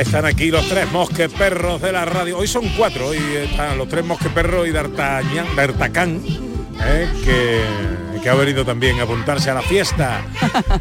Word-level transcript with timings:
Ya 0.00 0.04
están 0.04 0.24
aquí 0.24 0.50
los 0.50 0.66
tres 0.66 0.90
mosqueperros 0.92 1.82
de 1.82 1.92
la 1.92 2.06
radio. 2.06 2.38
Hoy 2.38 2.46
son 2.46 2.66
cuatro, 2.70 3.08
hoy 3.08 3.18
están 3.18 3.76
los 3.76 3.86
tres 3.86 4.02
mosqueperros 4.02 4.66
y 4.66 4.70
D'Artagnan, 4.70 5.54
D'Artacán, 5.54 6.22
eh, 6.82 7.06
que, 7.22 8.18
que 8.22 8.28
ha 8.30 8.34
venido 8.34 8.64
también 8.64 8.98
a 8.98 9.02
apuntarse 9.02 9.50
a 9.50 9.54
la 9.54 9.60
fiesta. 9.60 10.22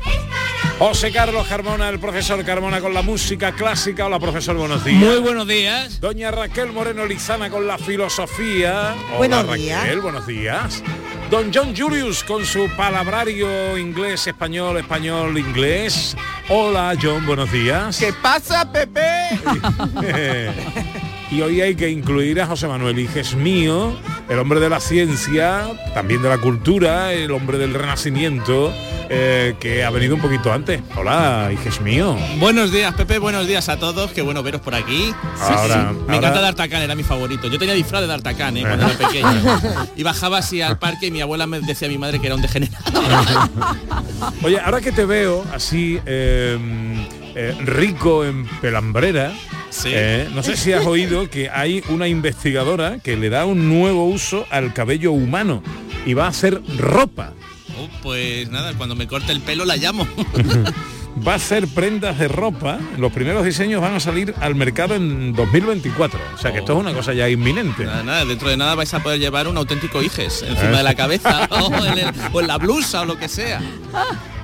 José 0.79 1.11
Carlos 1.11 1.45
Carmona, 1.49 1.89
el 1.89 1.99
profesor 1.99 2.45
Carmona 2.45 2.79
con 2.79 2.93
la 2.93 3.01
música 3.01 3.51
clásica. 3.51 4.05
Hola, 4.05 4.19
profesor, 4.21 4.55
buenos 4.55 4.85
días. 4.85 5.03
Muy 5.03 5.17
buenos 5.17 5.45
días. 5.45 5.99
Doña 5.99 6.31
Raquel 6.31 6.71
Moreno 6.71 7.05
Lizana 7.05 7.49
con 7.49 7.67
la 7.67 7.77
filosofía. 7.77 8.95
Hola, 9.09 9.17
Buenos 9.17 9.47
Raquel, 9.47 9.61
días. 9.65 10.01
buenos 10.01 10.27
días. 10.27 10.81
Don 11.29 11.51
John 11.53 11.75
Julius 11.75 12.23
con 12.23 12.43
su 12.43 12.67
palabrario 12.75 13.77
inglés, 13.77 14.25
español, 14.25 14.77
español, 14.77 15.37
inglés. 15.37 16.17
Hola, 16.49 16.95
John, 16.99 17.23
buenos 17.27 17.51
días. 17.51 17.99
¿Qué 17.99 18.11
pasa, 18.13 18.71
Pepe? 18.71 19.39
y 21.31 21.41
hoy 21.41 21.61
hay 21.61 21.75
que 21.75 21.89
incluir 21.89 22.41
a 22.41 22.47
José 22.47 22.67
Manuel 22.67 22.97
Iges 22.99 23.35
mío, 23.35 23.95
el 24.29 24.39
hombre 24.39 24.59
de 24.59 24.69
la 24.69 24.79
ciencia, 24.79 25.67
también 25.93 26.21
de 26.21 26.29
la 26.29 26.37
cultura, 26.39 27.13
el 27.13 27.31
hombre 27.31 27.57
del 27.57 27.73
renacimiento, 27.73 28.73
eh, 29.11 29.55
que 29.59 29.83
ha 29.83 29.89
venido 29.89 30.15
un 30.15 30.21
poquito 30.21 30.51
antes. 30.53 30.81
Hola, 30.95 31.49
Iges 31.53 31.81
mío. 31.81 32.15
Buenos 32.39 32.71
días, 32.71 32.93
Pepe. 32.95 33.17
Buenos 33.19 33.47
días 33.47 33.67
a 33.69 33.77
todos. 33.77 34.11
Qué 34.11 34.21
bueno 34.21 34.41
veros 34.43 34.61
por 34.61 34.73
aquí. 34.75 35.13
Ahora- 35.39 35.91
Me 35.93 35.99
ahora- 36.01 36.17
encanta 36.17 36.41
D'Artacán, 36.41 36.81
era 36.83 36.95
mi 36.95 37.03
favorito. 37.03 37.47
Yo 37.47 37.57
tenía 37.59 37.73
disfraz 37.75 38.01
de 38.01 38.07
D'Artacán, 38.07 38.57
¿eh? 38.57 38.61
cuando 38.61 38.85
era 38.87 38.97
pequeño. 38.97 39.29
Y 39.95 40.03
bajaba 40.03 40.37
así 40.39 40.61
al 40.61 40.77
parque 40.79 41.07
y 41.07 41.11
mi 41.11 41.21
abuela 41.21 41.45
me 41.47 41.59
decía 41.59 41.87
a 41.87 41.91
mi 41.91 41.97
madre 41.97 42.19
que 42.19 42.27
era 42.27 42.35
un 42.35 42.41
degenerado. 42.41 42.85
Oye, 44.43 44.59
ahora 44.59 44.81
que 44.81 44.91
te 44.91 45.05
veo 45.05 45.45
así 45.53 45.99
eh, 46.05 46.57
eh, 47.35 47.55
rico 47.65 48.23
en 48.25 48.45
pelambrera, 48.61 49.33
Sí. 49.69 49.89
eh, 49.93 50.27
no 50.33 50.41
sé 50.43 50.57
si 50.57 50.73
has 50.73 50.85
oído 50.85 51.29
que 51.29 51.49
hay 51.49 51.83
una 51.89 52.07
investigadora 52.07 52.99
que 52.99 53.15
le 53.15 53.29
da 53.29 53.45
un 53.45 53.69
nuevo 53.69 54.05
uso 54.05 54.45
al 54.49 54.73
cabello 54.73 55.11
humano 55.11 55.61
y 56.05 56.13
va 56.15 56.25
a 56.25 56.29
hacer 56.29 56.61
ropa. 56.77 57.33
Oh, 57.79 57.87
pues 58.01 58.49
nada, 58.49 58.73
cuando 58.73 58.95
me 58.95 59.07
corte 59.07 59.31
el 59.31 59.41
pelo 59.41 59.65
la 59.65 59.77
llamo. 59.77 60.07
Va 61.27 61.33
a 61.33 61.35
hacer 61.35 61.67
prendas 61.67 62.17
de 62.19 62.27
ropa. 62.27 62.79
Los 62.97 63.11
primeros 63.11 63.43
diseños 63.43 63.81
van 63.81 63.95
a 63.95 63.99
salir 63.99 64.33
al 64.39 64.53
mercado 64.55 64.95
en 64.95 65.33
2024. 65.33 66.19
O 66.35 66.37
sea 66.37 66.53
que 66.53 66.59
esto 66.59 66.73
es 66.73 66.79
una 66.79 66.93
cosa 66.93 67.13
ya 67.13 67.27
inminente. 67.27 67.83
Nada, 67.83 68.03
nada, 68.03 68.25
dentro 68.25 68.47
de 68.47 68.55
nada 68.55 68.75
vais 68.75 68.93
a 68.93 69.01
poder 69.03 69.19
llevar 69.19 69.47
un 69.47 69.57
auténtico 69.57 70.01
hijes 70.03 70.43
encima 70.43 70.77
de 70.77 70.83
la 70.83 70.93
cabeza 70.93 71.45
o 71.49 71.85
en, 71.85 71.97
el- 71.97 72.13
o 72.31 72.39
en 72.41 72.47
la 72.47 72.57
blusa 72.57 73.01
o 73.01 73.05
lo 73.05 73.17
que 73.17 73.27
sea. 73.27 73.59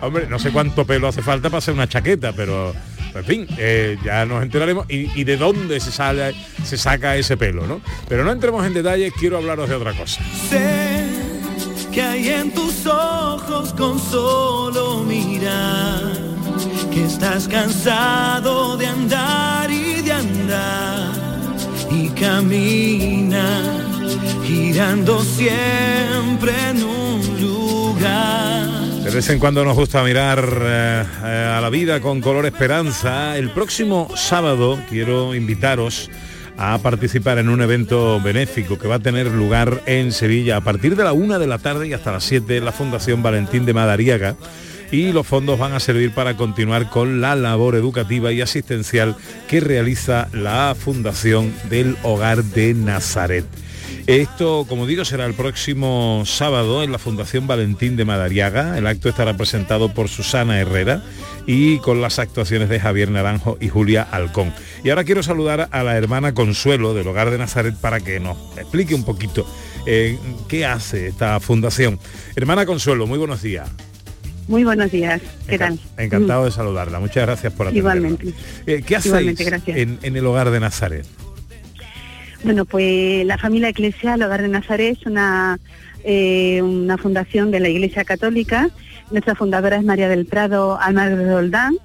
Hombre, 0.02 0.28
no 0.28 0.38
sé 0.40 0.52
cuánto 0.52 0.86
pelo 0.86 1.08
hace 1.08 1.22
falta 1.22 1.50
para 1.50 1.59
hacer 1.59 1.73
una 1.73 1.88
chaqueta, 1.88 2.34
pero 2.34 2.73
en 3.19 3.25
fin, 3.25 3.47
eh, 3.57 3.97
ya 4.03 4.25
nos 4.25 4.44
enteraremos 4.44 4.85
y, 4.90 5.19
y 5.19 5.23
de 5.23 5.38
dónde 5.38 5.79
se 5.79 5.91
sale, 5.91 6.35
se 6.63 6.78
saca 6.78 7.16
ese 7.16 7.38
pelo, 7.38 7.66
¿no? 7.66 7.81
Pero 8.07 8.23
no 8.23 8.31
entremos 8.31 8.66
en 8.66 8.73
detalles, 8.73 9.13
quiero 9.17 9.38
hablaros 9.38 9.69
de 9.69 9.75
otra 9.75 9.94
cosa. 9.94 10.22
Sé 10.50 11.06
que 11.91 12.01
hay 12.01 12.28
en 12.29 12.51
tus 12.51 12.85
ojos 12.85 13.73
con 13.73 14.00
solo 14.00 15.03
mirar 15.03 16.13
que 16.91 17.06
estás 17.06 17.47
cansado 17.47 18.78
de 18.78 18.88
andar 18.88 19.72
y 19.72 20.01
de 20.01 20.11
andar 20.11 21.11
y 21.91 22.09
camina 22.09 23.61
girando 24.45 25.22
siempre 25.23 26.53
en 26.69 26.84
un 26.84 27.41
lugar. 27.41 28.84
De 29.05 29.11
vez 29.11 29.29
en 29.29 29.38
cuando 29.38 29.63
nos 29.63 29.75
gusta 29.75 30.03
mirar 30.03 30.43
eh, 30.63 31.03
eh, 31.23 31.53
a 31.55 31.61
la 31.61 31.69
vida 31.69 32.01
con 32.01 32.21
color 32.21 32.47
esperanza. 32.47 33.38
El 33.38 33.51
próximo 33.51 34.09
sábado 34.16 34.79
quiero 34.89 35.35
invitaros 35.35 36.09
a 36.57 36.79
participar 36.79 37.38
en 37.38 37.49
un 37.49 37.61
evento 37.61 38.19
benéfico 38.19 38.79
que 38.79 38.88
va 38.88 38.95
a 38.95 38.99
tener 38.99 39.27
lugar 39.27 39.83
en 39.85 40.11
Sevilla 40.11 40.57
a 40.57 40.61
partir 40.61 40.95
de 40.95 41.03
la 41.03 41.13
una 41.13 41.38
de 41.38 41.45
la 41.45 41.59
tarde 41.59 41.88
y 41.88 41.93
hasta 41.93 42.13
las 42.13 42.23
7 42.23 42.57
en 42.57 42.66
la 42.66 42.71
Fundación 42.71 43.21
Valentín 43.21 43.67
de 43.67 43.75
Madariaga. 43.75 44.38
Y 44.89 45.11
los 45.11 45.27
fondos 45.27 45.59
van 45.59 45.73
a 45.73 45.79
servir 45.79 46.11
para 46.11 46.35
continuar 46.35 46.89
con 46.89 47.22
la 47.22 47.35
labor 47.35 47.75
educativa 47.75 48.31
y 48.31 48.41
asistencial 48.41 49.16
que 49.47 49.59
realiza 49.59 50.29
la 50.33 50.75
Fundación 50.77 51.53
del 51.69 51.95
Hogar 52.01 52.43
de 52.43 52.73
Nazaret. 52.73 53.45
Esto, 54.07 54.66
como 54.69 54.85
digo, 54.85 55.03
será 55.03 55.25
el 55.25 55.33
próximo 55.33 56.21
sábado 56.27 56.83
en 56.83 56.91
la 56.91 56.99
Fundación 56.99 57.47
Valentín 57.47 57.95
de 57.95 58.05
Madariaga. 58.05 58.77
El 58.77 58.85
acto 58.85 59.09
estará 59.09 59.35
presentado 59.35 59.89
por 59.93 60.09
Susana 60.09 60.59
Herrera 60.59 61.01
y 61.47 61.79
con 61.79 62.01
las 62.01 62.19
actuaciones 62.19 62.69
de 62.69 62.79
Javier 62.79 63.09
Naranjo 63.09 63.57
y 63.59 63.67
Julia 63.69 64.03
Alcón. 64.03 64.53
Y 64.83 64.91
ahora 64.91 65.05
quiero 65.05 65.23
saludar 65.23 65.69
a 65.71 65.83
la 65.83 65.97
hermana 65.97 66.35
Consuelo 66.35 66.93
del 66.93 67.07
Hogar 67.07 67.31
de 67.31 67.39
Nazaret 67.39 67.73
para 67.81 67.99
que 67.99 68.19
nos 68.19 68.38
explique 68.57 68.93
un 68.93 69.03
poquito 69.05 69.47
eh, 69.88 70.19
qué 70.47 70.66
hace 70.67 71.07
esta 71.07 71.39
fundación. 71.39 71.97
Hermana 72.35 72.67
Consuelo, 72.67 73.07
muy 73.07 73.17
buenos 73.17 73.41
días. 73.41 73.67
Muy 74.47 74.63
buenos 74.63 74.91
días, 74.91 75.19
¿qué 75.47 75.55
Enca- 75.55 75.57
tal? 75.57 75.79
Encantado 75.97 76.45
de 76.45 76.51
saludarla. 76.51 76.99
Muchas 76.99 77.25
gracias 77.25 77.51
por 77.53 77.67
atendernos. 77.69 77.95
Igualmente. 78.11 78.39
Eh, 78.67 78.83
¿Qué 78.85 78.95
hacéis 78.97 79.07
Igualmente, 79.07 79.97
en 80.03 80.16
el 80.16 80.25
Hogar 80.27 80.51
de 80.51 80.59
Nazaret? 80.59 81.07
Bueno, 82.45 82.66
pues 82.66 83.25
la 83.25 83.39
familia 83.39 83.69
eclesial 83.69 84.22
Hogar 84.22 84.44
de 84.44 84.50
Nazaret 84.50 85.00
es 85.00 85.07
una, 85.07 85.57
eh, 86.03 86.61
una 86.61 86.95
fundación 86.95 87.50
de 87.50 87.59
la 87.59 87.69
Iglesia 87.69 88.06
Católica. 88.06 88.69
Nuestra 89.09 89.33
fundadora 89.33 89.78
es 89.78 89.83
María 89.83 90.07
del 90.07 90.28
Prado 90.28 90.79
Almagro 90.79 91.17
de 91.17 91.34
Roldán. 91.34 91.75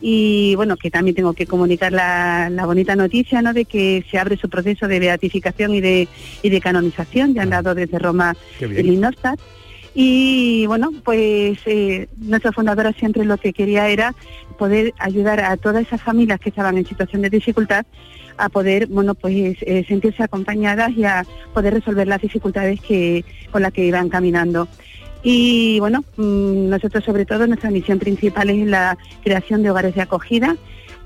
Y 0.00 0.56
bueno, 0.56 0.76
que 0.76 0.90
también 0.90 1.14
tengo 1.14 1.32
que 1.32 1.46
comunicar 1.46 1.92
la, 1.92 2.50
la 2.50 2.66
bonita 2.66 2.96
noticia 2.96 3.40
¿no? 3.40 3.52
de 3.52 3.66
que 3.66 4.04
se 4.10 4.18
abre 4.18 4.36
su 4.36 4.48
proceso 4.48 4.88
de 4.88 4.98
beatificación 4.98 5.76
y 5.76 5.80
de, 5.80 6.08
y 6.42 6.48
de 6.48 6.60
canonización. 6.60 7.32
Ya 7.32 7.42
han 7.42 7.50
dado 7.50 7.76
desde 7.76 8.00
Roma 8.00 8.34
el 8.58 8.90
Innostat. 8.90 9.38
Y 9.94 10.66
bueno, 10.66 10.90
pues 11.04 11.60
eh, 11.66 12.08
nuestra 12.16 12.50
fundadora 12.50 12.92
siempre 12.94 13.24
lo 13.24 13.38
que 13.38 13.52
quería 13.52 13.88
era 13.88 14.12
poder 14.58 14.92
ayudar 14.98 15.38
a 15.38 15.56
todas 15.56 15.86
esas 15.86 16.02
familias 16.02 16.40
que 16.40 16.48
estaban 16.48 16.76
en 16.78 16.86
situación 16.86 17.22
de 17.22 17.30
dificultad 17.30 17.86
a 18.44 18.48
poder, 18.48 18.86
bueno, 18.86 19.14
pues 19.14 19.56
eh, 19.60 19.84
sentirse 19.86 20.22
acompañadas 20.22 20.90
y 20.96 21.04
a 21.04 21.24
poder 21.54 21.74
resolver 21.74 22.06
las 22.08 22.20
dificultades 22.22 22.80
que 22.80 23.24
con 23.50 23.62
las 23.62 23.72
que 23.72 23.84
iban 23.84 24.08
caminando. 24.08 24.68
Y 25.22 25.78
bueno, 25.80 26.02
mm, 26.16 26.68
nosotros 26.70 27.04
sobre 27.04 27.26
todo 27.26 27.46
nuestra 27.46 27.70
misión 27.70 27.98
principal 27.98 28.48
es 28.50 28.66
la 28.66 28.96
creación 29.22 29.62
de 29.62 29.70
hogares 29.70 29.94
de 29.94 30.02
acogida 30.02 30.56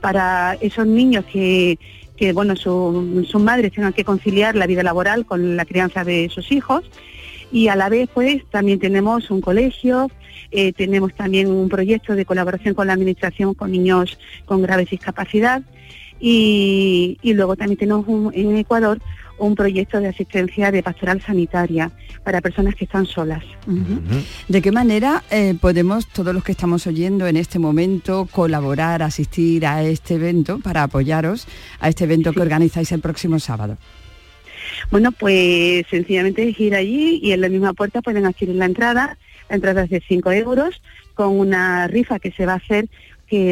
para 0.00 0.56
esos 0.60 0.86
niños 0.86 1.24
que, 1.32 1.78
que 2.16 2.32
bueno, 2.32 2.54
su- 2.54 3.26
sus 3.28 3.42
madres 3.42 3.72
tengan 3.72 3.92
que 3.92 4.04
conciliar 4.04 4.54
la 4.54 4.66
vida 4.66 4.82
laboral 4.82 5.26
con 5.26 5.56
la 5.56 5.64
crianza 5.64 6.04
de 6.04 6.28
sus 6.28 6.52
hijos 6.52 6.84
y 7.50 7.68
a 7.68 7.76
la 7.76 7.88
vez 7.88 8.08
pues 8.12 8.44
también 8.50 8.78
tenemos 8.78 9.30
un 9.30 9.40
colegio, 9.40 10.10
eh, 10.50 10.72
tenemos 10.72 11.12
también 11.14 11.50
un 11.50 11.68
proyecto 11.68 12.14
de 12.14 12.24
colaboración 12.24 12.74
con 12.74 12.86
la 12.86 12.92
administración 12.92 13.54
con 13.54 13.72
niños 13.72 14.18
con 14.44 14.62
graves 14.62 14.90
discapacidad 14.90 15.62
y, 16.26 17.18
y 17.22 17.34
luego 17.34 17.54
también 17.54 17.76
tenemos 17.78 18.06
un- 18.08 18.32
en 18.34 18.56
Ecuador 18.56 18.98
un 19.36 19.54
proyecto 19.56 20.00
de 20.00 20.08
asistencia 20.08 20.70
de 20.70 20.82
pastoral 20.82 21.20
sanitaria 21.20 21.90
para 22.22 22.40
personas 22.40 22.74
que 22.76 22.84
están 22.84 23.04
solas. 23.04 23.42
¿De 24.48 24.62
qué 24.62 24.72
manera 24.72 25.22
eh, 25.30 25.54
podemos, 25.60 26.06
todos 26.06 26.32
los 26.32 26.42
que 26.44 26.52
estamos 26.52 26.86
oyendo 26.86 27.26
en 27.26 27.36
este 27.36 27.58
momento, 27.58 28.26
colaborar, 28.30 29.02
asistir 29.02 29.66
a 29.66 29.82
este 29.82 30.14
evento 30.14 30.60
para 30.60 30.84
apoyaros 30.84 31.46
a 31.80 31.88
este 31.90 32.04
evento 32.04 32.32
que 32.32 32.40
organizáis 32.40 32.90
el 32.92 33.00
próximo 33.00 33.38
sábado? 33.38 33.76
Bueno, 34.90 35.12
pues 35.12 35.84
sencillamente 35.90 36.48
es 36.48 36.58
ir 36.58 36.74
allí 36.74 37.20
y 37.22 37.32
en 37.32 37.40
la 37.42 37.48
misma 37.50 37.74
puerta 37.74 38.00
pueden 38.00 38.24
adquirir 38.24 38.54
la 38.54 38.64
entrada. 38.66 39.18
La 39.50 39.56
entrada 39.56 39.82
es 39.82 39.90
de 39.90 40.00
5 40.08 40.32
euros 40.32 40.80
con 41.14 41.38
una 41.38 41.86
rifa 41.88 42.18
que 42.18 42.30
se 42.32 42.46
va 42.46 42.54
a 42.54 42.56
hacer 42.56 42.86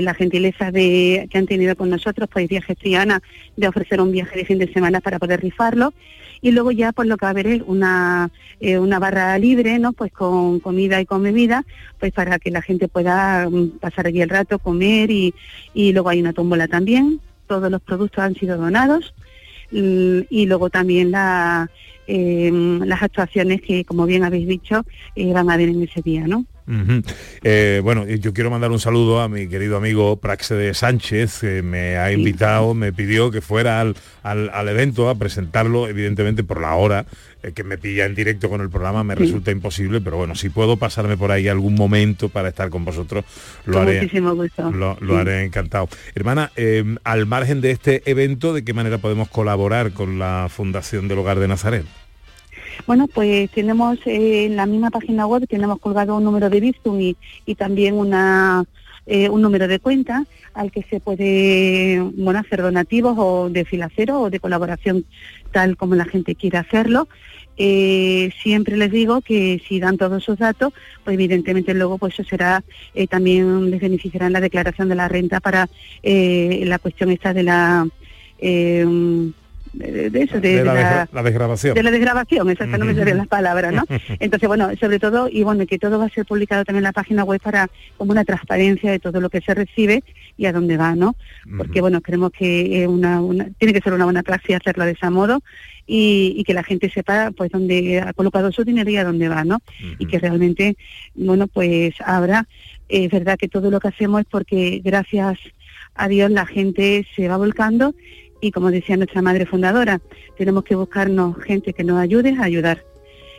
la 0.03 0.15
gentileza 0.15 0.71
de, 0.71 1.29
que 1.31 1.39
han 1.39 1.47
tenido 1.47 1.77
con 1.77 1.91
nosotros, 1.91 2.29
pues 2.33 2.49
Viajes 2.49 2.79
Triana, 2.79 3.23
de 3.57 3.69
ofrecer 3.69 4.01
un 4.01 4.13
viaje 4.13 4.37
de 4.37 4.45
fin 4.45 4.59
de 4.59 4.73
semana 4.73 5.01
para 5.01 5.19
poder 5.19 5.41
rifarlo. 5.41 5.93
Y 6.41 6.51
luego 6.51 6.73
ya 6.73 6.93
pues 6.93 7.07
lo 7.09 7.17
que 7.17 7.25
va 7.25 7.29
a 7.29 7.31
haber 7.31 7.47
es 7.47 7.63
una, 7.67 8.31
eh, 8.61 8.79
una 8.79 8.99
barra 8.99 9.39
libre, 9.39 9.79
¿no? 9.79 9.93
Pues 9.93 10.13
con 10.13 10.59
comida 10.61 11.01
y 11.01 11.07
con 11.07 11.23
bebida, 11.23 11.65
pues 12.01 12.13
para 12.13 12.39
que 12.39 12.51
la 12.51 12.63
gente 12.63 12.89
pueda 12.89 13.49
mm, 13.49 13.79
pasar 13.79 14.07
allí 14.07 14.21
el 14.21 14.29
rato, 14.29 14.59
comer 14.59 15.11
y, 15.11 15.35
y 15.73 15.93
luego 15.93 16.09
hay 16.09 16.21
una 16.21 16.33
tómbola 16.33 16.67
también. 16.67 17.21
Todos 17.47 17.71
los 17.71 17.81
productos 17.81 18.25
han 18.25 18.35
sido 18.35 18.57
donados. 18.57 19.15
Mm, 19.73 20.21
y 20.29 20.47
luego 20.47 20.69
también 20.69 21.13
eh, 22.07 22.51
las 22.85 23.03
actuaciones 23.03 23.63
que, 23.63 23.85
como 23.85 24.07
bien 24.07 24.25
habéis 24.25 24.47
dicho, 24.47 24.85
eh, 25.17 25.33
van 25.33 25.51
a 25.51 25.55
haber 25.55 25.71
en 25.71 25.83
ese 25.83 26.03
día, 26.03 26.27
¿no? 26.27 26.45
Eh, 27.43 27.81
bueno, 27.83 28.07
yo 28.07 28.33
quiero 28.33 28.51
mandar 28.51 28.71
un 28.71 28.79
saludo 28.81 29.21
a 29.21 29.29
mi 29.29 29.49
querido 29.49 29.77
amigo 29.77 30.17
Praxede 30.17 30.75
Sánchez, 30.75 31.41
que 31.41 31.63
me 31.63 31.97
ha 31.97 32.13
invitado, 32.13 32.75
me 32.75 32.93
pidió 32.93 33.31
que 33.31 33.41
fuera 33.41 33.81
al, 33.81 33.97
al- 34.23 34.51
al 34.51 34.69
evento 34.69 35.09
a 35.09 35.15
presentarlo, 35.17 35.89
evidentemente 35.89 36.45
por 36.45 36.61
la 36.61 36.75
hora 36.75 37.05
eh, 37.43 37.53
que 37.53 37.65
me 37.65 37.79
pilla 37.79 38.05
en 38.07 38.15
directo 38.15 38.49
con 38.49 38.61
el 38.61 38.71
programa, 38.71 39.03
me 39.05 39.15
Sí. 39.17 39.25
resulta 39.25 39.51
imposible, 39.51 40.01
pero 40.01 40.17
bueno, 40.17 40.35
si 40.35 40.49
puedo 40.51 40.77
pasarme 40.77 41.17
por 41.17 41.33
ahí 41.33 41.49
algún 41.49 41.75
momento 41.75 42.29
para 42.29 42.49
estar 42.49 42.71
con 42.71 42.85
vosotros, 42.85 43.25
lo 43.67 43.75
Con 43.75 43.83
haré. 43.89 44.03
muchísimo 44.03 44.35
gusto. 44.35 44.71
Lo, 44.71 44.97
lo 45.01 45.15
Sí. 45.15 45.21
haré 45.21 45.45
encantado. 45.45 45.89
Hermana, 46.15 46.53
eh, 46.57 46.85
al 47.05 47.27
margen 47.27 47.61
de 47.61 47.73
este 47.73 48.09
evento, 48.11 48.53
¿de 48.55 48.65
qué 48.65 48.73
manera 48.73 48.99
podemos 48.99 49.29
colaborar 49.29 49.93
con 49.93 50.19
la 50.21 50.47
Fundación 50.49 51.09
del 51.09 51.19
Hogar 51.19 51.39
de 51.41 51.49
Nazaret? 51.49 51.85
Bueno, 52.87 53.07
pues 53.07 53.51
tenemos 53.51 53.99
eh, 54.07 54.47
en 54.47 54.57
la 54.57 54.67
misma 54.67 54.91
página 54.91 55.27
web, 55.27 55.47
tenemos 55.49 55.79
colgado 55.79 56.17
un 56.17 56.25
número 56.25 56.51
de 56.51 56.61
Bizum 56.61 57.01
y, 57.01 57.17
también 57.55 57.95
una, 57.95 58.65
eh, 59.07 59.29
un 59.29 59.41
número 59.43 59.69
de 59.69 59.79
cuenta 59.79 60.25
al 60.55 60.71
que 60.71 60.83
se 60.83 61.01
puede 61.01 62.01
bueno, 62.17 62.41
hacer 62.41 62.63
donativos 62.63 63.15
o 63.19 63.49
de 63.49 63.65
filacero 63.65 64.23
o 64.23 64.31
de 64.31 64.41
colaboración 64.41 65.05
tal 65.53 65.77
como 65.77 65.95
la 65.95 66.05
gente 66.05 66.35
quiera 66.35 66.61
hacerlo. 66.61 67.09
Eh, 67.59 68.31
siempre 68.43 68.77
les 68.77 68.91
digo 68.91 69.21
que 69.21 69.63
si 69.69 69.79
dan 69.79 69.99
todos 69.99 70.25
sus 70.25 70.39
datos, 70.39 70.73
pues 71.05 71.15
evidentemente 71.15 71.75
luego 71.75 71.99
pues 71.99 72.15
eso 72.15 72.25
será, 72.25 72.65
eh, 72.95 73.07
también 73.07 73.71
les 73.71 73.81
beneficiará 73.81 74.27
en 74.27 74.33
la 74.33 74.41
declaración 74.41 74.89
de 74.89 74.95
la 74.95 75.09
renta 75.09 75.41
para 75.41 75.69
eh, 76.03 76.63
la 76.67 76.79
cuestión 76.79 77.11
esta 77.11 77.33
de 77.35 77.43
la... 77.43 77.87
de, 79.73 80.11
de 80.11 80.23
eso, 80.23 80.41
de, 80.41 80.57
De 80.57 80.65
la, 80.65 80.75
la- 80.75 80.81
desgra- 81.07 81.09
la 81.13 81.23
desgrabación. 81.23 81.75
de 81.75 81.83
la 81.83 81.91
desgrabación, 81.91 82.51
exacto, 82.51 82.79
no 82.79 82.85
me 82.85 82.95
salían 82.95 83.17
las 83.17 83.29
palabras, 83.29 83.73
¿no? 83.73 83.85
Entonces, 84.21 84.47
bueno, 84.47 84.71
sobre 84.79 84.99
todo, 84.99 85.29
y 85.31 85.43
bueno, 85.43 85.67
que 85.67 85.79
todo 85.79 85.99
va 85.99 86.07
a 86.07 86.11
ser 86.11 86.27
publicado 86.27 86.65
también 86.65 86.81
en 86.81 86.85
la 86.85 86.93
página 86.93 87.25
web 87.25 87.41
para 87.41 87.71
como 87.97 88.13
una 88.13 88.25
transparencia 88.25 88.91
de 88.91 88.99
todo 88.99 89.21
lo 89.21 89.31
que 89.31 89.41
se 89.41 89.55
recibe 89.55 90.05
y 90.37 90.47
a 90.47 90.53
dónde 90.53 90.77
va, 90.77 90.95
¿no? 90.95 91.17
Porque, 91.57 91.81
bueno, 91.81 92.01
creemos 92.01 92.33
que 92.33 92.87
una, 92.87 93.21
una- 93.21 93.49
tiene 93.59 93.73
que 93.73 93.81
ser 93.81 93.93
una 93.93 94.05
buena 94.05 94.23
praxis 94.23 94.57
hacerlo 94.57 94.85
de 94.85 94.93
ese 94.93 95.09
modo 95.11 95.43
y, 95.87 96.35
y 96.37 96.45
que 96.45 96.55
la 96.55 96.63
gente 96.63 96.91
sepa, 96.91 97.31
pues, 97.37 97.51
dónde 97.51 98.01
ha 98.01 98.13
colocado 98.13 98.53
su 98.53 98.65
dinero 98.65 98.91
y 98.91 98.97
a 98.97 99.05
dónde 99.05 99.29
va, 99.29 99.45
¿no? 99.45 99.59
Y 99.99 100.07
que 100.07 100.19
realmente, 100.19 100.77
bueno, 101.15 101.47
pues 101.49 101.95
habrá, 102.05 102.47
es 102.89 103.11
verdad 103.11 103.37
que 103.39 103.49
todo 103.49 103.71
lo 103.71 103.81
que 103.81 103.89
hacemos 103.89 104.21
es 104.21 104.27
porque 104.31 104.81
gracias 104.85 105.39
a 105.95 106.09
Dios 106.09 106.31
la 106.31 106.47
gente 106.47 107.07
se 107.15 107.29
va 107.29 107.37
volcando 107.37 107.95
y 108.43 108.51
como 108.51 108.71
decía 108.71 108.97
nuestra 108.99 109.23
madre 109.23 109.47
fundadora, 109.47 110.03
tenemos 110.37 110.65
que 110.65 110.75
buscarnos 110.75 111.41
gente 111.43 111.73
que 111.73 111.85
nos 111.85 111.99
ayude 111.99 112.37
a 112.39 112.43
ayudar. 112.43 112.85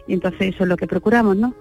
Y 0.08 0.14
entonces 0.14 0.54
eso 0.54 0.64
es 0.64 0.70
lo 0.70 0.76
que 0.76 0.88
procuramos, 0.88 1.38
¿no? 1.38 1.54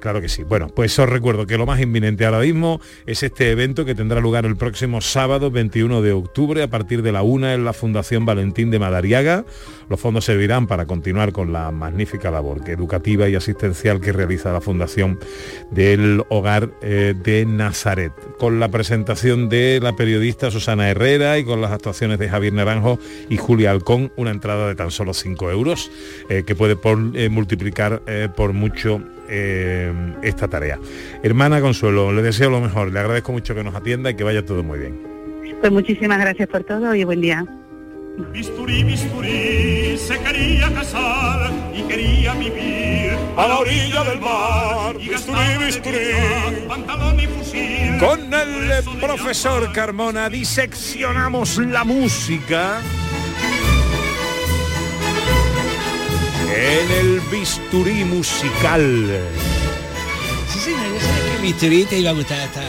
Claro 0.00 0.20
que 0.20 0.28
sí. 0.28 0.42
Bueno, 0.42 0.68
pues 0.68 0.96
os 0.98 1.08
recuerdo 1.08 1.46
que 1.46 1.58
lo 1.58 1.66
más 1.66 1.80
inminente 1.80 2.24
ahora 2.24 2.40
mismo 2.40 2.80
es 3.06 3.22
este 3.22 3.50
evento 3.50 3.84
que 3.84 3.94
tendrá 3.94 4.20
lugar 4.20 4.46
el 4.46 4.56
próximo 4.56 5.00
sábado 5.00 5.50
21 5.50 6.02
de 6.02 6.12
octubre 6.12 6.62
a 6.62 6.68
partir 6.68 7.02
de 7.02 7.12
la 7.12 7.22
una 7.22 7.54
en 7.54 7.64
la 7.64 7.72
Fundación 7.72 8.24
Valentín 8.24 8.70
de 8.70 8.78
Madariaga. 8.78 9.44
Los 9.88 10.00
fondos 10.00 10.24
servirán 10.24 10.66
para 10.66 10.86
continuar 10.86 11.32
con 11.32 11.52
la 11.52 11.70
magnífica 11.70 12.30
labor 12.30 12.68
educativa 12.68 13.28
y 13.28 13.34
asistencial 13.34 14.00
que 14.00 14.12
realiza 14.12 14.52
la 14.52 14.60
Fundación 14.60 15.18
del 15.70 16.24
Hogar 16.28 16.70
eh, 16.82 17.14
de 17.22 17.46
Nazaret. 17.46 18.12
Con 18.38 18.58
la 18.58 18.68
presentación 18.68 19.48
de 19.48 19.78
la 19.82 19.94
periodista 19.94 20.50
Susana 20.50 20.90
Herrera 20.90 21.38
y 21.38 21.44
con 21.44 21.60
las 21.60 21.70
actuaciones 21.70 22.18
de 22.18 22.28
Javier 22.28 22.52
Naranjo 22.52 22.98
y 23.28 23.36
Julia 23.36 23.70
Alcón, 23.70 24.12
una 24.16 24.30
entrada 24.30 24.68
de 24.68 24.74
tan 24.74 24.90
solo 24.90 25.14
5 25.14 25.50
euros 25.50 25.90
eh, 26.28 26.42
que 26.44 26.54
puede 26.54 26.76
eh, 27.14 27.28
multiplicar 27.28 28.02
por 28.36 28.52
mucho 28.52 29.00
esta 29.28 30.46
tarea. 30.46 30.78
Hermana 31.24 31.60
Consuelo, 31.60 32.12
le 32.12 32.22
deseo 32.22 32.48
lo 32.48 32.60
mejor, 32.60 32.92
le 32.92 33.00
agradezco 33.00 33.32
mucho 33.32 33.56
que 33.56 33.64
nos 33.64 33.74
atienda 33.74 34.10
y 34.10 34.14
que 34.14 34.22
vaya 34.22 34.44
todo 34.44 34.62
muy 34.62 34.78
bien. 34.78 35.00
Pues 35.60 35.72
muchísimas 35.72 36.20
gracias 36.20 36.48
por 36.48 36.62
todo 36.62 36.94
y 36.94 37.02
buen 37.02 37.20
día. 37.20 37.44
Bisturí, 38.18 38.82
bisturí, 38.82 39.98
se 39.98 40.18
quería 40.20 40.72
casar 40.72 41.52
y 41.74 41.82
quería 41.82 42.32
vivir 42.32 43.14
a 43.36 43.46
la 43.46 43.58
orilla 43.58 44.04
del 44.04 44.20
mar. 44.20 44.96
Y 44.98 45.10
bisturí, 45.10 45.64
bisturí, 45.66 45.98
pantalón 46.66 47.20
y 47.20 47.26
fusil. 47.26 47.98
Con 47.98 48.32
el 48.32 48.82
profesor 49.00 49.70
Carmona 49.70 50.30
diseccionamos 50.30 51.58
la 51.58 51.84
música 51.84 52.80
en 56.54 56.90
el 56.90 57.20
bisturí 57.30 58.04
musical. 58.04 59.20
Sí, 60.54 60.58
sí, 60.58 60.70
yo 60.70 61.00
sé 61.00 61.36
que 61.36 61.42
bisturí 61.42 61.84
te 61.84 61.98
iba 61.98 62.10
a 62.10 62.14
gustar 62.14 62.40
esta. 62.40 62.62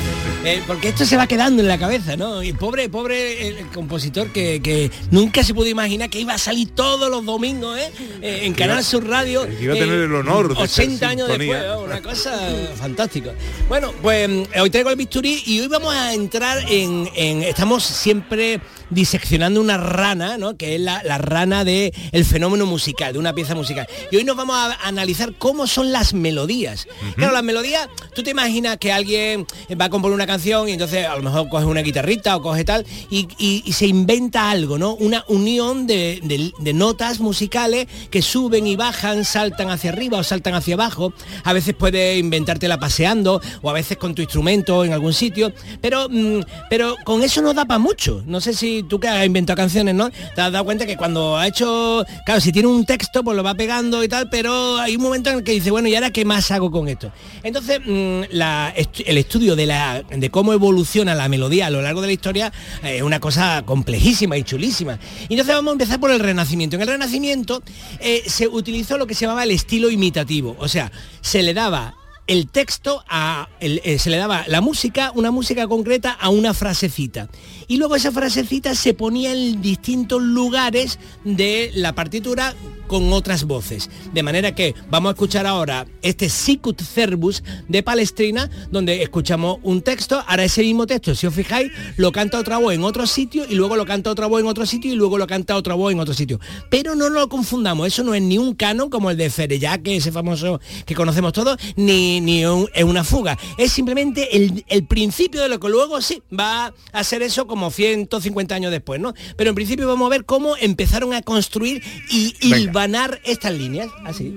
Eh, 0.48 0.64
porque 0.66 0.88
esto 0.90 1.06
se 1.06 1.18
va 1.18 1.28
quedando 1.28 1.62
en 1.62 1.68
la 1.68 1.78
cabeza, 1.78 2.16
¿no? 2.16 2.42
Y 2.42 2.54
pobre, 2.54 2.88
pobre 2.88 3.50
el, 3.50 3.68
compositor 3.68 4.32
que, 4.32 4.62
que 4.62 4.90
nunca 5.12 5.44
se 5.44 5.54
pudo 5.54 5.68
imaginar 5.68 6.10
que 6.10 6.22
iba 6.22 6.34
a 6.34 6.38
salir 6.38 6.70
todos 6.74 7.10
los 7.10 7.26
domingos, 7.26 7.78
¿eh? 7.78 7.92
Eh, 8.22 8.40
en 8.44 8.54
Canal 8.54 8.82
Sur 8.84 9.06
Radio. 9.06 9.46
que 9.46 9.64
iba 9.66 9.74
a 9.74 9.78
tener 9.78 10.00
el 10.00 10.16
honor 10.16 10.56
de 10.56 10.64
80 10.64 10.98
ser 11.00 11.08
años 11.10 11.28
después, 11.28 11.62
una 11.84 12.02
cosa 12.02 12.40
fantástica. 12.76 13.34
Bueno, 13.68 13.92
pues 14.02 14.30
hoy 14.58 14.70
traigo 14.70 14.90
el 14.90 14.96
bisturí 14.96 15.44
y 15.46 15.60
hoy 15.60 15.68
vamos 15.68 15.94
a 15.94 16.14
entrar 16.14 16.60
en, 16.70 17.10
en- 17.16 17.44
estamos 17.44 17.84
siempre 17.84 18.62
diseccionando 18.90 19.60
una 19.62 19.78
rana, 19.78 20.38
¿no? 20.38 20.58
Que 20.58 20.76
es 20.76 20.82
la, 20.82 21.02
la 21.04 21.18
rana 21.18 21.64
de 21.64 21.94
el 22.12 22.26
fenómeno 22.26 22.66
musical, 22.66 23.14
de 23.14 23.20
una 23.20 23.34
pieza 23.34 23.56
musical. 23.56 23.88
Y 24.12 24.18
hoy 24.18 24.24
nos 24.24 24.36
vamos 24.38 24.56
a 24.56 24.88
analizar 24.88 25.34
cómo 25.38 25.68
son 25.68 25.92
las 25.92 26.14
melodías. 26.14 26.88
Claro, 27.16 27.34
las 27.34 27.44
melodías, 27.44 27.90
tú 28.16 28.24
te 28.24 28.32
imaginas 28.32 28.78
que 28.78 28.92
alguien 28.92 29.46
va 29.80 29.86
a 29.86 29.90
componer 29.90 30.16
una 30.16 30.28
canción 30.28 30.70
y 30.70 30.74
entonces 30.74 31.06
a 31.06 31.16
lo 31.16 31.22
mejor 31.24 31.50
coge 31.50 31.66
una 31.66 31.82
guitarrita 31.82 32.36
o 32.38 32.42
coge 32.42 32.64
tal 32.64 32.86
y, 33.10 33.28
y- 33.38 33.64
y 33.66 33.74
se 33.74 33.88
inventa 33.88 34.50
algo, 34.50 34.78
¿no? 34.78 34.96
Una 34.96 35.24
unión 35.28 35.88
de, 35.88 36.20
de- 36.24 36.52
de 36.58 36.74
notas 36.74 37.20
musicales 37.20 37.88
que 38.10 38.22
suben 38.22 38.68
y 38.68 38.76
bajan, 38.76 39.26
saltan 39.26 39.70
hacia 39.70 39.92
arriba 39.92 40.18
o 40.20 40.24
saltan 40.24 40.54
hacia 40.56 40.76
abajo. 40.76 41.14
A 41.44 41.54
veces 41.54 41.76
puedes 41.78 42.18
inventártela 42.20 42.80
paseando 42.80 43.42
o 43.62 43.70
a 43.70 43.74
veces 43.74 43.98
con 43.98 44.16
tu 44.16 44.22
instrumento 44.22 44.84
en 44.86 44.94
algún 44.94 45.14
sitio, 45.14 45.52
pero, 45.82 46.08
mm, 46.10 46.42
pero 46.70 46.96
con 47.04 47.24
eso 47.24 47.42
no 47.42 47.54
da 47.54 47.66
para 47.66 47.80
mucho. 47.80 48.24
No 48.26 48.42
sé 48.42 48.54
si 48.54 48.77
tú 48.84 49.00
que 49.00 49.08
has 49.08 49.26
inventado 49.26 49.56
canciones, 49.58 49.96
¿no? 49.96 50.10
Te 50.10 50.42
has 50.42 50.52
dado 50.52 50.66
cuenta 50.66 50.86
que 50.86 50.98
cuando 50.98 51.38
ha 51.38 51.48
hecho, 51.48 52.06
claro, 52.26 52.42
si 52.42 52.52
tiene 52.52 52.68
un 52.68 52.86
texto, 52.86 53.24
pues 53.24 53.36
lo 53.36 53.44
va 53.44 53.54
pegando 53.56 54.04
y 54.04 54.08
tal, 54.08 54.30
pero 54.30 54.78
hay 54.78 54.96
un 54.96 55.02
momento 55.04 55.30
en 55.30 55.38
el 55.38 55.44
que 55.44 55.52
dice, 55.54 55.72
bueno, 55.72 55.88
¿y 55.88 55.96
ahora 55.96 56.12
qué 56.12 56.26
más 56.26 56.50
hago 56.52 56.72
con 56.72 56.88
esto? 56.88 57.12
Entonces, 57.44 57.80
mm, 57.86 58.22
la- 58.32 58.74
el 59.06 59.18
estudio 59.18 59.56
de, 59.56 59.66
la, 59.66 60.04
de 60.04 60.30
cómo 60.30 60.54
evoluciona 60.54 61.16
la 61.16 61.28
melodía 61.30 61.68
a 61.68 61.70
lo 61.70 61.82
largo 61.82 62.02
de 62.02 62.08
la 62.08 62.14
historia 62.14 62.52
eh, 62.84 62.98
es 62.98 63.02
una 63.02 63.20
cosa 63.20 63.64
complejísima 63.66 64.38
y 64.38 64.44
chulísima. 64.44 65.00
Y 65.30 65.34
entonces 65.34 65.56
vamos 65.56 65.72
a 65.72 65.74
empezar 65.74 66.00
por 66.00 66.12
el 66.12 66.20
Renacimiento. 66.20 66.76
En 66.76 66.82
el 66.84 66.88
Renacimiento 66.88 67.62
eh, 68.00 68.24
se 68.26 68.48
utilizó 68.48 68.98
lo 68.98 69.08
que 69.08 69.14
se 69.14 69.22
llamaba 69.26 69.44
el 69.44 69.52
estilo 69.52 69.90
imitativo, 69.90 70.56
o 70.60 70.68
sea, 70.68 70.92
se 71.22 71.44
le 71.44 71.54
daba 71.54 71.96
el 72.28 72.50
texto 72.50 73.04
a 73.10 73.50
eh, 73.60 73.98
se 74.00 74.10
le 74.10 74.18
daba 74.18 74.44
la 74.48 74.62
música, 74.62 75.12
una 75.16 75.32
música 75.32 75.68
concreta 75.68 76.12
a 76.12 76.30
una 76.30 76.54
frasecita. 76.54 77.30
Y 77.68 77.78
luego 77.78 77.96
esa 77.96 78.12
frasecita 78.12 78.76
se 78.76 78.94
ponía 78.94 79.32
en 79.32 79.62
distintos 79.62 80.22
lugares 80.22 81.00
de 81.24 81.72
la 81.74 81.94
partitura 81.94 82.54
con 82.88 83.12
otras 83.14 83.44
voces. 83.44 83.90
De 84.14 84.24
manera 84.24 84.56
que 84.56 84.74
vamos 84.90 85.10
a 85.10 85.14
escuchar 85.14 85.46
ahora 85.46 85.86
este 86.02 86.30
Sicut 86.30 86.82
Cervus 86.82 87.44
de 87.68 87.84
Palestrina, 87.84 88.50
donde 88.72 89.04
escuchamos 89.04 89.60
un 89.64 89.82
texto, 89.82 90.24
ahora 90.28 90.44
ese 90.44 90.62
mismo 90.62 90.88
texto, 90.88 91.16
si 91.16 91.28
os 91.28 91.34
fijáis, 91.34 91.72
lo 91.98 92.12
canta 92.12 92.40
otra 92.40 92.58
voz 92.58 92.74
en 92.74 92.84
otro 92.84 93.06
sitio 93.08 93.46
y 93.48 93.56
luego 93.56 93.76
lo 93.76 93.86
canta 93.86 94.10
otra 94.10 94.28
voz 94.28 94.42
en 94.42 94.48
otro 94.48 94.66
sitio 94.66 94.92
y 94.92 94.96
luego 94.96 95.18
lo 95.18 95.28
canta 95.28 95.56
otra 95.56 95.76
voz 95.76 95.92
en 95.92 96.00
otro 96.00 96.14
sitio. 96.14 96.40
Pero 96.70 96.96
no 96.96 97.10
lo 97.10 97.30
confundamos, 97.30 97.88
eso 97.88 98.04
no 98.04 98.14
es 98.14 98.22
ni 98.22 98.38
un 98.38 98.56
canon 98.56 98.90
como 98.90 99.12
el 99.12 99.18
de 99.18 99.30
Fereyá, 99.30 99.78
que 99.78 99.98
ese 99.98 100.12
famoso 100.12 100.60
que 100.86 100.96
conocemos 100.96 101.34
todos, 101.34 101.58
ni, 101.76 102.22
ni 102.22 102.44
es 102.44 102.84
una 102.84 103.04
fuga. 103.04 103.38
Es 103.58 103.72
simplemente 103.72 104.36
el, 104.36 104.66
el 104.68 104.86
principio 104.86 105.42
de 105.42 105.50
lo 105.50 105.60
que 105.60 105.70
luego 105.70 106.02
sí 106.02 106.22
va 106.38 106.74
a 106.92 107.04
ser 107.04 107.22
eso 107.22 107.48
como 107.48 107.72
150 107.72 108.56
años 108.56 108.72
después, 108.72 109.00
¿no? 109.00 109.14
Pero 109.36 109.50
en 109.50 109.56
principio 109.56 109.88
vamos 109.88 110.08
a 110.08 110.10
ver 110.10 110.26
cómo 110.26 110.56
empezaron 110.58 111.14
a 111.14 111.22
construir 111.22 111.84
y. 112.10 112.34
hilvanar 112.78 113.20
estas 113.24 113.54
líneas, 113.54 113.90
así. 114.06 114.36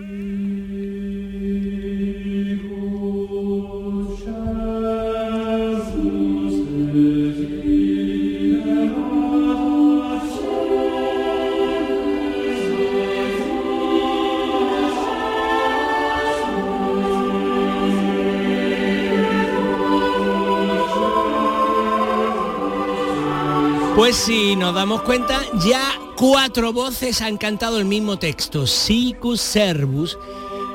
Pues 24.01 24.17
si 24.17 24.57
nos 24.57 24.75
damos 24.75 25.03
cuenta, 25.03 25.43
ya 25.63 25.93
cuatro 26.17 26.73
voces 26.73 27.21
han 27.21 27.37
cantado 27.37 27.79
el 27.79 27.85
mismo 27.85 28.19
texto, 28.19 28.67
Sicus 28.67 29.43
Servus, 29.43 30.17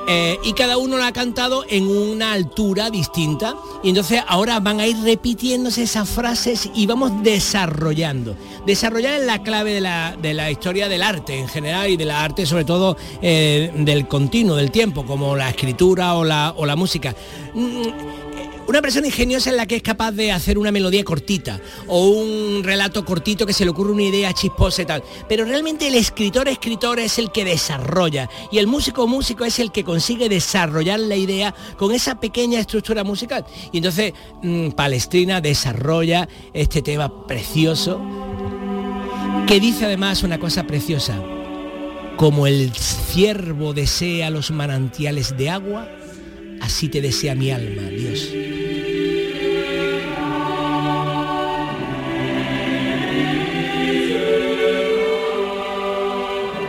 eh, 0.06 0.38
y 0.44 0.52
cada 0.52 0.76
uno 0.78 0.96
lo 0.96 1.02
ha 1.02 1.10
cantado 1.10 1.64
en 1.68 1.88
una 1.88 2.32
altura 2.32 2.88
distinta. 2.88 3.56
Y 3.82 3.88
entonces 3.88 4.22
ahora 4.28 4.60
van 4.60 4.78
a 4.78 4.86
ir 4.86 4.96
repitiéndose 4.98 5.82
esas 5.82 6.08
frases 6.08 6.70
y 6.72 6.86
vamos 6.86 7.24
desarrollando. 7.24 8.36
Desarrollar 8.64 9.14
es 9.14 9.26
la 9.26 9.42
clave 9.42 9.72
de 9.72 9.80
la, 9.80 10.16
de 10.16 10.32
la 10.32 10.48
historia 10.52 10.88
del 10.88 11.02
arte 11.02 11.36
en 11.36 11.48
general 11.48 11.90
y 11.90 11.96
de 11.96 12.04
la 12.04 12.22
arte 12.22 12.46
sobre 12.46 12.64
todo 12.64 12.96
eh, 13.20 13.72
del 13.74 14.06
continuo, 14.06 14.54
del 14.54 14.70
tiempo, 14.70 15.04
como 15.04 15.34
la 15.34 15.48
escritura 15.48 16.14
o 16.14 16.22
la, 16.22 16.54
o 16.56 16.64
la 16.64 16.76
música. 16.76 17.12
Mm, 17.54 18.25
una 18.68 18.82
persona 18.82 19.06
ingeniosa 19.06 19.50
es 19.50 19.56
la 19.56 19.66
que 19.66 19.76
es 19.76 19.82
capaz 19.82 20.12
de 20.12 20.32
hacer 20.32 20.58
una 20.58 20.72
melodía 20.72 21.04
cortita 21.04 21.60
o 21.86 22.08
un 22.08 22.64
relato 22.64 23.04
cortito 23.04 23.46
que 23.46 23.52
se 23.52 23.64
le 23.64 23.70
ocurre 23.70 23.92
una 23.92 24.02
idea 24.02 24.32
chisposa 24.32 24.82
y 24.82 24.86
tal. 24.86 25.02
Pero 25.28 25.44
realmente 25.44 25.86
el 25.86 25.94
escritor 25.94 26.48
escritor 26.48 26.98
es 26.98 27.18
el 27.18 27.30
que 27.30 27.44
desarrolla 27.44 28.28
y 28.50 28.58
el 28.58 28.66
músico 28.66 29.06
músico 29.06 29.44
es 29.44 29.58
el 29.58 29.72
que 29.72 29.84
consigue 29.84 30.28
desarrollar 30.28 31.00
la 31.00 31.16
idea 31.16 31.54
con 31.76 31.92
esa 31.92 32.18
pequeña 32.18 32.60
estructura 32.60 33.04
musical. 33.04 33.44
Y 33.72 33.78
entonces 33.78 34.12
mm, 34.42 34.70
Palestrina 34.70 35.40
desarrolla 35.40 36.28
este 36.52 36.82
tema 36.82 37.26
precioso 37.26 38.00
que 39.46 39.60
dice 39.60 39.84
además 39.84 40.22
una 40.22 40.38
cosa 40.38 40.64
preciosa. 40.64 41.14
Como 42.16 42.46
el 42.46 42.72
ciervo 42.74 43.74
desea 43.74 44.30
los 44.30 44.50
manantiales 44.50 45.36
de 45.36 45.50
agua, 45.50 45.88
así 46.60 46.88
te 46.88 47.00
desea 47.00 47.34
mi 47.34 47.50
alma, 47.50 47.82
Dios. 47.82 48.32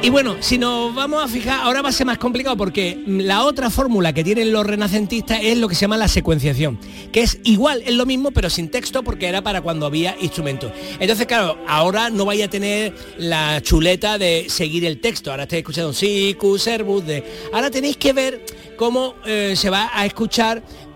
Y 0.07 0.09
bueno, 0.09 0.37
si 0.39 0.57
nos 0.57 0.95
vamos 0.95 1.21
a 1.21 1.27
fijar, 1.27 1.59
ahora 1.63 1.81
va 1.81 1.89
a 1.89 1.91
ser 1.91 2.05
más 2.05 2.17
complicado 2.17 2.55
porque 2.55 2.97
la 3.07 3.43
otra 3.43 3.69
fórmula 3.69 4.13
que 4.13 4.23
tienen 4.23 4.53
los 4.53 4.65
renacentistas 4.65 5.39
es 5.43 5.57
lo 5.57 5.67
que 5.67 5.75
se 5.75 5.81
llama 5.81 5.97
la 5.97 6.07
secuenciación, 6.07 6.79
que 7.11 7.23
es 7.23 7.39
igual, 7.43 7.83
es 7.85 7.93
lo 7.93 8.05
mismo, 8.05 8.31
pero 8.31 8.49
sin 8.49 8.69
texto 8.69 9.03
porque 9.03 9.27
era 9.27 9.41
para 9.41 9.59
cuando 9.59 9.85
había 9.85 10.15
instrumentos. 10.21 10.71
Entonces, 11.01 11.25
claro, 11.25 11.57
ahora 11.67 12.09
no 12.09 12.23
vaya 12.23 12.45
a 12.45 12.49
tener 12.49 12.95
la 13.17 13.61
chuleta 13.61 14.17
de 14.17 14.45
seguir 14.47 14.85
el 14.85 15.01
texto. 15.01 15.29
Ahora 15.29 15.43
estáis 15.43 15.59
escuchando 15.59 15.89
un 15.89 15.93
sicu, 15.93 16.57
servus, 16.57 17.05
de... 17.05 17.25
Ahora 17.51 17.69
tenéis 17.69 17.97
que 17.97 18.13
ver 18.13 18.45
cómo 18.77 19.15
eh, 19.25 19.55
se 19.57 19.69
va 19.69 19.91
a 19.93 20.05
escuchar 20.05 20.61
mm, 20.61 20.86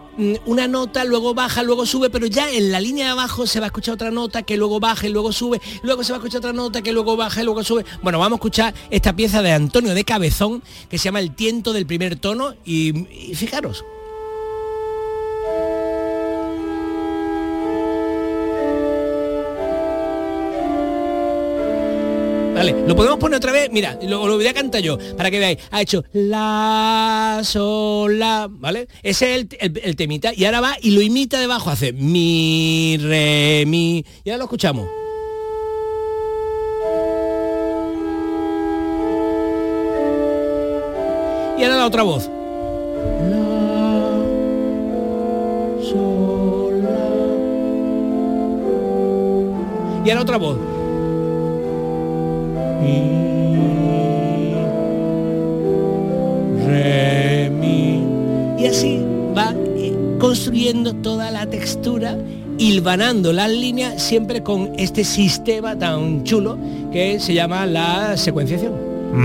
una 0.46 0.68
nota, 0.68 1.04
luego 1.04 1.34
baja, 1.34 1.64
luego 1.64 1.86
sube, 1.86 2.10
pero 2.10 2.28
ya 2.28 2.50
en 2.50 2.72
la 2.72 2.80
línea 2.80 3.06
de 3.06 3.12
abajo 3.12 3.48
se 3.48 3.60
va 3.60 3.66
a 3.66 3.68
escuchar 3.68 3.96
otra 3.96 4.12
nota 4.12 4.44
que 4.44 4.58
luego 4.58 4.80
baja 4.80 5.08
y 5.08 5.10
luego 5.12 5.32
sube, 5.32 5.62
luego 5.84 6.04
se 6.04 6.12
va 6.12 6.18
a 6.18 6.20
escuchar 6.20 6.40
otra 6.40 6.54
nota 6.54 6.82
que 6.82 6.92
luego 6.92 7.16
baja 7.16 7.42
y 7.42 7.46
luego 7.46 7.64
sube. 7.64 7.86
Bueno, 8.02 8.20
vamos 8.20 8.38
a 8.38 8.40
escuchar 8.40 8.74
esta 8.90 9.16
pieza 9.16 9.42
de 9.42 9.52
Antonio 9.52 9.94
de 9.94 10.04
Cabezón 10.04 10.64
que 10.90 10.98
se 10.98 11.06
llama 11.06 11.20
El 11.20 11.36
tiento 11.36 11.74
del 11.74 11.86
primer 11.86 12.16
tono 12.18 12.56
y, 12.66 13.08
y 13.10 13.36
fijaros. 13.36 13.84
Vale, 22.62 22.76
lo 22.88 22.96
podemos 22.96 23.18
poner 23.18 23.38
otra 23.38 23.52
vez, 23.52 23.72
mira, 23.72 23.98
lo, 24.04 24.28
lo 24.28 24.36
voy 24.36 24.46
a 24.46 24.54
cantar 24.54 24.82
yo, 24.84 24.96
para 25.18 25.32
que 25.32 25.40
veáis. 25.40 25.58
Ha 25.72 25.82
hecho 25.82 26.04
la, 26.14 27.42
sol, 27.44 28.20
la, 28.20 28.48
¿vale? 28.52 28.88
Ese 29.02 29.34
es 29.34 29.42
el, 29.42 29.48
el- 29.60 29.82
el 29.84 29.96
temita. 29.96 30.32
Y 30.36 30.46
ahora 30.46 30.62
va 30.62 30.76
y 30.80 30.92
lo 30.92 31.02
imita 31.02 31.40
debajo, 31.40 31.72
hace 31.72 31.92
mi, 31.92 33.00
re, 33.02 33.64
mi. 33.66 34.06
Y 34.24 34.30
ahora 34.30 34.38
lo 34.38 34.44
escuchamos. 34.44 34.88
Y 41.58 41.64
ahora 41.64 41.78
la 41.78 41.86
otra 41.86 42.04
voz. 42.04 42.30
Y 50.04 50.10
ahora 50.10 50.22
otra 50.22 50.38
voz. 50.38 50.58
Y 58.62 58.66
así 58.68 59.04
va 59.36 59.54
eh, 59.76 59.94
construyendo 60.20 60.94
toda 60.94 61.32
la 61.32 61.46
textura, 61.48 62.18
hilvanando 62.58 63.34
las 63.34 63.50
líneas, 63.50 64.02
siempre 64.02 64.44
con 64.44 64.72
este 64.78 65.04
sistema 65.04 65.78
tan 65.78 66.24
chulo 66.24 66.58
que 66.92 67.20
se 67.20 67.34
llama 67.34 67.66
la 67.66 68.16
secuenciación. 68.18 68.74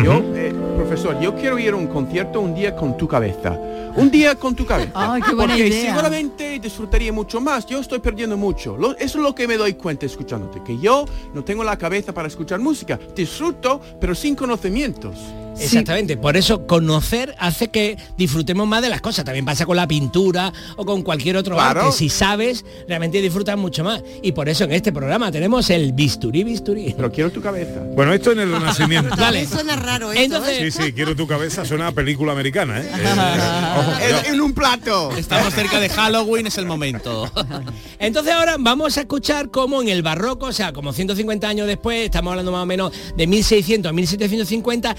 Yo, 0.05 0.23
eh, 0.35 0.53
profesor, 0.97 1.21
yo 1.21 1.35
quiero 1.35 1.59
ir 1.59 1.75
a 1.75 1.76
un 1.76 1.87
concierto 1.88 2.41
un 2.41 2.55
día 2.55 2.75
con 2.75 2.97
tu 2.97 3.07
cabeza. 3.07 3.59
Un 3.97 4.11
día 4.11 4.35
con 4.35 4.55
tu 4.55 4.65
cabeza. 4.65 4.93
Ay, 4.95 5.21
qué 5.21 5.35
buena 5.35 5.53
Porque 5.55 5.67
idea. 5.69 5.91
seguramente 5.91 6.59
disfrutaría 6.59 7.12
mucho 7.12 7.38
más. 7.41 7.67
Yo 7.67 7.81
estoy 7.81 7.99
perdiendo 7.99 8.37
mucho. 8.38 8.76
Lo- 8.79 8.93
eso 8.97 9.19
es 9.19 9.23
lo 9.25 9.35
que 9.35 9.47
me 9.47 9.59
doy 9.59 9.75
cuenta 9.75 10.07
escuchándote. 10.07 10.62
Que 10.62 10.79
yo 10.79 11.05
no 11.35 11.45
tengo 11.45 11.65
la 11.65 11.76
cabeza 11.76 12.15
para 12.15 12.29
escuchar 12.29 12.61
música. 12.61 12.99
Disfruto, 13.15 13.79
pero 14.00 14.15
sin 14.15 14.35
conocimientos. 14.35 15.17
Exactamente, 15.61 16.17
por 16.17 16.37
eso 16.37 16.67
conocer 16.67 17.35
hace 17.39 17.69
que 17.69 17.97
disfrutemos 18.17 18.67
más 18.67 18.83
de 18.83 18.89
las 18.89 19.01
cosas. 19.01 19.25
También 19.25 19.45
pasa 19.45 19.67
con 19.67 19.77
la 19.77 19.87
pintura 19.89 20.53
o 20.77 20.85
con 20.85 21.03
cualquier 21.03 21.37
otro 21.37 21.55
Claro. 21.57 21.83
arte. 21.83 21.97
Si 21.97 22.09
sabes, 22.09 22.65
realmente 22.89 23.21
disfrutas 23.21 23.57
mucho 23.57 23.83
más. 23.85 24.03
Y 24.23 24.33
por 24.33 24.49
eso 24.49 24.65
en 24.65 24.73
este 24.73 24.93
programa 24.93 25.31
tenemos 25.33 25.71
el 25.71 25.93
bisturí 25.93 26.45
bisturí. 26.45 26.93
Pero 26.97 27.11
quiero 27.11 27.31
tu 27.31 27.41
cabeza. 27.41 27.81
Bueno, 27.95 28.13
esto 28.13 28.33
en 28.33 28.41
el 28.41 28.53
Renacimiento. 28.57 29.15
Vale. 29.17 29.47
Suena 29.47 29.77
raro 29.77 30.13
esto, 30.13 30.23
Entonces, 30.25 30.59
¿eh? 30.61 30.71
Sí, 30.71 30.83
sí, 30.85 30.93
quiero 30.93 31.15
tu 31.17 31.27
cabeza, 31.27 31.65
suena 31.65 31.89
a 31.89 31.93
película 31.93 32.33
americana, 32.33 32.81
¿eh? 32.81 32.89
Eh, 32.95 33.79
ojo. 33.79 33.93
En, 34.29 34.35
en 34.35 34.41
un 34.41 34.53
plato. 34.53 35.11
Estamos 35.17 35.53
cerca 35.55 35.81
de 35.81 35.89
Halloween, 35.89 36.47
es 36.47 36.59
el 36.59 36.67
momento. 36.67 37.31
Entonces 37.99 38.33
ahora 38.33 38.57
vamos 38.59 38.97
a 38.99 39.01
escuchar 39.01 39.51
cómo 39.51 39.83
en 39.83 39.89
el 39.89 40.03
barroco, 40.03 40.47
o 40.47 40.53
sea, 40.53 40.73
como 40.73 40.93
150 40.93 41.49
años 41.49 41.67
después, 41.67 42.05
estamos 42.05 42.31
hablando 42.31 42.53
más 42.53 42.63
o 42.63 42.67
menos 42.67 42.93
de 43.17 43.27
1600 43.27 43.91
a 43.91 43.93
1750, 43.93 44.97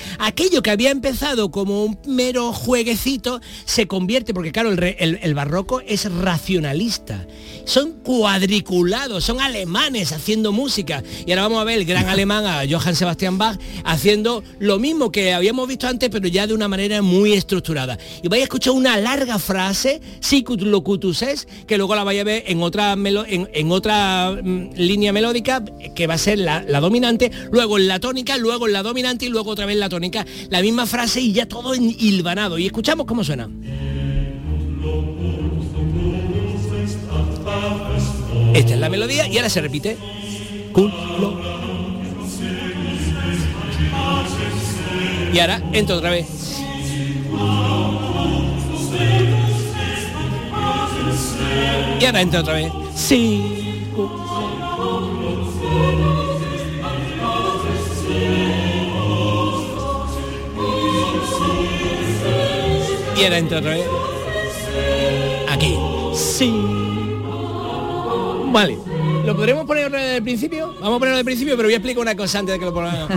aquello 0.47 0.61
que 0.63 0.71
había 0.71 0.91
empezado 0.91 1.51
como 1.51 1.83
un 1.83 1.99
mero 2.07 2.53
jueguecito 2.53 3.41
se 3.65 3.85
convierte, 3.85 4.33
porque 4.33 4.53
claro, 4.53 4.71
el, 4.71 4.81
el- 4.97 5.19
el 5.21 5.33
barroco 5.33 5.81
es 5.81 6.09
racionalista. 6.09 7.27
Son 7.65 7.91
cuadriculados, 8.01 9.25
son 9.25 9.41
alemanes 9.41 10.13
haciendo 10.13 10.53
música. 10.53 11.03
Y 11.25 11.31
ahora 11.31 11.41
vamos 11.43 11.59
a 11.59 11.63
ver 11.65 11.79
el 11.79 11.85
gran 11.85 12.05
alemán, 12.09 12.45
a 12.45 12.61
Johann 12.69 12.95
Sebastian 12.95 13.37
Bach, 13.37 13.59
haciendo 13.83 14.41
lo 14.59 14.79
mismo 14.79 15.11
que 15.11 15.33
habíamos 15.33 15.67
visto 15.67 15.85
antes, 15.85 16.09
pero 16.09 16.29
ya 16.29 16.47
de 16.47 16.53
una 16.53 16.69
manera 16.69 17.01
muy 17.01 17.33
estructurada. 17.33 17.97
Y 18.23 18.29
vais 18.29 18.41
a 18.41 18.43
escuchar 18.43 18.71
una 18.73 18.95
larga 18.97 19.39
frase, 19.39 19.99
sicut 20.21 20.61
locutus 20.61 21.23
es, 21.23 21.45
que 21.67 21.77
luego 21.77 21.93
la 21.93 22.05
vais 22.05 22.21
a 22.21 22.23
ver 22.23 22.43
en 22.47 22.61
otra, 22.61 22.95
melo- 22.95 23.25
en, 23.27 23.49
en 23.53 23.69
otra 23.71 24.31
mm, 24.41 24.75
línea 24.75 25.11
melódica, 25.11 25.61
que 25.93 26.07
va 26.07 26.13
a 26.13 26.17
ser 26.17 26.39
la, 26.39 26.61
la 26.63 26.79
dominante, 26.79 27.31
luego 27.51 27.77
en 27.77 27.89
la 27.89 27.99
tónica, 27.99 28.37
luego 28.37 28.67
en 28.67 28.73
la 28.73 28.83
dominante 28.83 29.25
y 29.25 29.29
luego 29.29 29.51
otra 29.51 29.65
vez 29.65 29.75
la 29.75 29.89
tónica. 29.89 30.25
La 30.49 30.61
misma 30.61 30.85
frase 30.85 31.21
y 31.21 31.31
ya 31.33 31.47
todo 31.47 31.75
hilvanado. 31.75 32.57
Y 32.57 32.65
escuchamos 32.65 33.05
cómo 33.05 33.23
suena. 33.23 33.49
Esta 38.53 38.73
es 38.73 38.79
la 38.79 38.89
melodía 38.89 39.27
y 39.27 39.37
ahora 39.37 39.49
se 39.49 39.61
repite. 39.61 39.97
Y 45.33 45.39
ahora 45.39 45.61
entra 45.73 45.95
otra 45.95 46.09
vez. 46.11 46.27
Y 51.99 52.05
ahora 52.05 52.21
entra 52.21 52.41
otra 52.41 52.53
vez. 52.53 52.71
Otra 63.17 63.71
vez. 63.71 63.85
Aquí. 65.49 65.75
Sí. 66.13 66.53
Vale. 68.51 68.77
¿Lo 69.25 69.35
podremos 69.35 69.65
poner 69.65 69.89
vez 69.89 70.13
del 70.13 70.23
principio? 70.23 70.67
Vamos 70.79 70.95
a 70.95 70.99
ponerlo 70.99 71.17
del 71.17 71.25
principio, 71.25 71.57
pero 71.57 71.67
voy 71.67 71.73
a 71.73 71.77
explicar 71.77 72.01
una 72.01 72.15
cosa 72.15 72.39
antes 72.39 72.53
de 72.53 72.59
que 72.59 72.65
lo 72.65 72.73
pongamos. 72.73 73.09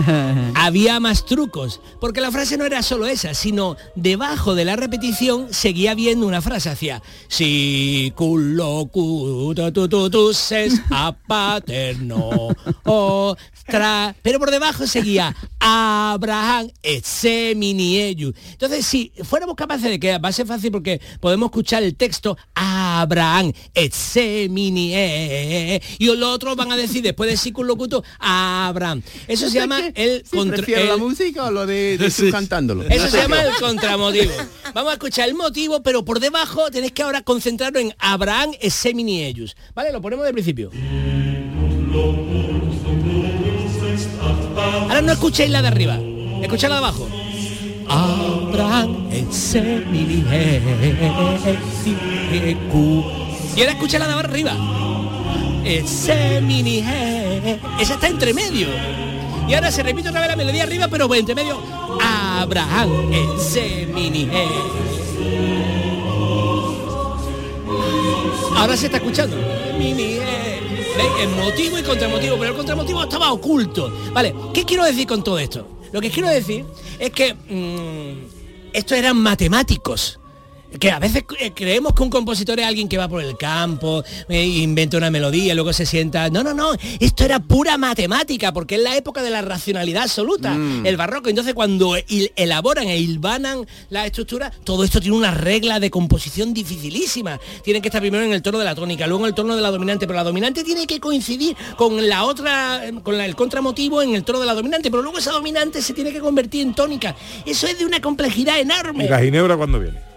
Había 0.55 0.99
más 0.99 1.25
trucos, 1.25 1.79
porque 2.01 2.19
la 2.19 2.31
frase 2.31 2.57
no 2.57 2.65
era 2.65 2.81
solo 2.81 3.05
esa, 3.05 3.35
sino 3.35 3.77
debajo 3.95 4.55
de 4.55 4.65
la 4.65 4.75
repetición 4.75 5.53
seguía 5.53 5.93
viendo 5.93 6.25
una 6.25 6.41
frase 6.41 6.69
hacia 6.69 7.01
si 7.27 8.11
culo 8.15 8.89
cu 8.91 9.53
tu 9.55 9.71
tu 9.71 9.87
tu 9.87 10.09
tu 10.09 10.33
ses 10.33 10.81
a 10.89 11.13
paterno 11.13 12.49
o 12.85 13.37
tra, 13.71 14.15
pero 14.21 14.37
por 14.37 14.51
debajo 14.51 14.85
seguía 14.85 15.35
Abraham 15.59 16.69
ellos. 16.83 18.33
Entonces, 18.51 18.85
si 18.85 19.11
fuéramos 19.23 19.55
capaces 19.55 19.89
de 19.89 19.99
que 19.99 20.17
va 20.17 20.29
a 20.29 20.31
ser 20.31 20.45
fácil 20.45 20.71
porque 20.71 21.01
podemos 21.19 21.47
escuchar 21.47 21.83
el 21.83 21.95
texto 21.95 22.37
Abraham 22.53 23.53
et 23.73 23.93
semini 23.93 24.93
e, 24.93 25.81
y 25.99 26.05
los 26.05 26.23
otros 26.23 26.55
van 26.55 26.71
a 26.71 26.77
decir 26.77 27.01
después 27.01 27.29
de 27.29 27.37
circunlocuto 27.37 28.03
Abraham. 28.19 29.01
Eso 29.27 29.49
se 29.49 29.59
llama 29.59 29.79
el 29.95 30.23
Sí, 30.29 30.37
¿prefiero 30.49 30.85
la 30.85 30.97
música 30.97 31.45
o 31.45 31.51
lo 31.51 31.65
de, 31.65 31.97
de 31.97 32.11
tú 32.11 32.29
cantándolo? 32.31 32.83
Eso 32.83 33.07
se 33.07 33.17
llama 33.17 33.41
el 33.41 33.53
contramotivo. 33.55 34.33
Vamos 34.73 34.91
a 34.91 34.93
escuchar 34.93 35.29
el 35.29 35.35
motivo, 35.35 35.81
pero 35.83 36.05
por 36.05 36.19
debajo 36.19 36.69
tenéis 36.71 36.91
que 36.93 37.03
ahora 37.03 37.21
concentrarlo 37.21 37.79
en 37.79 37.93
Abraham 37.99 38.51
et 38.59 38.71
semini 38.71 39.23
ellos. 39.23 39.55
Vale, 39.73 39.91
lo 39.91 40.01
ponemos 40.01 40.25
de 40.25 40.33
principio. 40.33 40.71
Ahora 44.71 45.01
no 45.01 45.11
escuchéis 45.11 45.49
la 45.49 45.61
de 45.61 45.67
arriba, 45.67 45.99
escuchad 46.41 46.69
la 46.69 46.75
de 46.75 46.79
abajo. 46.79 47.09
Y 53.55 53.59
ahora 53.59 53.73
escucha 53.73 53.99
la 53.99 54.07
de 54.07 54.13
arriba. 54.13 54.53
Esa 55.63 56.39
está 57.93 58.07
entre 58.07 58.33
medio. 58.33 58.67
Y 59.47 59.53
ahora 59.53 59.71
se 59.71 59.83
repite 59.83 60.09
otra 60.09 60.21
vez 60.21 60.29
la 60.29 60.35
melodía 60.35 60.63
arriba, 60.63 60.87
pero 60.87 61.13
entre 61.13 61.35
medio. 61.35 61.59
Abraham 62.01 62.89
ellos. 64.31 64.63
Ahora 68.55 68.77
se 68.77 68.85
está 68.85 68.97
escuchando. 68.97 69.35
Mini. 69.77 70.17
¿Veis? 70.97 71.09
El 71.21 71.29
motivo 71.29 71.77
y 71.77 71.83
contramotivo, 71.83 72.37
pero 72.37 72.51
el 72.51 72.57
contramotivo 72.57 73.03
estaba 73.03 73.31
oculto. 73.31 73.91
Vale, 74.13 74.33
¿qué 74.53 74.63
quiero 74.65 74.83
decir 74.85 75.07
con 75.07 75.23
todo 75.23 75.39
esto? 75.39 75.67
Lo 75.91 75.99
que 75.99 76.09
quiero 76.09 76.29
decir 76.29 76.65
es 76.99 77.11
que 77.11 77.33
mm, 77.33 78.71
estos 78.73 78.97
eran 78.97 79.17
matemáticos. 79.17 80.20
Que 80.79 80.89
a 80.89 80.99
veces 80.99 81.23
creemos 81.53 81.93
que 81.93 82.01
un 82.03 82.09
compositor 82.09 82.59
es 82.59 82.65
alguien 82.65 82.87
que 82.87 82.97
va 82.97 83.07
por 83.07 83.21
el 83.21 83.37
campo, 83.37 84.03
eh, 84.29 84.45
inventa 84.45 84.97
una 84.97 85.11
melodía, 85.11 85.53
luego 85.53 85.73
se 85.73 85.85
sienta. 85.85 86.29
No, 86.29 86.43
no, 86.43 86.53
no. 86.53 86.71
Esto 86.99 87.25
era 87.25 87.39
pura 87.39 87.77
matemática, 87.77 88.53
porque 88.53 88.75
es 88.75 88.81
la 88.81 88.95
época 88.95 89.21
de 89.21 89.29
la 89.31 89.41
racionalidad 89.41 90.03
absoluta, 90.03 90.51
Mm. 90.51 90.85
el 90.85 90.97
barroco. 90.97 91.29
Entonces, 91.29 91.53
cuando 91.53 91.95
elaboran 92.35 92.87
e 92.87 92.97
hilvanan 92.97 93.65
la 93.89 94.05
estructura, 94.05 94.51
todo 94.63 94.83
esto 94.83 94.99
tiene 95.01 95.17
una 95.17 95.31
regla 95.31 95.79
de 95.79 95.89
composición 95.91 96.53
dificilísima. 96.53 97.39
Tienen 97.63 97.81
que 97.81 97.89
estar 97.89 98.01
primero 98.01 98.23
en 98.23 98.31
el 98.33 98.41
tono 98.41 98.57
de 98.57 98.65
la 98.65 98.73
tónica, 98.75 99.07
luego 99.07 99.25
en 99.25 99.29
el 99.29 99.35
tono 99.35 99.55
de 99.55 99.61
la 99.61 99.71
dominante, 99.71 100.07
pero 100.07 100.17
la 100.17 100.23
dominante 100.23 100.63
tiene 100.63 100.87
que 100.87 100.99
coincidir 100.99 101.55
con 101.77 102.07
la 102.07 102.23
otra, 102.23 102.87
eh, 102.87 102.93
con 103.03 103.17
la- 103.17 103.25
el 103.25 103.35
contramotivo 103.35 104.01
en 104.01 104.15
el 104.15 104.23
tono 104.23 104.39
de 104.39 104.45
la 104.45 104.53
dominante, 104.53 104.89
pero 104.89 105.03
luego 105.03 105.17
esa 105.17 105.31
dominante 105.31 105.81
se 105.81 105.93
tiene 105.93 106.11
que 106.11 106.19
convertir 106.19 106.61
en 106.61 106.73
tónica. 106.73 107.15
Eso 107.45 107.67
es 107.67 107.77
de 107.77 107.85
una 107.85 107.99
complejidad 108.01 108.59
enorme. 108.59 109.05
¿Y 109.05 109.09
la 109.09 109.19
ginebra 109.21 109.57
cuándo 109.57 109.79
viene? 109.79 110.10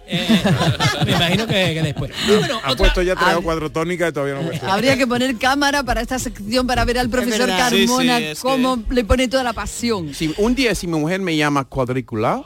Me 1.06 1.12
imagino 1.12 1.46
que, 1.46 1.52
que 1.74 1.82
después. 1.82 2.10
Bueno, 2.26 2.58
otra- 2.58 2.76
puesto 2.76 3.02
ya 3.02 3.14
tres 3.16 3.34
o 3.36 3.42
cuatro 3.42 3.70
tónicas 3.70 4.10
y 4.10 4.12
todavía 4.12 4.34
no 4.34 4.40
hemos 4.50 4.62
Habría 4.64 4.96
que 4.96 5.06
poner 5.06 5.36
cámara 5.36 5.82
para 5.82 6.00
esta 6.00 6.18
sección 6.18 6.66
para 6.66 6.84
ver 6.84 6.98
al 6.98 7.08
profesor. 7.08 7.48
Sí, 7.48 7.56
Carmona 7.56 8.18
sí, 8.18 8.24
cómo 8.40 8.82
le 8.90 9.04
pone 9.04 9.28
toda 9.28 9.42
la 9.42 9.52
pasión. 9.52 10.14
Si 10.14 10.34
un 10.38 10.54
día 10.54 10.74
si 10.74 10.86
mi 10.86 10.98
mujer 10.98 11.20
me 11.20 11.36
llama 11.36 11.64
cuadriculado, 11.64 12.44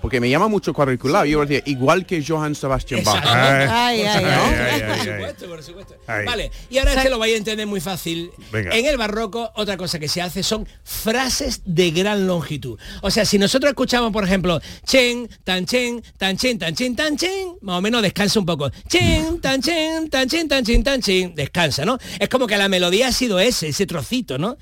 porque 0.00 0.20
me 0.20 0.28
llama 0.30 0.48
mucho 0.48 0.72
cuadriculado, 0.72 1.24
yo 1.24 1.38
voy 1.38 1.46
a 1.46 1.48
decir, 1.48 1.62
igual 1.66 2.06
que 2.06 2.24
Johann 2.26 2.54
Sebastian 2.54 3.04
Bach. 3.04 3.16
Exacto. 3.16 3.30
Ay, 3.72 4.02
ay, 4.02 4.24
¿No? 4.24 4.30
ay, 4.30 4.82
Por 4.82 4.96
supuesto, 5.04 5.46
por 5.46 5.62
supuesto. 5.62 5.94
Vale, 6.06 6.50
y 6.68 6.78
ahora 6.78 6.94
este 6.94 7.10
lo 7.10 7.18
vais 7.18 7.34
a 7.34 7.36
entender 7.36 7.66
muy 7.66 7.80
fácil. 7.80 8.30
Venga. 8.50 8.74
En 8.76 8.86
el 8.86 8.96
barroco, 8.96 9.52
otra 9.54 9.76
cosa 9.76 9.98
que 9.98 10.08
se 10.08 10.20
hace 10.22 10.42
son 10.42 10.66
frases 10.84 11.62
de 11.64 11.90
gran 11.90 12.26
longitud. 12.26 12.78
O 13.02 13.10
sea, 13.10 13.24
si 13.24 13.38
nosotros 13.38 13.70
escuchamos, 13.70 14.12
por 14.12 14.24
ejemplo, 14.24 14.60
chen, 14.86 15.28
tan 15.44 15.66
chen, 15.66 16.02
tan 16.18 16.36
chen, 16.36 16.58
tan 16.58 16.74
chen, 16.74 16.96
tan 16.96 17.16
chen, 17.16 17.56
más 17.60 17.78
o 17.78 17.80
menos 17.80 18.02
descansa 18.02 18.40
un 18.40 18.46
poco. 18.46 18.70
Chen, 18.88 19.40
tan 19.40 19.60
chen, 19.60 20.08
tan 20.10 20.28
chen, 20.28 20.48
tan 20.48 20.64
chen, 20.64 20.82
tan 20.82 21.00
chen, 21.00 21.34
descansa, 21.34 21.84
¿no? 21.84 21.98
Es 22.18 22.28
como 22.28 22.46
que 22.46 22.56
la 22.56 22.68
melodía 22.68 23.08
ha 23.08 23.12
sido 23.12 23.38
ese, 23.38 23.68
ese 23.68 23.86
trocito, 23.86 24.38
¿no? 24.38 24.56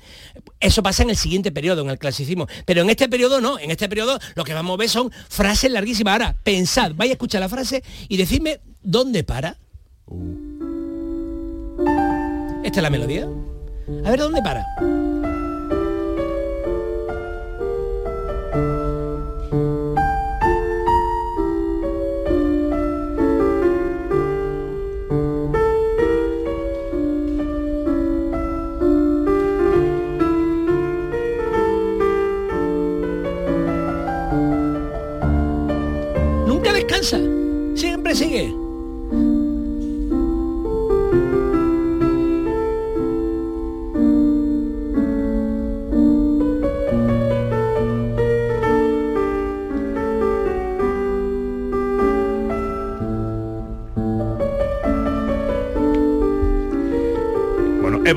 Eso 0.59 0.83
pasa 0.83 1.03
en 1.03 1.09
el 1.09 1.15
siguiente 1.15 1.51
periodo, 1.51 1.81
en 1.81 1.89
el 1.89 1.97
clasicismo. 1.97 2.47
Pero 2.65 2.81
en 2.81 2.89
este 2.89 3.07
periodo 3.07 3.39
no, 3.39 3.59
en 3.59 3.71
este 3.71 3.87
periodo 3.87 4.19
lo 4.35 4.43
que 4.43 4.53
vamos 4.53 4.73
a 4.73 4.77
ver 4.77 4.89
son 4.89 5.11
frases 5.29 5.71
larguísimas. 5.71 6.13
Ahora, 6.13 6.35
pensad, 6.43 6.93
vais 6.95 7.11
a 7.11 7.13
escuchar 7.13 7.41
la 7.41 7.49
frase 7.49 7.83
y 8.07 8.17
decidme 8.17 8.59
dónde 8.81 9.23
para. 9.23 9.57
¿Esta 12.63 12.79
es 12.79 12.83
la 12.83 12.89
melodía? 12.89 13.27
A 14.05 14.11
ver, 14.11 14.19
¿dónde 14.19 14.41
para? 14.41 14.65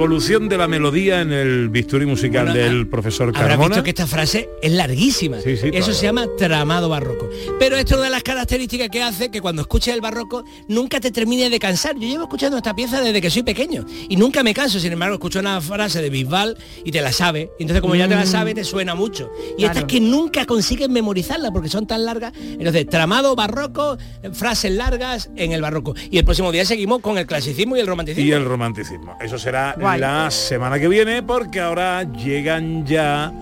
Evolución 0.02 0.48
de 0.48 0.58
la 0.58 0.66
melodía 0.66 1.20
en 1.20 1.32
el 1.32 1.68
bisturí 1.68 2.06
musical 2.06 2.46
Bueno, 2.46 2.60
del 2.60 2.88
profesor 2.88 3.28
Habrás 3.28 3.42
Carmona. 3.50 3.68
visto 3.68 3.84
que 3.84 3.90
esta 3.90 4.06
frase 4.08 4.48
es 4.60 4.72
larguísima. 4.72 5.38
Eso 5.38 5.68
claro. 5.70 5.92
se 5.92 6.02
llama 6.02 6.26
tramado 6.36 6.88
barroco. 6.88 7.28
Pero 7.60 7.76
esto 7.76 7.94
es 7.94 7.98
una 7.98 8.04
de 8.06 8.10
las 8.10 8.24
características 8.24 8.88
que 8.88 9.00
hace 9.00 9.30
que 9.30 9.40
cuando 9.40 9.62
escuches 9.62 9.94
el 9.94 10.00
barroco 10.00 10.42
nunca 10.66 10.98
te 10.98 11.12
termine 11.12 11.48
de 11.50 11.58
cansar. 11.60 11.94
Yo 11.94 12.08
llevo 12.08 12.24
escuchando 12.24 12.56
esta 12.56 12.74
pieza 12.74 13.00
desde 13.00 13.20
que 13.20 13.30
soy 13.30 13.44
pequeño 13.44 13.86
y 14.08 14.16
nunca 14.16 14.42
me 14.42 14.52
canso. 14.54 14.80
Sin 14.80 14.92
embargo, 14.92 15.14
escucho 15.14 15.38
una 15.38 15.60
frase 15.60 16.02
de 16.02 16.10
Bisbal 16.10 16.58
y 16.84 16.90
te 16.90 17.00
la 17.00 17.12
sabe. 17.12 17.52
Entonces, 17.60 17.80
como 17.80 17.94
ya 17.94 18.08
te 18.08 18.16
la 18.16 18.24
Mm. 18.24 18.26
sabe, 18.26 18.54
te 18.54 18.64
suena 18.64 18.96
mucho. 18.96 19.30
Y 19.56 19.62
Claro. 19.62 19.72
estas 19.78 19.84
que 19.84 20.00
nunca 20.00 20.46
consigues 20.46 20.88
memorizarla 20.88 21.52
porque 21.52 21.68
son 21.68 21.86
tan 21.86 22.04
largas. 22.04 22.32
Entonces, 22.42 22.86
tramado 22.88 23.36
barroco, 23.36 23.98
frases 24.32 24.72
largas 24.72 25.30
en 25.36 25.52
el 25.52 25.60
barroco. 25.62 25.94
Y 26.10 26.18
el 26.18 26.24
próximo 26.24 26.50
día 26.50 26.64
seguimos 26.64 27.00
con 27.00 27.18
el 27.18 27.26
clasicismo 27.26 27.76
y 27.76 27.80
el 27.80 27.86
romanticismo. 27.86 28.28
y 28.28 28.32
el 28.32 28.44
romanticismo. 28.44 29.16
Eso 29.20 29.38
será 29.38 29.76
La 29.98 30.30
semana 30.30 30.78
que 30.78 30.88
viene 30.88 31.22
porque 31.22 31.60
ahora 31.60 32.02
llegan 32.04 32.86
ya 32.86 33.32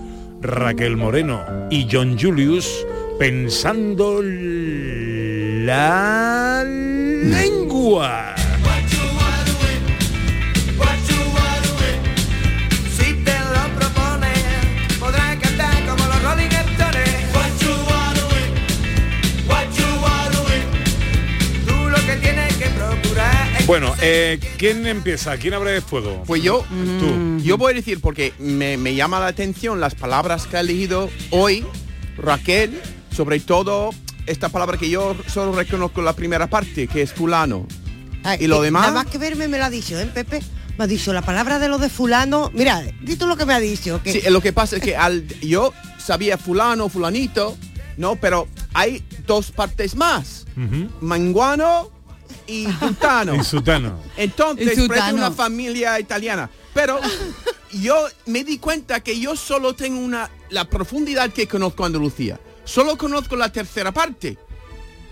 Raquel 0.40 0.96
Moreno 0.96 1.44
y 1.70 1.86
John 1.90 2.18
Julius 2.18 2.86
pensando 3.18 4.20
la 5.64 6.64
lengua. 6.64 8.39
Bueno, 23.70 23.94
eh, 24.02 24.40
¿quién 24.58 24.84
empieza? 24.84 25.36
¿Quién 25.36 25.54
abre 25.54 25.80
fuego? 25.80 26.24
Pues 26.26 26.42
yo, 26.42 26.64
Tú. 26.98 27.38
yo 27.40 27.56
voy 27.56 27.70
a 27.70 27.76
decir 27.76 28.00
porque 28.00 28.34
me, 28.40 28.76
me 28.76 28.96
llama 28.96 29.20
la 29.20 29.28
atención 29.28 29.78
las 29.78 29.94
palabras 29.94 30.48
que 30.48 30.56
ha 30.56 30.60
elegido 30.60 31.08
hoy 31.30 31.64
Raquel, 32.16 32.80
sobre 33.14 33.38
todo 33.38 33.90
esta 34.26 34.48
palabra 34.48 34.76
que 34.76 34.90
yo 34.90 35.14
solo 35.28 35.52
reconozco 35.52 36.02
la 36.02 36.14
primera 36.14 36.48
parte, 36.50 36.88
que 36.88 37.02
es 37.02 37.12
fulano. 37.12 37.68
y 38.40 38.48
lo 38.48 38.60
Eh, 38.60 38.64
demás, 38.64 38.88
Nada 38.88 39.04
más 39.04 39.06
que 39.06 39.18
verme 39.18 39.46
me 39.46 39.56
lo 39.56 39.66
ha 39.66 39.70
dicho, 39.70 39.96
¿eh, 40.00 40.06
Pepe? 40.12 40.40
Me 40.76 40.82
ha 40.82 40.86
dicho 40.88 41.12
la 41.12 41.22
palabra 41.22 41.60
de 41.60 41.68
lo 41.68 41.78
de 41.78 41.88
fulano. 41.90 42.50
Mira, 42.52 42.82
di 43.02 43.14
tú 43.14 43.28
lo 43.28 43.36
que 43.36 43.46
me 43.46 43.54
ha 43.54 43.60
dicho. 43.60 44.02
Que 44.02 44.14
sí, 44.14 44.22
lo 44.30 44.40
que 44.40 44.52
pasa 44.52 44.78
es 44.78 44.82
que 44.82 44.96
al, 44.96 45.28
yo 45.42 45.72
sabía 45.96 46.38
fulano, 46.38 46.88
fulanito, 46.88 47.56
no, 47.98 48.16
pero 48.16 48.48
hay 48.74 49.04
dos 49.28 49.52
partes 49.52 49.94
más, 49.94 50.44
manguano 51.00 51.99
y 52.46 52.66
sultano. 52.78 53.34
Y 53.34 53.44
Sutano. 53.44 53.98
Entonces, 54.16 54.76
Y 54.78 54.88
parece 54.88 55.12
una 55.14 55.30
familia 55.30 55.98
italiana. 56.00 56.50
Pero 56.74 57.00
yo 57.72 57.94
me 58.26 58.44
di 58.44 58.58
cuenta 58.58 59.00
que 59.00 59.18
yo 59.18 59.36
solo 59.36 59.74
tengo 59.74 60.00
una 60.00 60.30
la 60.50 60.64
profundidad 60.66 61.30
que 61.30 61.46
conozco 61.48 61.84
Andalucía. 61.84 62.38
Solo 62.64 62.96
conozco 62.96 63.36
la 63.36 63.50
tercera 63.52 63.92
parte. 63.92 64.36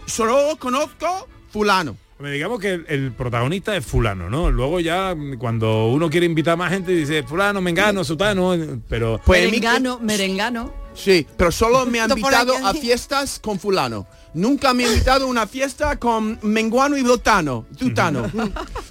Solo 0.06 0.56
conozco 0.58 1.28
fulano. 1.52 1.96
Hombre, 2.18 2.32
Digamos 2.32 2.58
que 2.60 2.72
el, 2.74 2.86
el 2.88 3.12
protagonista 3.12 3.76
es 3.76 3.84
fulano, 3.86 4.28
¿no? 4.28 4.50
Luego 4.50 4.80
ya 4.80 5.14
cuando 5.38 5.88
uno 5.88 6.10
quiere 6.10 6.26
invitar 6.26 6.54
a 6.54 6.56
más 6.56 6.72
gente 6.72 6.92
dice 6.92 7.22
fulano, 7.22 7.60
mengano, 7.60 8.02
sutano, 8.04 8.56
pero 8.88 9.20
Pues 9.24 9.40
mi- 9.44 9.46
merengano, 9.50 9.98
merengano. 10.00 10.72
Sí, 10.94 11.24
pero 11.36 11.52
solo 11.52 11.86
me 11.86 12.00
han 12.00 12.10
invitado 12.10 12.54
a 12.66 12.74
fiestas 12.74 13.38
con 13.38 13.60
fulano. 13.60 14.06
Nunca 14.34 14.74
me 14.74 14.84
han 14.84 14.90
invitado 14.92 15.24
a 15.24 15.28
una 15.28 15.46
fiesta 15.46 15.96
con 15.96 16.38
menguano 16.42 16.96
y 16.96 17.02
dotano, 17.02 17.66
tutano. 17.78 18.30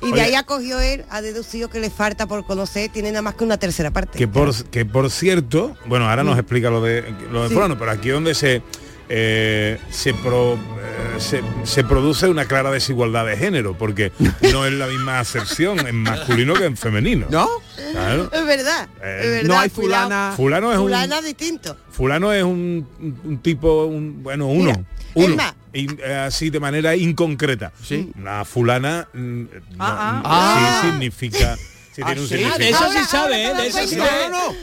Y 0.02 0.12
de 0.12 0.22
ahí 0.22 0.34
acogió 0.36 0.80
él, 0.80 1.06
ha 1.10 1.22
deducido 1.22 1.70
que 1.70 1.80
le 1.80 1.90
falta 1.90 2.26
por 2.28 2.46
conocer, 2.46 2.90
tiene 2.92 3.12
nada 3.12 3.22
más 3.22 3.36
que 3.36 3.44
una 3.44 3.58
tercera 3.58 3.92
parte. 3.92 4.18
que 4.18 4.28
por 4.28 4.54
que 4.70 4.86
por 4.86 5.10
cierto, 5.12 5.76
bueno, 5.86 6.10
ahora 6.10 6.24
nos 6.24 6.38
explica 6.38 6.70
lo 6.70 6.82
de 6.82 7.04
lo 7.32 7.44
de 7.44 7.50
Sí. 7.50 7.54
fulano, 7.56 7.78
pero 7.78 7.92
aquí 7.92 8.10
donde 8.10 8.34
se 8.36 8.62
eh, 9.10 9.80
se, 9.90 10.14
pro- 10.14 10.56
eh, 10.56 11.20
se 11.20 11.42
se 11.64 11.84
produce 11.86 12.28
una 12.28 12.44
clara 12.46 12.72
desigualdad 12.72 13.26
de 13.26 13.38
género, 13.38 13.78
porque 13.78 14.12
no 14.52 14.66
es 14.66 14.74
la 14.74 14.88
misma 14.88 15.20
acepción 15.20 15.80
en 15.88 15.96
masculino 16.04 16.54
que 16.56 16.66
en 16.66 16.76
femenino. 16.76 17.28
¿No? 17.30 17.48
Claro. 17.94 18.30
Es 18.34 18.46
verdad, 18.46 18.90
Eh, 19.02 19.20
es 19.24 19.30
verdad. 19.32 19.48
no 19.48 19.60
hay 19.60 19.70
fulana. 19.70 20.34
Fulano 20.36 20.74
es 20.74 20.78
un 20.78 20.84
Fulana 20.86 21.22
distinto. 21.22 21.78
Fulano 21.90 22.34
es 22.34 22.44
un, 22.44 22.86
un- 23.00 23.20
un 23.24 23.38
tipo, 23.40 23.86
un, 23.86 24.22
bueno, 24.24 24.48
uno. 24.48 24.72
Mira, 24.72 24.84
uno. 25.26 25.44
eh, 25.74 26.16
así 26.16 26.50
de 26.50 26.60
manera 26.60 26.96
inconcreta. 26.96 27.72
Sí. 27.84 28.12
Una 28.16 28.46
fulana 28.46 29.08
mm, 29.14 29.42
no, 29.42 29.48
Ah, 29.80 30.22
ah. 30.26 30.80
sí 30.82 30.90
significa. 30.90 31.56
Sí 31.98 32.02
Ah, 32.06 32.14
tiene 32.14 32.22
un 32.22 32.28
sí. 32.28 32.34
Ah, 32.36 32.58
de 32.58 32.66
significado. 32.66 32.70
eso 32.70 32.92
sí 32.92 32.98
Ahora- 32.98 33.08
sabe, 33.08 33.46
ahora 33.48 33.60
¿eh? 33.60 33.62
De 33.64 33.68
eso 33.70 33.80
sí 33.88 33.96
sabe. 33.96 34.30
No, 34.30 34.30
no, 34.30 34.54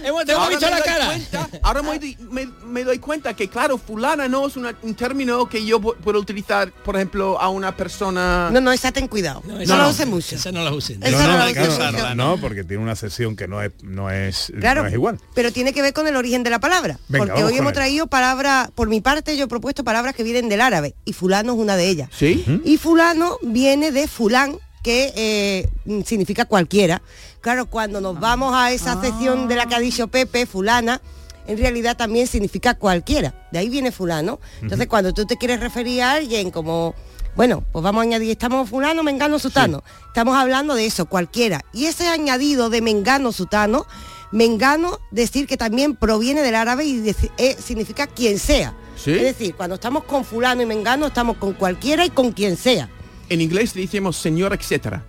visto 0.48 0.66
me 0.66 0.70
la 0.70 0.76
doy 0.78 0.84
cara. 0.86 1.06
cuenta- 1.06 1.48
ahora 1.62 1.82
me, 1.82 1.98
doy- 1.98 2.16
me- 2.30 2.46
me 2.66 2.84
doy 2.84 2.98
cuenta 3.00 3.34
que, 3.34 3.48
claro, 3.48 3.76
fulana 3.78 4.28
no 4.28 4.46
es 4.46 4.56
una- 4.56 4.76
un 4.82 4.94
término 4.94 5.48
que 5.48 5.64
yo 5.66 5.80
pu- 5.80 5.96
puedo 5.96 6.20
utilizar, 6.20 6.70
por 6.70 6.94
ejemplo, 6.94 7.40
a 7.40 7.48
una 7.48 7.76
persona... 7.76 8.50
No, 8.52 8.60
no, 8.60 8.70
esa 8.70 8.92
ten 8.92 9.08
cuidado. 9.08 9.42
No, 9.46 9.58
no. 9.58 9.88
use 9.88 10.06
mucho. 10.06 10.36
Esa 10.36 10.52
no 10.52 10.62
la 10.62 10.72
usen. 10.72 11.02
Esa 11.02 11.10
No, 11.10 11.18
no 11.32 11.38
la 11.38 11.52
claro, 11.52 12.14
no, 12.14 12.36
porque 12.40 12.62
tiene 12.62 12.82
una 12.82 12.94
sesión 12.94 13.34
que 13.34 13.48
no 13.48 13.60
es, 13.62 13.72
no 13.82 14.10
es, 14.10 14.52
Claro, 14.60 14.82
no 14.82 14.88
es 14.88 14.94
igual. 14.94 15.18
pero 15.34 15.52
tiene 15.52 15.72
que 15.72 15.82
ver 15.82 15.92
con 15.92 16.06
el 16.06 16.14
origen 16.16 16.42
de 16.44 16.50
la 16.50 16.60
palabra. 16.60 16.98
Venga, 17.08 17.26
porque 17.26 17.42
hoy 17.44 17.56
hemos 17.56 17.70
él. 17.70 17.74
traído 17.74 18.06
palabras, 18.06 18.70
por 18.76 18.88
mi 18.88 19.00
parte 19.00 19.36
yo 19.36 19.44
he 19.46 19.48
propuesto 19.48 19.82
palabras 19.82 20.14
que 20.14 20.22
vienen 20.22 20.48
del 20.48 20.60
árabe 20.60 20.94
y 21.04 21.12
fulano 21.14 21.54
es 21.54 21.58
una 21.58 21.76
de 21.76 21.88
ellas. 21.88 22.08
¿Sí? 22.16 22.44
Y 22.64 22.76
fulano 22.78 23.38
viene 23.42 23.90
de 23.90 24.06
fulán, 24.06 24.58
que 24.84 25.12
eh, 25.16 25.68
mm, 25.86 26.02
significa 26.02 26.44
cualquiera. 26.44 27.02
Claro, 27.40 27.66
cuando 27.66 28.00
nos 28.00 28.20
vamos 28.20 28.54
a 28.54 28.70
esa 28.70 29.00
sección 29.00 29.48
de 29.48 29.56
la 29.56 29.66
que 29.66 29.74
ha 29.74 29.80
dicho 29.80 30.08
Pepe, 30.08 30.46
fulana, 30.46 31.00
en 31.46 31.58
realidad 31.58 31.96
también 31.96 32.26
significa 32.26 32.74
cualquiera. 32.74 33.48
De 33.50 33.58
ahí 33.58 33.68
viene 33.68 33.90
fulano. 33.90 34.38
Entonces, 34.62 34.86
cuando 34.86 35.12
tú 35.12 35.24
te 35.24 35.36
quieres 35.36 35.60
referir 35.60 36.02
a 36.02 36.12
alguien 36.12 36.50
como, 36.50 36.94
bueno, 37.34 37.64
pues 37.72 37.82
vamos 37.82 38.00
a 38.00 38.02
añadir, 38.02 38.30
estamos 38.30 38.68
fulano, 38.68 39.02
mengano, 39.02 39.38
sutano. 39.38 39.82
Estamos 40.06 40.36
hablando 40.36 40.74
de 40.74 40.84
eso, 40.86 41.06
cualquiera. 41.06 41.62
Y 41.72 41.86
ese 41.86 42.06
añadido 42.06 42.68
de 42.68 42.82
mengano, 42.82 43.32
sutano, 43.32 43.86
mengano, 44.32 44.98
decir 45.10 45.46
que 45.46 45.56
también 45.56 45.96
proviene 45.96 46.42
del 46.42 46.54
árabe 46.54 46.84
y 46.84 47.14
eh, 47.38 47.56
significa 47.58 48.06
quien 48.06 48.38
sea. 48.38 48.76
¿Sí? 48.96 49.12
Es 49.12 49.22
decir, 49.22 49.54
cuando 49.54 49.76
estamos 49.76 50.04
con 50.04 50.24
fulano 50.24 50.62
y 50.62 50.66
mengano, 50.66 51.06
estamos 51.06 51.38
con 51.38 51.54
cualquiera 51.54 52.04
y 52.04 52.10
con 52.10 52.32
quien 52.32 52.56
sea. 52.58 52.90
En 53.28 53.40
inglés 53.40 53.74
decimos 53.74 54.16
señor, 54.16 54.52
etcétera. 54.52 55.04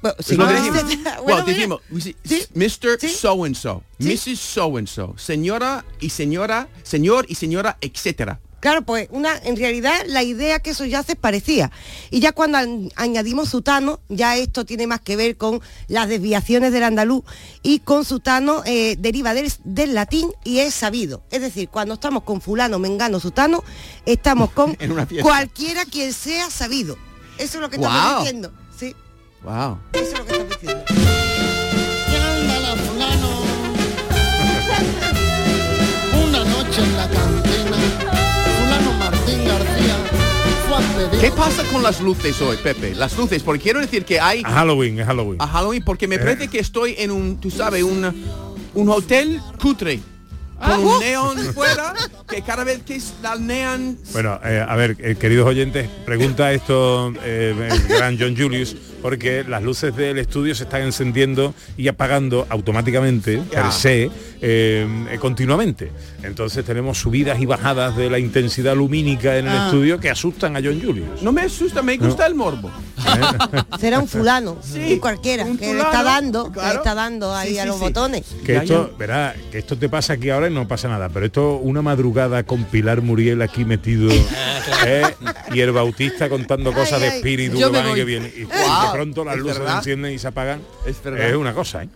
Bueno, 0.00 0.14
decimos. 0.18 0.50
etcétera. 0.84 1.20
Bueno, 1.22 1.44
decimos, 1.44 1.80
Sí. 2.24 2.44
Mr. 2.54 2.98
Sí. 3.00 3.08
So 3.08 3.44
and 3.44 3.56
so, 3.56 3.82
Sí. 3.98 4.08
Mrs. 4.08 4.38
So 4.38 4.76
and 4.76 4.86
so, 4.86 5.14
señora 5.18 5.84
y 6.00 6.10
señora, 6.10 6.68
señor 6.84 7.26
y 7.28 7.34
señora, 7.34 7.78
etcétera. 7.80 8.40
Claro, 8.60 8.82
pues 8.82 9.06
una, 9.12 9.36
en 9.38 9.56
realidad 9.56 9.94
la 10.06 10.24
idea 10.24 10.58
que 10.58 10.70
eso 10.70 10.84
ya 10.84 11.04
se 11.04 11.14
parecía. 11.14 11.70
Y 12.10 12.18
ya 12.18 12.32
cuando 12.32 12.58
an- 12.58 12.90
añadimos 12.96 13.50
sutano, 13.50 14.00
ya 14.08 14.36
esto 14.36 14.64
tiene 14.64 14.88
más 14.88 15.00
que 15.00 15.14
ver 15.14 15.36
con 15.36 15.60
las 15.86 16.08
desviaciones 16.08 16.72
del 16.72 16.82
andaluz 16.82 17.22
y 17.62 17.78
con 17.80 18.04
sutano 18.04 18.62
eh, 18.66 18.96
deriva 18.98 19.32
del, 19.34 19.52
del 19.62 19.94
latín 19.94 20.32
y 20.44 20.58
es 20.58 20.74
sabido. 20.74 21.22
Es 21.30 21.40
decir, 21.40 21.68
cuando 21.68 21.94
estamos 21.94 22.24
con 22.24 22.40
fulano, 22.40 22.80
mengano, 22.80 23.20
sutano, 23.20 23.62
estamos 24.06 24.50
con 24.50 24.76
cualquiera 25.22 25.84
quien 25.84 26.12
sea 26.12 26.50
sabido. 26.50 26.98
Eso 27.38 27.58
es 27.58 27.60
lo 27.60 27.70
que 27.70 27.76
estamos 27.76 28.00
Guau. 28.00 28.18
diciendo. 28.20 28.52
Sí, 28.76 28.94
Wow. 29.42 29.78
eso 29.92 30.02
es 30.02 30.18
lo 30.18 30.24
que 30.24 30.32
estamos 30.32 30.60
diciendo. 30.60 30.84
Una 36.24 36.44
noche 36.44 36.82
en 36.82 36.96
la 36.96 37.08
cantina, 37.08 37.76
fulano 38.58 38.92
Martín 38.98 39.44
García 39.46 39.96
a. 40.68 41.20
¿Qué 41.20 41.30
pasa 41.30 41.62
con 41.72 41.82
las 41.82 42.00
luces 42.00 42.40
hoy, 42.42 42.56
Pepe? 42.62 42.94
Las 42.94 43.16
luces, 43.16 43.42
porque 43.42 43.62
quiero 43.62 43.80
decir 43.80 44.04
que 44.04 44.20
hay 44.20 44.42
A 44.44 44.50
Halloween, 44.50 44.98
es 45.00 45.06
Halloween. 45.06 45.40
a 45.40 45.46
Halloween, 45.46 45.82
porque 45.84 46.06
me 46.06 46.16
Eh. 46.16 46.18
parece 46.18 46.48
que 46.48 46.58
estoy 46.58 46.94
en 46.98 47.10
un, 47.10 47.38
tú 47.40 47.50
sabes, 47.50 47.82
un, 47.82 48.04
un 48.74 48.88
hotel 48.90 49.40
cutre. 49.60 50.00
Con 50.58 50.84
un 50.84 51.00
neón 51.00 51.38
fuera, 51.54 51.94
que 52.28 52.42
cada 52.42 52.64
vez 52.64 52.82
que 52.82 52.98
neón... 53.40 53.98
Bueno, 54.12 54.40
eh, 54.44 54.64
a 54.66 54.74
ver, 54.76 54.96
eh, 54.98 55.14
queridos 55.18 55.46
oyentes, 55.46 55.88
pregunta 56.04 56.52
esto 56.52 57.12
eh, 57.24 57.54
el 57.70 57.88
gran 57.88 58.18
John 58.18 58.36
Julius, 58.36 58.76
porque 59.00 59.44
las 59.44 59.62
luces 59.62 59.94
del 59.94 60.18
estudio 60.18 60.54
se 60.54 60.64
están 60.64 60.82
encendiendo 60.82 61.54
y 61.76 61.86
apagando 61.88 62.46
automáticamente, 62.50 63.40
Ya. 63.52 63.62
per 63.62 63.72
se, 63.72 64.02
eh, 64.04 64.10
eh, 65.10 65.18
continuamente. 65.20 65.92
Entonces 66.22 66.64
tenemos 66.64 66.98
subidas 66.98 67.40
y 67.40 67.46
bajadas 67.46 67.96
de 67.96 68.10
la 68.10 68.18
intensidad 68.18 68.74
lumínica 68.76 69.36
en 69.38 69.46
el 69.46 69.56
Ah. 69.56 69.64
estudio 69.66 69.98
que 70.00 70.10
asustan 70.10 70.56
a 70.56 70.60
John 70.62 70.80
Julius. 70.82 71.22
No 71.22 71.30
me 71.32 71.42
asusta, 71.42 71.82
me 71.82 71.96
gusta 71.96 72.26
el 72.26 72.34
morbo. 72.34 72.70
Será 73.80 73.98
un 73.98 74.08
fulano, 74.08 74.56
Sí, 74.62 74.94
un 74.94 74.98
cualquiera, 74.98 75.44
un 75.44 75.56
que 75.58 75.72
le 75.74 75.80
está 75.80 76.02
dando, 76.02 76.50
que 76.52 76.60
le 76.60 76.68
está 76.74 76.94
dando 76.94 77.34
ahí 77.34 77.52
Sí, 77.52 77.58
a 77.58 77.66
los 77.66 77.76
sí. 77.76 77.82
botones. 77.82 78.24
Que 78.44 78.56
esto, 78.56 78.92
verá, 78.98 79.34
que 79.50 79.58
esto 79.58 79.76
te 79.78 79.88
pasa 79.88 80.14
aquí 80.14 80.30
ahora 80.30 80.48
y 80.48 80.54
no 80.54 80.66
pasa 80.68 80.88
nada, 80.88 81.08
pero 81.08 81.26
esto 81.26 81.56
una 81.56 81.82
madrugada 81.82 82.42
con 82.42 82.64
Pilar 82.64 83.02
Muriel 83.02 83.42
aquí 83.42 83.64
metido 83.64 84.10
¿eh? 84.86 85.02
y 85.52 85.60
el 85.60 85.72
Bautista 85.72 86.28
contando 86.28 86.72
cosas 86.72 86.94
Ay, 87.02 87.10
de 87.10 87.16
espíritu 87.16 87.58
que 87.58 87.64
van 87.66 87.84
y 87.86 87.88
voy. 87.88 87.94
que 87.98 88.04
vienen 88.04 88.32
y 88.36 88.44
Wow, 88.44 88.86
de 88.86 88.92
pronto 88.92 89.24
las 89.24 89.36
es 89.36 89.40
luces 89.42 89.56
se 89.64 89.72
encienden 89.72 90.12
y 90.12 90.18
se 90.18 90.28
apagan. 90.28 90.60
Es 90.86 91.02
verdad. 91.02 91.28
Es 91.28 91.36
una 91.36 91.52
cosa, 91.54 91.82
¿eh? 91.84 91.88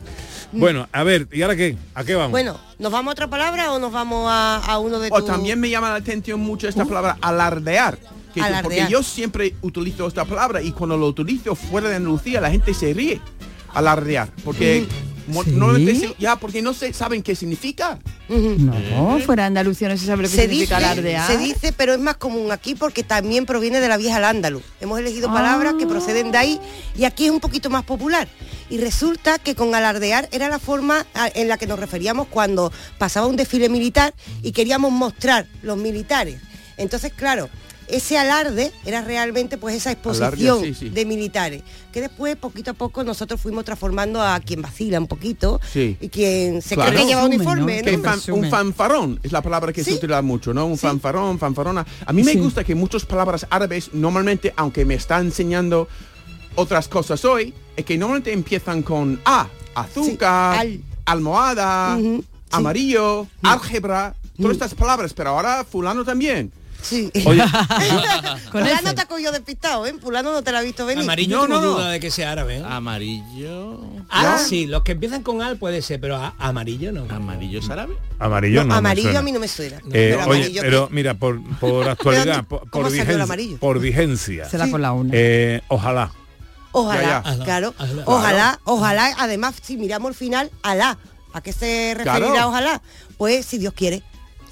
Bueno, 0.52 0.86
a 0.92 1.02
ver, 1.02 1.28
¿y 1.32 1.40
ahora 1.42 1.56
qué? 1.56 1.76
¿A 1.94 2.04
qué 2.04 2.14
vamos? 2.14 2.30
Bueno, 2.32 2.58
¿nos 2.78 2.92
vamos 2.92 3.10
a 3.10 3.12
otra 3.12 3.26
palabra 3.28 3.72
o 3.72 3.78
nos 3.78 3.90
vamos 3.90 4.26
a, 4.30 4.56
a 4.58 4.78
uno 4.78 4.98
de 4.98 5.08
O 5.10 5.24
también 5.24 5.58
me 5.58 5.70
llama 5.70 5.88
la 5.90 5.96
atención 5.96 6.40
mucho 6.40 6.68
esta 6.68 6.84
palabra 6.84 7.16
alardear. 7.22 7.98
Que 8.34 8.40
tú- 8.40 8.46
porque 8.62 8.86
yo 8.88 9.02
siempre 9.02 9.54
utilizo 9.62 10.06
esta 10.06 10.24
palabra 10.24 10.62
y 10.62 10.72
cuando 10.72 10.96
lo 10.96 11.06
utilizo 11.06 11.54
fuera 11.54 11.88
de 11.88 11.96
Andalucía 11.96 12.40
la 12.40 12.50
gente 12.50 12.72
se 12.74 12.92
ríe. 12.94 13.20
Alardear. 13.74 14.30
Porque 14.44 14.86
¿Sí? 15.76 15.96
se- 15.96 16.14
ya 16.18 16.36
porque 16.36 16.60
no 16.62 16.74
se 16.74 16.92
saben 16.92 17.22
qué 17.22 17.34
significa. 17.34 17.98
No, 18.28 19.18
fuera 19.24 19.44
de 19.44 19.46
Andalucía 19.48 19.88
no 19.88 19.96
se 19.96 20.04
sabe 20.06 20.22
lo 20.24 20.28
que 20.28 20.34
se 20.34 20.42
significa 20.42 20.76
dice, 20.78 20.86
alardear. 20.90 21.26
se 21.30 21.38
dice, 21.38 21.72
pero 21.72 21.92
es 21.94 22.00
más 22.00 22.16
común 22.16 22.50
aquí 22.52 22.74
porque 22.74 23.02
también 23.02 23.46
proviene 23.46 23.80
de 23.80 23.88
la 23.88 23.96
vieja 23.96 24.16
al 24.16 24.24
andaluz. 24.24 24.62
Hemos 24.80 24.98
elegido 24.98 25.28
Ah. 25.30 25.34
palabras 25.34 25.74
que 25.78 25.86
proceden 25.86 26.32
de 26.32 26.38
ahí 26.38 26.60
y 26.96 27.04
aquí 27.04 27.26
es 27.26 27.30
un 27.30 27.40
poquito 27.40 27.70
más 27.70 27.84
popular. 27.84 28.28
Y 28.68 28.78
resulta 28.78 29.38
que 29.38 29.54
con 29.54 29.74
alardear 29.74 30.28
era 30.32 30.48
la 30.48 30.58
forma 30.58 31.06
a- 31.14 31.28
en 31.34 31.48
la 31.48 31.56
que 31.56 31.66
nos 31.66 31.78
referíamos 31.78 32.26
cuando 32.28 32.72
pasaba 32.98 33.26
un 33.26 33.36
desfile 33.36 33.68
militar 33.68 34.14
y 34.42 34.52
queríamos 34.52 34.92
mostrar 34.92 35.46
los 35.62 35.76
militares. 35.78 36.40
Entonces, 36.78 37.12
claro, 37.12 37.48
ese 37.92 38.18
alarde 38.18 38.72
era 38.84 39.02
realmente 39.02 39.56
pues 39.58 39.76
esa 39.76 39.92
exposición 39.92 40.62
sí, 40.62 40.74
sí. 40.74 40.88
de 40.88 41.04
militares, 41.04 41.62
que 41.92 42.00
después 42.00 42.34
poquito 42.36 42.72
a 42.72 42.74
poco 42.74 43.04
nosotros 43.04 43.40
fuimos 43.40 43.64
transformando 43.64 44.20
a 44.20 44.40
quien 44.40 44.62
vacila 44.62 44.98
un 44.98 45.06
poquito 45.06 45.60
Sí. 45.72 45.96
y 46.00 46.08
quien 46.08 46.60
se 46.62 46.74
Claro. 46.74 46.90
cree 46.90 47.02
que 47.02 47.08
lleva 47.08 47.24
uniforme, 47.24 47.78
¿no? 47.82 47.84
Que 47.84 47.96
¿no? 47.98 48.02
fan- 48.02 48.14
Resumen. 48.14 48.44
un 48.44 48.50
fanfarrón 48.50 49.20
es 49.22 49.30
la 49.30 49.42
palabra 49.42 49.72
que 49.72 49.84
se 49.84 49.94
utiliza 49.94 50.22
mucho, 50.22 50.52
¿no? 50.52 50.66
Un 50.66 50.76
Sí. 50.76 50.80
fanfarón, 50.86 51.38
fanfarona. 51.38 51.86
A 52.06 52.12
mí 52.12 52.22
me 52.24 52.32
Sí. 52.32 52.38
gusta 52.38 52.64
que 52.64 52.74
muchas 52.74 53.04
palabras 53.04 53.46
árabes 53.50 53.90
normalmente, 53.92 54.52
aunque 54.56 54.84
me 54.84 54.94
está 54.94 55.20
enseñando 55.20 55.86
otras 56.54 56.88
cosas 56.88 57.24
hoy, 57.24 57.54
es 57.76 57.84
que 57.84 57.96
normalmente 57.98 58.32
empiezan 58.32 58.82
con 58.82 59.20
A, 59.24 59.46
azúcar, 59.74 60.58
al. 60.60 60.80
almohada, 61.04 61.98
amarillo, 62.50 63.26
álgebra, 63.42 64.14
todas 64.36 64.52
estas 64.52 64.74
palabras, 64.74 65.12
pero 65.14 65.30
ahora 65.30 65.64
fulano 65.64 66.04
también. 66.04 66.52
Sí. 66.82 67.10
Oye, 67.24 67.42
ese. 67.42 68.94
te 68.94 69.00
ha 69.00 69.06
cogido 69.06 69.32
despistado, 69.32 69.86
¿eh? 69.86 69.94
Fulano 70.00 70.32
no 70.32 70.42
te 70.42 70.50
la 70.52 70.58
ha 70.58 70.62
visto 70.62 70.84
venir. 70.84 71.04
Amarillo 71.04 71.46
No, 71.46 71.60
no, 71.60 71.60
duda 71.60 71.90
de 71.90 72.00
que 72.00 72.10
sea 72.10 72.32
árabe. 72.32 72.56
¿eh? 72.58 72.62
Amarillo. 72.68 73.80
Ah, 74.10 74.38
sí, 74.38 74.66
los 74.66 74.82
que 74.82 74.92
empiezan 74.92 75.22
con 75.22 75.42
al 75.42 75.56
puede 75.56 75.80
ser, 75.82 76.00
pero 76.00 76.16
a- 76.16 76.34
amarillo 76.38 76.92
no. 76.92 77.06
¿Amarillo 77.14 77.60
es 77.60 77.70
árabe? 77.70 77.96
amarillo 78.18 78.62
No, 78.62 78.68
no. 78.70 78.74
amarillo 78.76 79.18
a 79.18 79.22
mí 79.22 79.32
no 79.32 79.40
me 79.40 79.48
suena. 79.48 79.78
Eh, 79.92 80.16
pero 80.18 80.26
oye, 80.28 80.58
pero 80.60 80.88
mira, 80.90 81.14
por, 81.14 81.40
por 81.60 81.88
actualidad, 81.88 82.44
por, 82.44 82.68
cómo 82.70 82.84
por 82.84 82.92
vigencia, 82.92 83.22
amarillo? 83.22 83.58
por 83.58 83.78
vigencia, 83.80 84.48
Será 84.48 84.66
por 84.66 84.80
la 84.80 84.92
una. 84.92 85.10
eh, 85.14 85.62
ojalá. 85.68 86.12
Ojalá, 86.74 87.22
Ya, 87.24 87.36
ya. 87.36 87.44
claro. 87.44 87.74
Ojalá. 87.78 88.02
Ojalá, 88.06 88.60
ojalá, 88.64 89.14
además, 89.18 89.54
si 89.62 89.76
miramos 89.76 90.08
el 90.10 90.14
final, 90.14 90.50
alá. 90.62 90.98
¿A 91.34 91.40
qué 91.40 91.52
se 91.52 91.94
referirá 91.96 92.28
Claro. 92.28 92.48
ojalá? 92.48 92.82
Pues 93.16 93.46
si 93.46 93.56
Dios 93.58 93.72
quiere, 93.74 94.02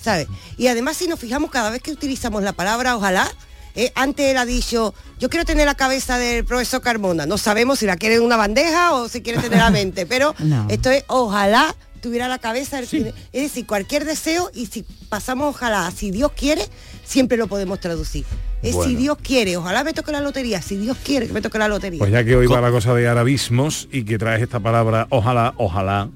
¿sabes? 0.03 0.27
Y 0.57 0.67
además, 0.69 0.97
si 0.97 1.07
nos 1.07 1.19
fijamos, 1.21 1.51
cada 1.51 1.71
vez 1.71 1.83
que 1.83 1.93
utilizamos 1.93 2.43
la 2.43 2.53
palabra 2.53 2.97
ojalá, 2.97 3.31
Eh, 3.77 3.93
antes 3.95 4.27
él 4.27 4.37
ha 4.37 4.45
dicho, 4.45 4.95
yo 5.21 5.31
quiero 5.31 5.45
tener 5.45 5.65
la 5.65 5.77
cabeza 5.77 6.19
del 6.19 6.45
profesor 6.45 6.81
Carmona. 6.83 7.25
No 7.25 7.39
sabemos 7.39 7.79
si 7.79 7.87
la 7.87 7.97
quiere 7.97 8.17
en 8.17 8.23
una 8.23 8.37
bandeja 8.37 8.95
o 8.95 9.09
si 9.09 9.23
quiere 9.23 9.41
tener 9.41 9.59
la 9.61 9.71
mente, 9.81 10.07
pero 10.07 10.35
No. 10.41 10.67
esto 10.69 10.91
es, 10.91 11.05
ojalá 11.07 11.77
tuviera 12.03 12.27
la 12.27 12.39
cabeza 12.41 12.79
del 12.79 12.89
cine. 12.89 13.15
Es 13.33 13.43
decir, 13.43 13.67
cualquier 13.67 14.05
deseo 14.07 14.51
y 14.53 14.67
si 14.67 14.85
pasamos 15.09 15.55
ojalá, 15.55 15.89
si 15.93 16.11
Dios 16.11 16.33
quiere, 16.33 16.63
siempre 17.05 17.39
lo 17.39 17.47
podemos 17.47 17.79
traducir. 17.79 18.25
Es 18.61 18.75
Bueno. 18.75 18.91
si 18.91 18.97
Dios 18.97 19.19
quiere, 19.23 19.57
ojalá 19.57 19.85
me 19.85 19.93
toque 19.93 20.11
la 20.11 20.21
lotería, 20.21 20.61
si 20.61 20.77
Dios 20.77 20.97
quiere 21.05 21.29
que 21.29 21.33
me 21.33 21.41
toque 21.41 21.59
la 21.59 21.69
lotería. 21.69 22.01
Pues 22.01 22.11
ya 22.11 22.25
que 22.25 22.35
hoy 22.35 22.49
va 22.49 22.61
la 22.61 22.73
cosa 22.73 22.93
de 22.93 23.07
arabismos 23.07 23.87
y 23.93 24.03
que 24.05 24.19
traes 24.19 24.43
esta 24.43 24.59
palabra, 24.59 25.07
ojalá, 25.11 25.55
ojalá, 25.59 26.09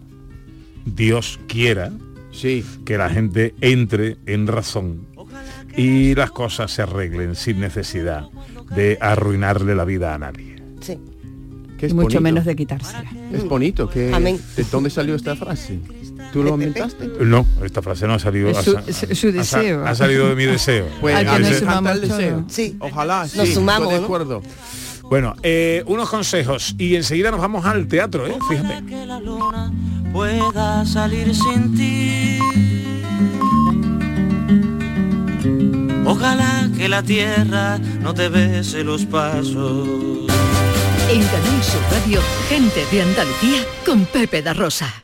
Dios 0.86 1.38
quiera 1.46 1.92
que 2.84 2.98
la 2.98 3.08
gente 3.10 3.54
entre 3.60 4.16
en 4.26 4.46
razón 4.46 5.06
y 5.76 6.14
las 6.14 6.30
cosas 6.30 6.70
se 6.70 6.82
arreglen 6.82 7.34
sin 7.34 7.60
necesidad 7.60 8.28
de 8.74 8.98
arruinarle 9.00 9.74
la 9.74 9.84
vida 9.84 10.14
a 10.14 10.18
nadie. 10.18 10.56
Sí. 10.80 10.98
Que 11.78 11.86
Y 11.86 11.92
mucho 11.92 12.02
bonito. 12.04 12.20
menos 12.20 12.44
de 12.44 12.54
quitársela. 12.56 13.04
Es 13.32 13.44
bonito. 13.44 13.88
Que, 13.88 14.12
Amén. 14.14 14.38
¿De 14.56 14.64
dónde 14.64 14.90
salió 14.90 15.14
esta 15.14 15.34
frase? 15.36 15.80
¿Tú 16.32 16.42
lo 16.42 16.50
inventaste? 16.50 17.08
No, 17.20 17.46
esta 17.64 17.82
frase 17.82 18.06
no 18.06 18.14
ha 18.14 18.18
salido. 18.18 18.48
Es 18.50 18.58
ha 18.58 18.62
su- 18.62 18.76
ha 18.76 19.32
deseo. 19.32 19.84
Ha, 19.86 19.94
salido 19.94 20.28
de 20.28 20.36
mi 20.36 20.44
deseo. 20.44 20.86
Pues 21.00 21.14
Al 21.16 21.24
que 21.24 21.30
a 21.30 21.38
nos 21.38 21.58
sumamos 21.58 22.00
deseo. 22.00 22.44
Sí. 22.48 22.76
Ojalá, 22.78 23.28
sí. 23.28 23.38
Nos 23.38 23.48
sumamos, 23.50 23.82
estoy 23.88 23.94
de 23.94 24.00
¿no? 24.00 24.04
acuerdo. 24.04 24.42
Bueno, 25.02 25.34
eh, 25.42 25.82
unos 25.86 26.08
consejos 26.08 26.74
y 26.78 26.96
enseguida 26.96 27.30
nos 27.30 27.40
vamos 27.40 27.64
al 27.66 27.86
teatro, 27.86 28.26
¿eh? 28.26 28.36
Fíjate. 28.48 28.82
Pueda 30.14 30.86
salir 30.86 31.34
sin 31.34 31.74
ti. 31.74 32.38
Ojalá 36.06 36.70
que 36.76 36.88
la 36.88 37.02
tierra 37.02 37.78
no 38.00 38.14
te 38.14 38.28
bese 38.28 38.84
los 38.84 39.04
pasos. 39.06 39.88
En 41.10 41.22
Canal 41.32 41.62
Sur 41.62 41.82
Radio, 41.90 42.20
gente 42.48 42.86
de 42.92 43.02
Andalucía 43.02 43.60
con 43.84 44.06
Pepe 44.06 44.40
da 44.40 44.54
Rosa. 44.54 45.03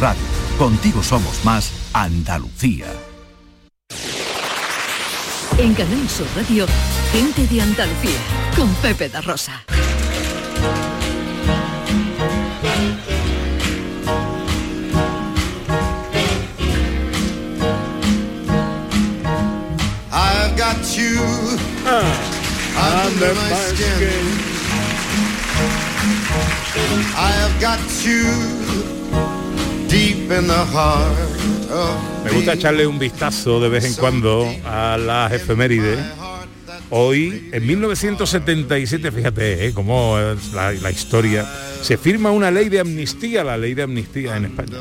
Radio. 0.00 0.22
Contigo 0.58 1.02
somos 1.02 1.44
más 1.44 1.72
Andalucía. 1.92 2.86
En 5.58 5.74
Canal 5.74 6.08
Sur 6.08 6.26
Radio, 6.36 6.66
gente 7.12 7.46
de 7.46 7.60
Andalucía 7.62 8.18
con 8.56 8.68
Pepe 8.76 9.08
da 9.08 9.20
Rosa. 9.20 9.64
I've 20.12 20.56
got 20.56 20.96
you 20.96 21.18
under 22.76 23.34
my 23.34 23.50
skin. 23.72 24.58
I 27.16 27.30
have 27.32 27.60
got 27.60 27.80
you 28.04 28.97
Me 32.24 32.30
gusta 32.30 32.52
echarle 32.52 32.86
un 32.86 32.98
vistazo 32.98 33.58
de 33.60 33.68
vez 33.68 33.84
en 33.84 33.94
cuando 33.94 34.46
a 34.64 34.98
las 34.98 35.32
efemérides. 35.32 35.98
Hoy, 36.90 37.50
en 37.52 37.66
1977, 37.66 39.12
fíjate 39.12 39.66
¿eh? 39.66 39.72
cómo 39.74 40.18
es 40.18 40.52
la, 40.52 40.72
la 40.72 40.90
historia, 40.90 41.46
se 41.82 41.96
firma 41.98 42.30
una 42.30 42.50
ley 42.50 42.68
de 42.68 42.80
amnistía, 42.80 43.44
la 43.44 43.56
ley 43.58 43.74
de 43.74 43.82
amnistía 43.82 44.36
en 44.36 44.46
España. 44.46 44.78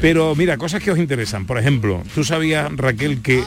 Pero 0.00 0.34
mira, 0.34 0.56
cosas 0.56 0.82
que 0.82 0.90
os 0.90 0.98
interesan. 0.98 1.46
Por 1.46 1.58
ejemplo, 1.58 2.02
¿tú 2.14 2.24
sabías, 2.24 2.68
Raquel, 2.76 3.22
que 3.22 3.44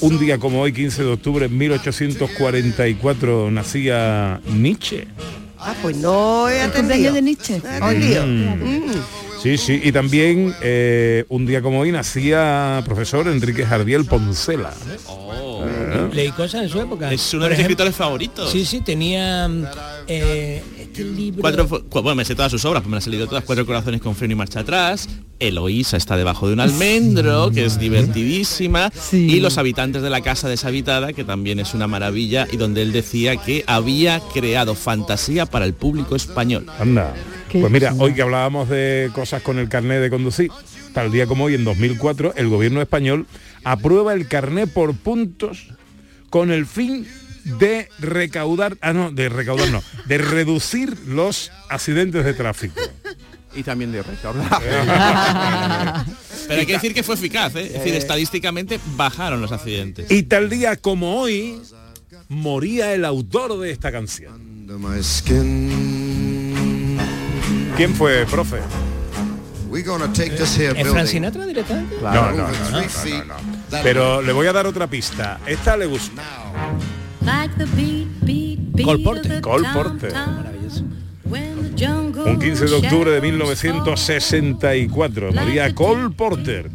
un 0.00 0.18
día 0.18 0.38
como 0.38 0.60
hoy, 0.60 0.72
15 0.72 1.02
de 1.04 1.10
octubre 1.12 1.48
de 1.48 1.54
1844, 1.54 3.50
nacía 3.50 4.40
Nietzsche? 4.46 5.08
Ah, 5.58 5.74
pues 5.82 5.96
no 5.96 6.48
he 6.48 6.62
¿El 6.62 6.70
atendido. 6.70 7.12
de 7.12 7.22
Nietzsche? 7.22 7.60
Mm. 7.60 8.64
Mm. 8.64 9.27
Sí, 9.42 9.56
sí, 9.56 9.80
y 9.84 9.92
también 9.92 10.54
eh, 10.62 11.24
un 11.28 11.46
día 11.46 11.62
como 11.62 11.80
hoy 11.80 11.92
nacía 11.92 12.82
profesor 12.84 13.28
Enrique 13.28 13.64
Jardiel 13.64 14.04
Poncela. 14.04 14.72
Eh, 15.60 16.08
Leí 16.12 16.30
cosas 16.32 16.62
en 16.64 16.68
su 16.68 16.80
época. 16.80 17.12
Es 17.12 17.32
uno 17.34 17.44
de 17.44 17.50
mis 17.50 17.58
escritores 17.60 17.94
favoritos. 17.94 18.50
Sí, 18.50 18.64
sí, 18.64 18.80
tenía 18.80 19.48
eh, 20.06 20.62
este 20.80 21.04
libro. 21.04 21.40
Cuatro, 21.40 21.68
cu- 21.68 22.02
bueno, 22.02 22.16
me 22.16 22.24
sé 22.24 22.34
todas 22.34 22.50
sus 22.50 22.64
obras, 22.64 22.82
pues 22.82 22.90
me 22.90 22.96
las 22.96 23.06
he 23.06 23.10
leído 23.10 23.26
todas, 23.26 23.44
Cuatro 23.44 23.64
corazones 23.66 24.00
con 24.00 24.14
freno 24.16 24.32
y 24.32 24.36
marcha 24.36 24.60
atrás, 24.60 25.08
Eloísa 25.38 25.96
está 25.96 26.16
debajo 26.16 26.46
de 26.48 26.54
un 26.54 26.60
almendro, 26.60 27.50
que 27.54 27.64
es 27.64 27.78
divertidísima, 27.78 28.90
y 29.12 29.40
Los 29.40 29.58
habitantes 29.58 30.02
de 30.02 30.10
la 30.10 30.20
casa 30.20 30.48
deshabitada, 30.48 31.12
que 31.12 31.24
también 31.24 31.60
es 31.60 31.74
una 31.74 31.86
maravilla, 31.86 32.46
y 32.50 32.56
donde 32.56 32.82
él 32.82 32.92
decía 32.92 33.36
que 33.36 33.64
había 33.66 34.20
creado 34.34 34.74
fantasía 34.74 35.46
para 35.46 35.64
el 35.64 35.74
público 35.74 36.16
español. 36.16 36.66
Anda. 36.78 37.14
Qué 37.48 37.60
Pues 37.60 37.72
mira, 37.72 37.94
hoy 37.98 38.14
que 38.14 38.22
hablábamos 38.22 38.68
de 38.68 39.10
cosas 39.14 39.42
con 39.42 39.58
el 39.58 39.68
carnet 39.68 40.00
de 40.00 40.10
conducir, 40.10 40.50
tal 40.92 41.10
día 41.10 41.26
como 41.26 41.44
hoy, 41.44 41.54
en 41.54 41.64
2004, 41.64 42.34
el 42.36 42.48
gobierno 42.48 42.82
español 42.82 43.26
aprueba 43.64 44.12
el 44.12 44.28
carnet 44.28 44.72
por 44.72 44.94
puntos 44.94 45.68
con 46.30 46.50
el 46.50 46.66
fin 46.66 47.06
de 47.58 47.88
recaudar, 47.98 48.76
ah 48.80 48.92
no, 48.92 49.10
de 49.10 49.28
recaudar 49.28 49.70
no, 49.70 49.82
de 50.06 50.18
reducir 50.18 50.98
los 51.06 51.50
accidentes 51.68 52.24
de 52.24 52.34
tráfico. 52.34 52.80
Y 53.54 53.62
también 53.62 53.92
de 53.92 54.02
recaudar. 54.02 54.60
Pero 56.48 56.60
hay 56.60 56.66
que 56.66 56.74
decir 56.74 56.94
que 56.94 57.02
fue 57.02 57.14
eficaz, 57.14 57.54
¿eh? 57.56 57.66
es 57.66 57.72
decir, 57.72 57.94
estadísticamente 57.94 58.78
bajaron 58.96 59.40
los 59.40 59.52
accidentes. 59.52 60.10
Y 60.10 60.24
tal 60.24 60.50
día 60.50 60.76
como 60.76 61.20
hoy, 61.20 61.60
moría 62.28 62.94
el 62.94 63.04
autor 63.04 63.58
de 63.58 63.70
esta 63.70 63.90
canción. 63.90 64.66
¿Quién 67.78 67.94
fue, 67.94 68.26
profe? 68.26 68.58
We're 69.70 69.86
gonna 69.86 70.12
take 70.12 70.30
this 70.30 70.58
here 70.58 70.74
¿Es. 70.76 70.88
Frank 70.88 71.06
Sinatra 71.06 71.46
directamente? 71.46 71.94
No, 72.02 72.12
no, 72.12 72.32
no, 72.32 72.34
no, 72.36 72.48
no, 72.72 72.80
no, 72.80 73.24
no. 73.24 73.34
Pero 73.84 74.20
le 74.20 74.32
voy 74.32 74.48
a 74.48 74.52
dar 74.52 74.66
otra 74.66 74.88
pista. 74.88 75.38
Esta 75.46 75.76
le 75.76 75.86
gusta. 75.86 76.24
Cole 78.82 79.04
Porter. 79.04 79.40
Cole 79.40 79.68
Porter. 79.72 80.12
Un 82.26 82.40
15 82.40 82.64
de 82.64 82.74
octubre 82.74 83.12
de 83.12 83.20
1964 83.20 85.32
moría 85.32 85.72
Cole 85.72 86.10
Porter, 86.10 86.68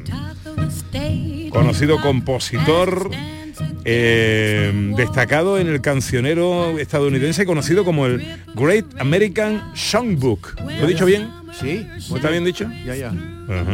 conocido 1.51 1.99
compositor 1.99 3.11
eh, 3.85 4.93
destacado 4.95 5.59
en 5.59 5.67
el 5.67 5.81
cancionero 5.81 6.77
estadounidense 6.79 7.45
conocido 7.45 7.83
como 7.83 8.05
el 8.05 8.25
Great 8.55 8.85
American 8.99 9.61
Songbook. 9.75 10.59
¿Lo 10.61 10.85
he 10.85 10.87
dicho 10.87 11.05
bien? 11.05 11.42
Sí. 11.59 11.85
¿Está 12.15 12.29
bien 12.29 12.43
dicho? 12.45 12.65
Ya, 12.85 12.95
ya. 12.95 13.11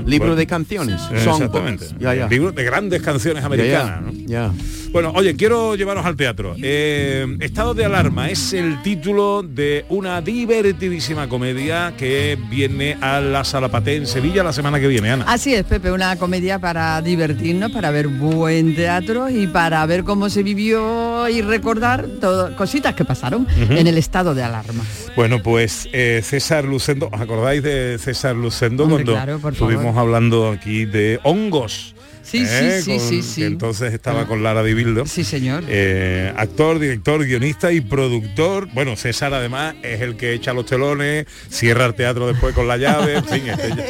Libro 0.05 0.27
Bueno. 0.29 0.35
de 0.35 0.47
canciones. 0.47 1.01
Eh. 1.11 1.15
Exactamente. 1.17 1.85
Ya, 1.99 2.13
ya. 2.13 2.27
Libro 2.27 2.51
de 2.51 2.63
grandes 2.63 3.01
canciones 3.01 3.41
Ya, 3.43 3.49
ya. 3.49 3.53
americanas. 3.53 4.01
¿no? 4.01 4.11
Ya. 4.27 4.51
Bueno, 4.91 5.11
oye, 5.15 5.35
quiero 5.35 5.75
llevaros 5.75 6.03
al 6.05 6.15
teatro. 6.15 6.55
Eh, 6.61 7.37
Estado 7.41 7.75
de 7.75 7.85
alarma 7.85 8.29
es 8.29 8.53
el 8.53 8.81
título 8.81 9.43
de 9.43 9.85
una 9.89 10.19
divertidísima 10.21 11.29
comedia 11.29 11.93
que 11.95 12.37
viene 12.49 12.97
a 12.99 13.19
la 13.19 13.43
Sala 13.43 13.69
Paté 13.69 13.97
en 13.97 14.07
Sevilla 14.07 14.43
la 14.43 14.51
semana 14.51 14.79
que 14.79 14.87
viene, 14.87 15.11
Ana. 15.11 15.25
Así 15.27 15.53
es, 15.53 15.63
Pepe, 15.63 15.91
una 15.91 16.15
comedia 16.15 16.57
para 16.57 17.01
divertirnos, 17.03 17.71
para 17.71 17.91
ver 17.91 18.07
buen 18.07 18.75
teatro 18.75 19.29
y 19.29 19.45
para 19.45 19.85
ver 19.85 20.03
cómo 20.03 20.27
se 20.29 20.41
vivió 20.41 21.29
y 21.29 21.41
recordar 21.43 22.07
todo, 22.19 22.55
cositas 22.55 22.95
que 22.95 23.05
pasaron 23.05 23.47
en 23.69 23.85
el 23.85 23.97
estado 23.99 24.33
de 24.33 24.41
alarma. 24.41 24.83
Bueno, 25.15 25.41
pues 25.43 25.87
eh, 25.93 26.21
César 26.23 26.65
Lucendo, 26.65 27.09
¿os 27.13 27.21
acordáis 27.21 27.61
de 27.61 27.68
César 27.99 28.35
Lucendo 28.35 28.83
Hombre, 28.83 29.03
cuando 29.03 29.11
claro, 29.13 29.39
por 29.39 29.53
favor. 29.55 29.71
estuvimos 29.73 29.97
hablando 29.97 30.49
aquí 30.49 30.85
de 30.85 31.19
hongos. 31.23 31.95
Sí, 32.29 32.45
sí, 32.45 32.53
¿eh? 32.65 32.81
sí, 32.83 32.97
Con- 32.97 33.23
sí, 33.23 33.43
entonces 33.43 33.93
estaba 33.93 34.25
con 34.27 34.43
Lara 34.43 34.61
Di 34.63 34.73
Bildo. 34.73 35.05
Sí, 35.05 35.23
señor. 35.23 35.63
Eh, 35.67 36.31
actor, 36.37 36.77
director, 36.79 37.23
guionista 37.25 37.71
y 37.71 37.81
productor. 37.81 38.67
Bueno, 38.73 38.95
César 38.95 39.33
además 39.33 39.75
es 39.81 40.01
el 40.01 40.15
que 40.15 40.33
echa 40.33 40.53
los 40.53 40.65
telones, 40.65 41.25
cierra 41.49 41.85
el 41.85 41.95
teatro 41.95 42.27
después 42.27 42.53
con 42.53 42.67
la 42.67 42.77
llave, 42.77 43.17
en 43.17 43.25
fin. 43.25 43.47
este 43.49 43.69
ya- 43.69 43.85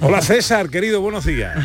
Hola 0.00 0.20
César, 0.20 0.68
querido, 0.68 1.00
buenos 1.00 1.24
días. 1.24 1.56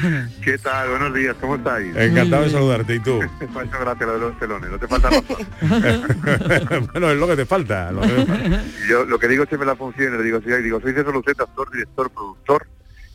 ¿Qué 0.43 0.57
tal? 0.57 0.89
Buenos 0.89 1.13
días, 1.13 1.35
¿cómo 1.41 1.55
estáis? 1.57 1.95
Encantado 1.95 2.43
de 2.43 2.49
saludarte. 2.51 2.95
¿Y 2.95 2.99
tú? 2.99 3.19
Muchas 3.49 3.79
gracias 3.79 4.07
lo 4.07 4.13
de 4.13 4.19
los 4.19 4.39
telones, 4.39 4.69
no 4.69 4.79
te 4.79 4.87
falta 4.87 5.09
razón. 5.09 5.47
bueno, 6.93 7.11
es 7.11 7.17
lo 7.17 7.27
que 7.27 7.35
te 7.35 7.45
falta. 7.45 7.91
lo 7.91 8.01
que 8.01 8.07
te 8.07 8.25
falta. 8.25 8.63
Yo 8.89 9.03
lo 9.05 9.19
que 9.19 9.27
digo 9.27 9.45
siempre 9.45 9.63
en 9.65 9.67
las 9.69 9.77
funciones, 9.77 10.17
le 10.19 10.25
digo, 10.25 10.39
sí, 10.39 10.49
digo, 10.63 10.79
soy 10.81 10.93
César 10.93 11.13
Luceta, 11.13 11.43
actor, 11.43 11.69
director, 11.71 12.09
productor, 12.11 12.67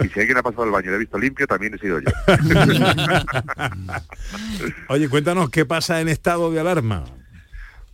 y 0.04 0.08
si 0.08 0.20
alguien 0.20 0.36
ha 0.36 0.42
pasado 0.42 0.64
al 0.64 0.70
baño 0.70 0.86
y 0.86 0.90
lo 0.90 0.96
he 0.96 1.00
visto 1.00 1.18
limpio, 1.18 1.46
también 1.46 1.74
he 1.74 1.78
sido 1.78 2.00
yo. 2.00 2.10
Oye, 4.88 5.08
cuéntanos 5.08 5.50
qué 5.50 5.64
pasa 5.64 6.00
en 6.00 6.08
estado 6.08 6.52
de 6.52 6.60
alarma. 6.60 7.04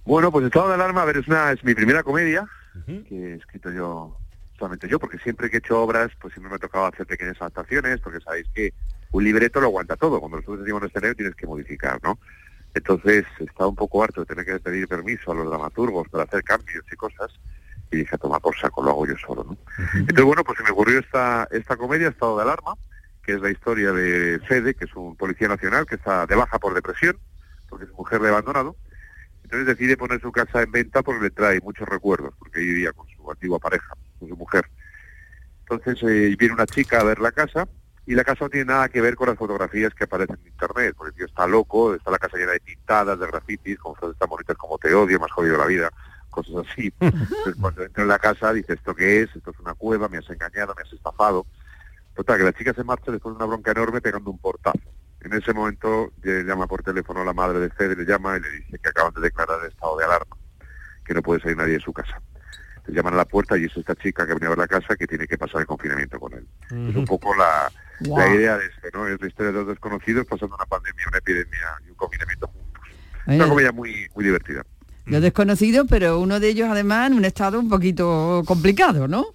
Bueno, 0.05 0.33
pues 0.33 0.47
Estado 0.47 0.69
de 0.69 0.75
Alarma, 0.75 1.03
a 1.03 1.05
ver, 1.05 1.19
es, 1.19 1.29
una, 1.29 1.53
es 1.53 1.63
mi 1.63 1.75
primera 1.75 2.03
comedia, 2.03 2.47
que 2.87 3.15
he 3.15 3.35
escrito 3.35 3.71
yo, 3.71 4.17
solamente 4.59 4.89
yo, 4.89 4.99
porque 4.99 5.19
siempre 5.19 5.51
que 5.51 5.57
he 5.57 5.59
hecho 5.59 5.81
obras, 5.81 6.11
pues 6.21 6.33
siempre 6.33 6.51
me 6.51 6.57
ha 6.57 6.59
tocado 6.59 6.87
hacer 6.87 7.07
pequeñas 7.07 7.37
adaptaciones, 7.41 8.01
porque 8.01 8.21
sabéis 8.21 8.49
que 8.55 8.73
un 9.13 9.23
libreto 9.23 9.61
lo 9.61 9.67
aguanta 9.67 9.97
todo, 9.97 10.19
cuando 10.19 10.39
nosotros 10.39 10.61
decimos 10.61 10.83
en 10.83 10.89
escenario 10.89 11.15
tienes 11.15 11.37
que 11.37 11.47
modificar, 11.47 12.01
¿no? 12.03 12.19
Entonces, 12.75 13.25
estaba 13.39 13.69
un 13.69 13.77
poco 13.77 14.03
harto 14.03 14.23
de 14.23 14.27
tener 14.27 14.45
que 14.45 14.59
pedir 14.59 14.89
permiso 14.89 15.33
a 15.33 15.35
los 15.35 15.49
dramaturgos 15.49 16.09
para 16.09 16.25
hacer 16.25 16.43
cambios 16.43 16.85
y 16.91 16.97
cosas, 16.97 17.31
y 17.91 17.99
dije, 17.99 18.19
toma 18.19 18.41
por 18.41 18.57
saco, 18.57 18.83
lo 18.83 18.91
hago 18.91 19.07
yo 19.07 19.17
solo, 19.17 19.45
¿no? 19.45 19.57
Entonces, 19.95 20.25
bueno, 20.25 20.45
pues 20.45 20.59
se 20.59 20.65
me 20.65 20.71
ocurrió 20.71 21.01
esta, 21.01 21.49
esta 21.51 21.77
comedia, 21.77 22.09
Estado 22.09 22.37
de 22.37 22.43
Alarma, 22.43 22.75
que 23.23 23.33
es 23.33 23.41
la 23.41 23.51
historia 23.51 23.93
de 23.93 24.41
Fede, 24.47 24.75
que 24.75 24.85
es 24.85 24.95
un 24.95 25.17
policía 25.17 25.49
nacional 25.49 25.87
que 25.87 25.97
está 25.97 26.27
de 26.27 26.37
baja 26.37 26.59
por 26.59 26.75
depresión, 26.75 27.19
porque 27.69 27.87
su 27.87 27.95
mujer 27.95 28.21
le 28.21 28.29
ha 28.29 28.31
abandonado, 28.31 28.77
entonces 29.43 29.67
decide 29.67 29.97
poner 29.97 30.21
su 30.21 30.31
casa 30.31 30.63
en 30.63 30.71
venta 30.71 31.03
porque 31.03 31.25
le 31.25 31.31
trae 31.31 31.61
muchos 31.61 31.89
recuerdos, 31.89 32.35
porque 32.39 32.61
vivía 32.61 32.93
con 32.93 33.09
su 33.09 33.29
antigua 33.29 33.59
pareja, 33.59 33.97
con 34.19 34.29
su 34.29 34.37
mujer. 34.37 34.65
Entonces 35.69 36.01
eh, 36.09 36.37
viene 36.39 36.55
una 36.55 36.67
chica 36.67 37.01
a 37.01 37.05
ver 37.05 37.19
la 37.19 37.33
casa 37.33 37.67
y 38.07 38.15
la 38.15 38.23
casa 38.23 38.45
no 38.45 38.51
tiene 38.51 38.67
nada 38.67 38.89
que 38.89 39.01
ver 39.01 39.17
con 39.17 39.29
las 39.29 39.37
fotografías 39.37 39.93
que 39.95 40.05
aparecen 40.05 40.39
en 40.41 40.53
internet, 40.53 40.95
porque 40.97 41.11
el 41.11 41.17
tío 41.17 41.27
está 41.27 41.47
loco, 41.47 41.95
está 41.95 42.11
la 42.11 42.19
casa 42.19 42.37
llena 42.37 42.53
de 42.53 42.61
pintadas, 42.61 43.19
de 43.19 43.27
grafitis, 43.27 43.79
con 43.79 43.95
frases 43.97 44.19
tan 44.19 44.29
bonitas 44.29 44.57
como 44.57 44.79
te 44.79 44.95
odio, 44.95 45.25
has 45.25 45.33
jodido 45.33 45.57
la 45.57 45.67
vida, 45.67 45.91
cosas 46.31 46.67
así. 46.69 46.93
Entonces 47.01 47.55
cuando 47.61 47.83
entra 47.83 48.03
en 48.03 48.09
la 48.09 48.19
casa 48.19 48.53
dice, 48.53 48.75
¿esto 48.75 48.95
qué 48.95 49.23
es? 49.23 49.37
Esto 49.37 49.51
es 49.51 49.59
una 49.61 49.75
cueva, 49.75 50.09
me 50.09 50.19
has 50.19 50.31
engañado, 50.31 50.75
me 50.77 50.83
has 50.83 50.93
estafado. 50.93 51.47
Total, 52.15 52.39
que 52.39 52.45
la 52.45 52.53
chica 52.53 52.75
se 52.75 52.85
marcha 52.85 53.13
después 53.13 53.33
de 53.33 53.37
una 53.37 53.47
bronca 53.47 53.71
enorme 53.71 54.01
pegando 54.01 54.31
un 54.31 54.39
portazo. 54.39 54.81
En 55.21 55.35
ese 55.35 55.53
momento 55.53 56.13
llama 56.23 56.67
por 56.67 56.83
teléfono 56.83 57.21
a 57.21 57.25
la 57.25 57.35
madre 57.35 57.61
de 57.61 57.71
Fede, 57.71 57.95
le 57.95 58.05
llama 58.05 58.39
y 58.39 58.41
le 58.41 58.51
dice 58.51 58.79
que 58.79 58.89
acaban 58.89 59.13
de 59.13 59.21
declarar 59.21 59.65
estado 59.67 59.99
de 59.99 60.05
alarma, 60.05 60.37
que 61.05 61.15
no 61.15 61.23
puede 61.23 61.41
salir 61.41 61.57
nadie 61.57 61.75
de 61.75 61.81
su 61.81 61.93
casa. 61.93 62.21
Le 62.87 62.95
llaman 62.95 63.15
a 63.15 63.19
la 63.19 63.25
puerta 63.27 63.59
y 63.59 63.65
es 63.65 63.77
esta 63.77 63.95
chica 63.97 64.27
que 64.27 64.33
venía 64.33 64.49
a 64.49 64.51
ver 64.51 64.59
la 64.59 64.67
casa 64.67 64.97
que 64.97 65.07
tiene 65.07 65.27
que 65.27 65.37
pasar 65.37 65.61
el 65.61 65.67
confinamiento 65.67 66.19
con 66.19 66.33
él. 66.33 66.49
Es 66.89 66.97
un 66.97 67.05
poco 67.05 67.35
la, 67.37 67.71
idea 68.01 68.57
de 68.57 68.67
esto, 68.67 68.89
¿no? 68.95 69.07
Es 69.07 69.21
la 69.21 69.29
historia 69.29 69.53
de 69.53 69.59
dos 69.59 69.69
desconocidos 69.69 70.27
pasando 70.27 70.57
una 70.57 70.65
pandemia, 70.65 71.05
una 71.09 71.19
epidemia 71.19 71.69
y 71.87 71.91
un 71.91 71.97
confinamiento 71.97 72.47
juntos. 72.49 72.83
Es 73.27 73.37
una 73.37 73.49
comedia 73.49 73.73
muy, 73.73 74.09
muy 74.15 74.25
divertida. 74.25 74.65
Los 75.11 75.23
desconocidos, 75.23 75.87
pero 75.91 76.21
uno 76.21 76.39
de 76.39 76.49
ellos 76.49 76.69
además 76.71 77.11
en 77.11 77.17
un 77.17 77.25
estado 77.25 77.59
un 77.59 77.69
poquito 77.69 78.45
complicado, 78.47 79.09
¿no? 79.09 79.27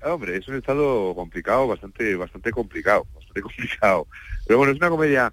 Ah, 0.00 0.14
Hombre, 0.14 0.36
es 0.36 0.46
un 0.46 0.54
estado 0.54 1.12
complicado, 1.16 1.66
bastante, 1.66 2.14
bastante 2.14 2.52
complicado, 2.52 3.04
bastante 3.14 3.42
complicado. 3.42 4.06
Pero 4.46 4.58
bueno, 4.58 4.72
es 4.72 4.78
una 4.78 4.90
comedia 4.90 5.32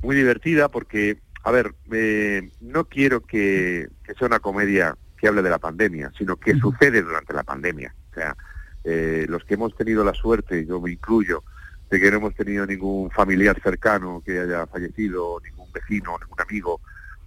muy 0.00 0.14
divertida 0.14 0.68
porque, 0.68 1.18
a 1.42 1.50
ver, 1.50 1.74
eh, 1.90 2.50
no 2.60 2.84
quiero 2.84 3.20
que, 3.20 3.88
que 4.04 4.14
sea 4.14 4.28
una 4.28 4.38
comedia 4.38 4.96
que 5.18 5.26
hable 5.26 5.42
de 5.42 5.50
la 5.50 5.58
pandemia, 5.58 6.12
sino 6.16 6.36
que 6.36 6.54
sucede 6.54 7.02
durante 7.02 7.32
la 7.32 7.42
pandemia. 7.42 7.92
O 8.12 8.14
sea, 8.14 8.36
eh, 8.84 9.26
los 9.28 9.44
que 9.44 9.54
hemos 9.54 9.74
tenido 9.76 10.04
la 10.04 10.14
suerte, 10.14 10.64
yo 10.66 10.80
me 10.80 10.92
incluyo, 10.92 11.42
de 11.90 12.00
que 12.00 12.10
no 12.12 12.18
hemos 12.18 12.34
tenido 12.36 12.64
ningún 12.64 13.10
familiar 13.10 13.60
cercano 13.60 14.22
que 14.24 14.38
haya 14.38 14.68
fallecido, 14.68 15.40
ningún 15.44 15.70
vecino, 15.72 16.16
ningún 16.20 16.40
amigo, 16.40 16.80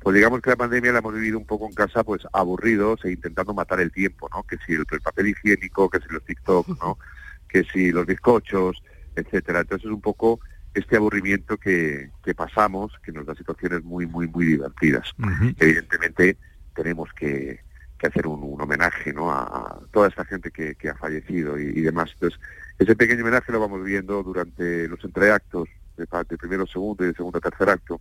pues 0.06 0.14
digamos 0.14 0.40
que 0.40 0.52
la 0.52 0.56
pandemia 0.56 0.92
la 0.92 1.00
hemos 1.00 1.16
vivido 1.16 1.40
un 1.40 1.48
poco 1.48 1.66
en 1.66 1.74
casa, 1.74 2.04
pues 2.04 2.22
aburridos 2.32 3.04
e 3.06 3.14
intentando 3.14 3.56
matar 3.56 3.80
el 3.80 3.92
tiempo, 3.92 4.30
¿no? 4.32 4.44
Que 4.44 4.56
si 4.64 4.74
el, 4.74 4.86
el 4.92 5.02
papel 5.02 5.30
higiénico, 5.30 5.90
que 5.90 6.00
si 6.00 6.06
los 6.10 6.24
TikTok, 6.24 6.80
¿no? 6.80 7.00
Que 7.50 7.64
si 7.64 7.92
los 7.92 8.06
bizcochos, 8.06 8.84
etcétera. 9.16 9.62
Entonces 9.62 9.90
un 9.90 10.02
poco 10.02 10.42
este 10.76 10.98
aburrimiento 10.98 11.58
que, 11.58 12.12
que 12.24 12.36
pasamos, 12.36 12.92
que 13.04 13.12
nos 13.14 13.26
da 13.26 13.34
situaciones 13.34 13.84
muy, 13.84 14.06
muy, 14.06 14.28
muy 14.28 14.46
divertidas. 14.46 15.12
Evidentemente 15.58 16.38
tenemos 16.76 17.12
que, 17.14 17.62
que 17.98 18.06
hacer 18.06 18.28
un, 18.28 18.44
un 18.44 18.62
homenaje, 18.62 19.12
¿no? 19.12 19.32
A, 19.32 19.80
toda 19.92 20.10
esta 20.10 20.24
gente 20.24 20.52
que, 20.52 20.76
que 20.76 20.90
ha 20.90 20.96
fallecido 20.96 21.60
y, 21.60 21.64
y 21.64 21.82
demás. 21.82 22.12
Entonces 22.14 22.40
ese 22.78 22.96
pequeño 22.96 23.24
homenaje 23.24 23.52
lo 23.52 23.60
vamos 23.60 23.84
viendo 23.84 24.22
durante 24.22 24.88
los 24.88 25.04
entreactos, 25.04 25.68
de, 25.98 26.06
de 26.30 26.38
primero, 26.38 26.68
segundo 26.68 27.04
y 27.04 27.08
de 27.08 27.16
segundo 27.16 27.40
a 27.40 27.42
tercer 27.42 27.72
acto. 27.72 28.00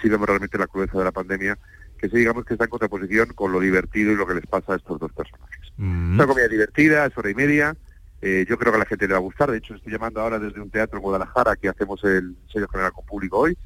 Sí 0.00 0.08
vemos 0.08 0.26
realmente 0.28 0.58
la 0.58 0.66
crudeza 0.66 0.98
de 0.98 1.04
la 1.04 1.12
pandemia, 1.12 1.58
que 1.98 2.08
sí 2.08 2.16
digamos 2.16 2.44
que 2.44 2.54
está 2.54 2.64
en 2.64 2.70
contraposición 2.70 3.28
con 3.34 3.52
lo 3.52 3.60
divertido 3.60 4.12
y 4.12 4.16
lo 4.16 4.26
que 4.26 4.34
les 4.34 4.46
pasa 4.46 4.72
a 4.72 4.76
estos 4.76 4.98
dos 4.98 5.12
personajes. 5.12 5.60
Es 5.62 5.78
una 5.78 6.26
comedia 6.26 6.48
divertida, 6.48 7.06
es 7.06 7.16
hora 7.16 7.30
y 7.30 7.34
media. 7.34 7.76
eh, 8.22 8.44
yo 8.48 8.58
creo 8.58 8.72
que 8.72 8.76
a 8.76 8.80
la 8.80 8.86
gente 8.86 9.06
le 9.06 9.12
va 9.14 9.18
a 9.18 9.22
gustar. 9.22 9.50
De 9.50 9.58
hecho, 9.58 9.74
estoy 9.74 9.92
llamando 9.92 10.20
ahora 10.20 10.38
desde 10.38 10.60
un 10.60 10.70
teatro 10.70 10.98
en 10.98 11.02
Guadalajara 11.02 11.56
que 11.56 11.68
hacemos 11.68 12.02
el 12.04 12.36
sello 12.52 12.68
general 12.68 12.92
con 12.92 13.04
público 13.06 13.38
hoy. 13.38 13.56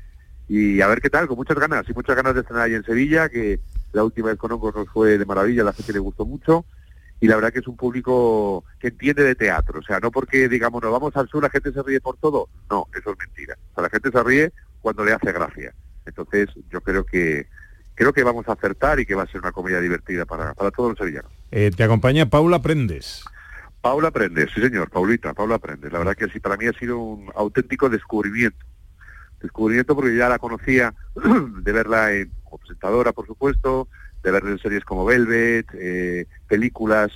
Y 0.48 0.80
a 0.80 0.86
ver 0.86 1.00
qué 1.00 1.10
tal, 1.10 1.26
con 1.26 1.36
muchas 1.36 1.58
ganas. 1.58 1.88
Y 1.88 1.92
muchas 1.92 2.14
ganas 2.14 2.34
de 2.34 2.40
estrenar 2.40 2.64
ahí 2.66 2.74
en 2.74 2.84
Sevilla, 2.84 3.28
que 3.28 3.58
la 3.92 4.04
última 4.04 4.28
vez 4.28 4.38
con 4.38 4.52
Hongos 4.52 4.74
nos 4.74 4.88
fue 4.90 5.18
de 5.18 5.24
maravilla, 5.24 5.62
a 5.62 5.66
la 5.66 5.72
gente 5.72 5.92
le 5.92 5.98
gustó 5.98 6.24
mucho. 6.26 6.64
Y 7.20 7.26
la 7.28 7.36
verdad 7.36 7.52
que 7.52 7.60
es 7.60 7.68
un 7.68 7.76
público 7.76 8.64
que 8.78 8.88
entiende 8.88 9.22
de 9.24 9.34
teatro. 9.34 9.80
O 9.80 9.82
sea, 9.82 9.98
no 10.00 10.10
porque 10.10 10.48
digamos, 10.48 10.82
nos 10.82 10.92
vamos 10.92 11.16
al 11.16 11.28
sur, 11.28 11.42
la 11.42 11.50
gente 11.50 11.72
se 11.72 11.82
ríe 11.82 12.00
por 12.00 12.16
todo. 12.18 12.48
No, 12.70 12.86
eso 12.96 13.12
es 13.12 13.18
mentira. 13.18 13.56
O 13.72 13.74
sea, 13.74 13.82
la 13.84 13.90
gente 13.90 14.10
se 14.10 14.22
ríe 14.22 14.52
cuando 14.82 15.04
le 15.04 15.12
hace 15.14 15.32
gracia. 15.32 15.74
Entonces, 16.06 16.48
yo 16.70 16.80
creo 16.80 17.04
que 17.04 17.46
creo 17.94 18.12
que 18.12 18.22
vamos 18.24 18.48
a 18.48 18.52
acertar 18.52 18.98
y 19.00 19.06
que 19.06 19.14
va 19.14 19.22
a 19.22 19.26
ser 19.28 19.40
una 19.40 19.52
comedia 19.52 19.80
divertida 19.80 20.24
para, 20.26 20.52
para 20.54 20.70
todos 20.70 20.90
los 20.90 20.98
sevillanos. 20.98 21.30
Eh, 21.52 21.70
te 21.76 21.84
acompaña 21.84 22.26
Paula 22.28 22.60
Prendes. 22.60 23.24
Paula 23.80 24.10
Prendes, 24.10 24.50
sí 24.54 24.60
señor, 24.60 24.90
Paulita, 24.90 25.32
Paula 25.34 25.58
Prendes. 25.58 25.92
La 25.92 25.98
verdad 25.98 26.16
que 26.16 26.28
sí, 26.28 26.40
para 26.40 26.56
mí 26.56 26.66
ha 26.66 26.72
sido 26.72 26.98
un 26.98 27.30
auténtico 27.36 27.88
descubrimiento. 27.88 28.58
Descubrimiento 29.40 29.94
porque 29.94 30.16
ya 30.16 30.28
la 30.28 30.38
conocía 30.38 30.94
de 31.62 31.72
verla 31.72 32.12
en- 32.12 32.32
como 32.44 32.58
presentadora, 32.58 33.12
por 33.12 33.26
supuesto, 33.26 33.88
de 34.22 34.30
verla 34.30 34.50
en 34.50 34.58
series 34.58 34.84
como 34.84 35.04
Velvet, 35.04 35.66
eh, 35.74 36.26
películas. 36.48 37.12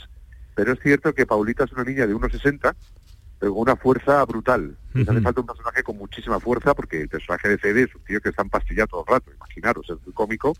Pero 0.54 0.72
es 0.72 0.80
cierto 0.80 1.14
que 1.14 1.24
Paulita 1.26 1.64
es 1.64 1.72
una 1.72 1.84
niña 1.84 2.06
de 2.06 2.14
1,60, 2.14 2.74
pero 3.38 3.52
con 3.52 3.62
una 3.62 3.76
fuerza 3.76 4.24
brutal. 4.24 4.76
Le 4.94 5.02
hace 5.02 5.20
falta 5.20 5.40
un 5.40 5.46
personaje 5.46 5.82
con 5.84 5.96
muchísima 5.96 6.40
fuerza 6.40 6.74
porque 6.74 7.02
el 7.02 7.08
personaje 7.08 7.48
de 7.48 7.58
Fede 7.58 7.82
es 7.84 7.94
un 7.94 8.02
tío 8.04 8.20
que 8.20 8.30
está 8.30 8.42
empastillado 8.42 8.88
todo 8.88 9.04
el 9.06 9.12
rato, 9.14 9.30
imaginaros, 9.32 9.86
es 9.90 9.96
muy 10.04 10.12
cómico, 10.12 10.54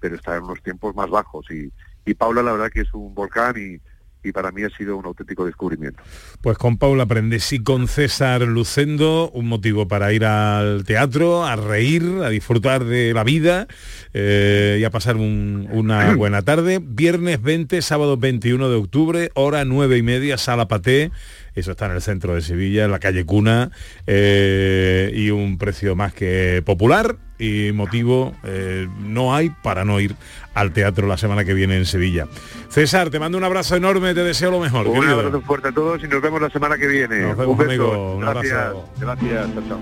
pero 0.00 0.14
está 0.16 0.36
en 0.36 0.44
unos 0.44 0.62
tiempos 0.62 0.94
más 0.94 1.10
bajos. 1.10 1.44
Y, 1.50 1.70
y 2.04 2.14
Paula 2.14 2.42
la 2.42 2.52
verdad 2.52 2.70
que 2.70 2.80
es 2.80 2.94
un 2.94 3.14
volcán 3.14 3.54
y, 3.58 3.78
y 4.26 4.32
para 4.32 4.50
mí 4.52 4.62
ha 4.62 4.70
sido 4.70 4.96
un 4.96 5.04
auténtico 5.04 5.44
descubrimiento. 5.44 6.02
Pues 6.40 6.56
con 6.56 6.78
Paula 6.78 7.04
Prendes 7.06 7.52
y 7.52 7.62
con 7.62 7.86
César 7.86 8.40
Lucendo, 8.42 9.30
un 9.34 9.48
motivo 9.48 9.86
para 9.86 10.12
ir 10.12 10.24
al 10.24 10.84
teatro, 10.84 11.44
a 11.44 11.56
reír, 11.56 12.02
a 12.24 12.30
disfrutar 12.30 12.84
de 12.84 13.12
la 13.12 13.24
vida 13.24 13.66
eh, 14.14 14.78
y 14.80 14.84
a 14.84 14.90
pasar 14.90 15.16
un- 15.16 15.68
una 15.70 16.14
buena 16.16 16.42
tarde. 16.42 16.80
Viernes 16.82 17.42
20, 17.42 17.82
sábado 17.82 18.16
21 18.16 18.68
de 18.70 18.76
octubre, 18.76 19.30
hora 19.34 19.64
9 19.64 19.98
y 19.98 20.02
media, 20.02 20.38
Sala 20.38 20.66
Paté. 20.66 21.10
Eso 21.54 21.72
está 21.72 21.86
en 21.86 21.92
el 21.92 22.02
centro 22.02 22.34
de 22.34 22.40
Sevilla, 22.40 22.84
en 22.84 22.90
la 22.90 22.98
calle 22.98 23.24
Cuna, 23.24 23.70
eh, 24.06 25.10
y 25.14 25.30
un 25.30 25.58
precio 25.58 25.94
más 25.94 26.14
que 26.14 26.62
popular 26.64 27.16
y 27.38 27.72
motivo 27.72 28.34
eh, 28.44 28.86
no 29.00 29.34
hay 29.34 29.50
para 29.62 29.84
no 29.84 29.98
ir 30.00 30.14
al 30.54 30.72
teatro 30.72 31.06
la 31.06 31.16
semana 31.16 31.44
que 31.44 31.54
viene 31.54 31.76
en 31.76 31.86
Sevilla. 31.86 32.26
César, 32.68 33.10
te 33.10 33.18
mando 33.18 33.36
un 33.36 33.44
abrazo 33.44 33.76
enorme, 33.76 34.14
te 34.14 34.22
deseo 34.22 34.50
lo 34.50 34.60
mejor. 34.60 34.86
Un 34.86 34.94
querido. 34.94 35.18
abrazo 35.18 35.40
fuerte 35.42 35.68
a 35.68 35.72
todos 35.72 36.02
y 36.02 36.08
nos 36.08 36.22
vemos 36.22 36.40
la 36.40 36.50
semana 36.50 36.76
que 36.78 36.86
viene. 36.86 37.20
Nos 37.20 37.36
vemos, 37.36 37.52
un 37.52 37.58
beso. 37.58 37.70
amigo. 37.70 38.14
Un 38.16 38.20
gracias, 38.20 38.52
abrazo. 38.52 38.88
gracias. 38.98 39.46
Chao, 39.54 39.62
chao. 39.68 39.80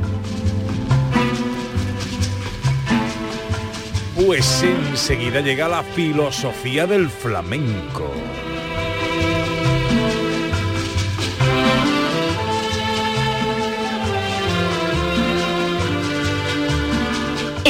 Pues 4.26 4.62
enseguida 4.62 5.40
llega 5.40 5.68
la 5.68 5.82
filosofía 5.82 6.86
del 6.86 7.08
flamenco. 7.08 8.12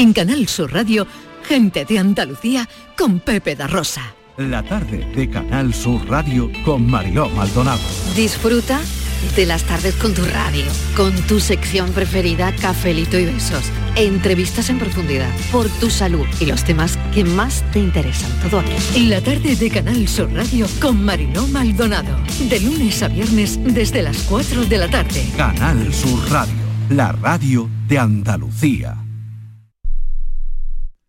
En 0.00 0.14
Canal 0.14 0.48
Sur 0.48 0.72
Radio, 0.72 1.06
gente 1.46 1.84
de 1.84 1.98
Andalucía 1.98 2.66
con 2.96 3.20
Pepe 3.20 3.54
da 3.54 3.66
Rosa. 3.66 4.00
La 4.38 4.62
tarde 4.62 5.06
de 5.14 5.28
Canal 5.28 5.74
Sur 5.74 6.08
Radio 6.08 6.50
con 6.64 6.90
Mariló 6.90 7.28
Maldonado. 7.28 7.82
Disfruta 8.16 8.80
de 9.36 9.44
las 9.44 9.62
tardes 9.64 9.94
con 9.96 10.14
tu 10.14 10.24
radio, 10.24 10.64
con 10.96 11.14
tu 11.26 11.38
sección 11.38 11.90
preferida, 11.92 12.50
cafelito 12.62 13.18
y 13.18 13.26
besos, 13.26 13.62
entrevistas 13.94 14.70
en 14.70 14.78
profundidad, 14.78 15.28
por 15.52 15.68
tu 15.68 15.90
salud 15.90 16.26
y 16.40 16.46
los 16.46 16.64
temas 16.64 16.96
que 17.12 17.22
más 17.22 17.62
te 17.70 17.80
interesan. 17.80 18.30
Todo 18.40 18.60
aquí. 18.60 18.72
En 18.94 19.10
la 19.10 19.20
tarde 19.20 19.54
de 19.54 19.68
Canal 19.68 20.08
Sur 20.08 20.32
Radio 20.32 20.66
con 20.80 21.04
Mariló 21.04 21.46
Maldonado. 21.48 22.16
De 22.48 22.58
lunes 22.58 23.02
a 23.02 23.08
viernes 23.08 23.62
desde 23.62 24.00
las 24.00 24.16
4 24.22 24.64
de 24.64 24.78
la 24.78 24.88
tarde. 24.88 25.28
Canal 25.36 25.92
Sur 25.92 26.26
Radio, 26.30 26.54
la 26.88 27.12
radio 27.12 27.68
de 27.86 27.98
Andalucía. 27.98 28.96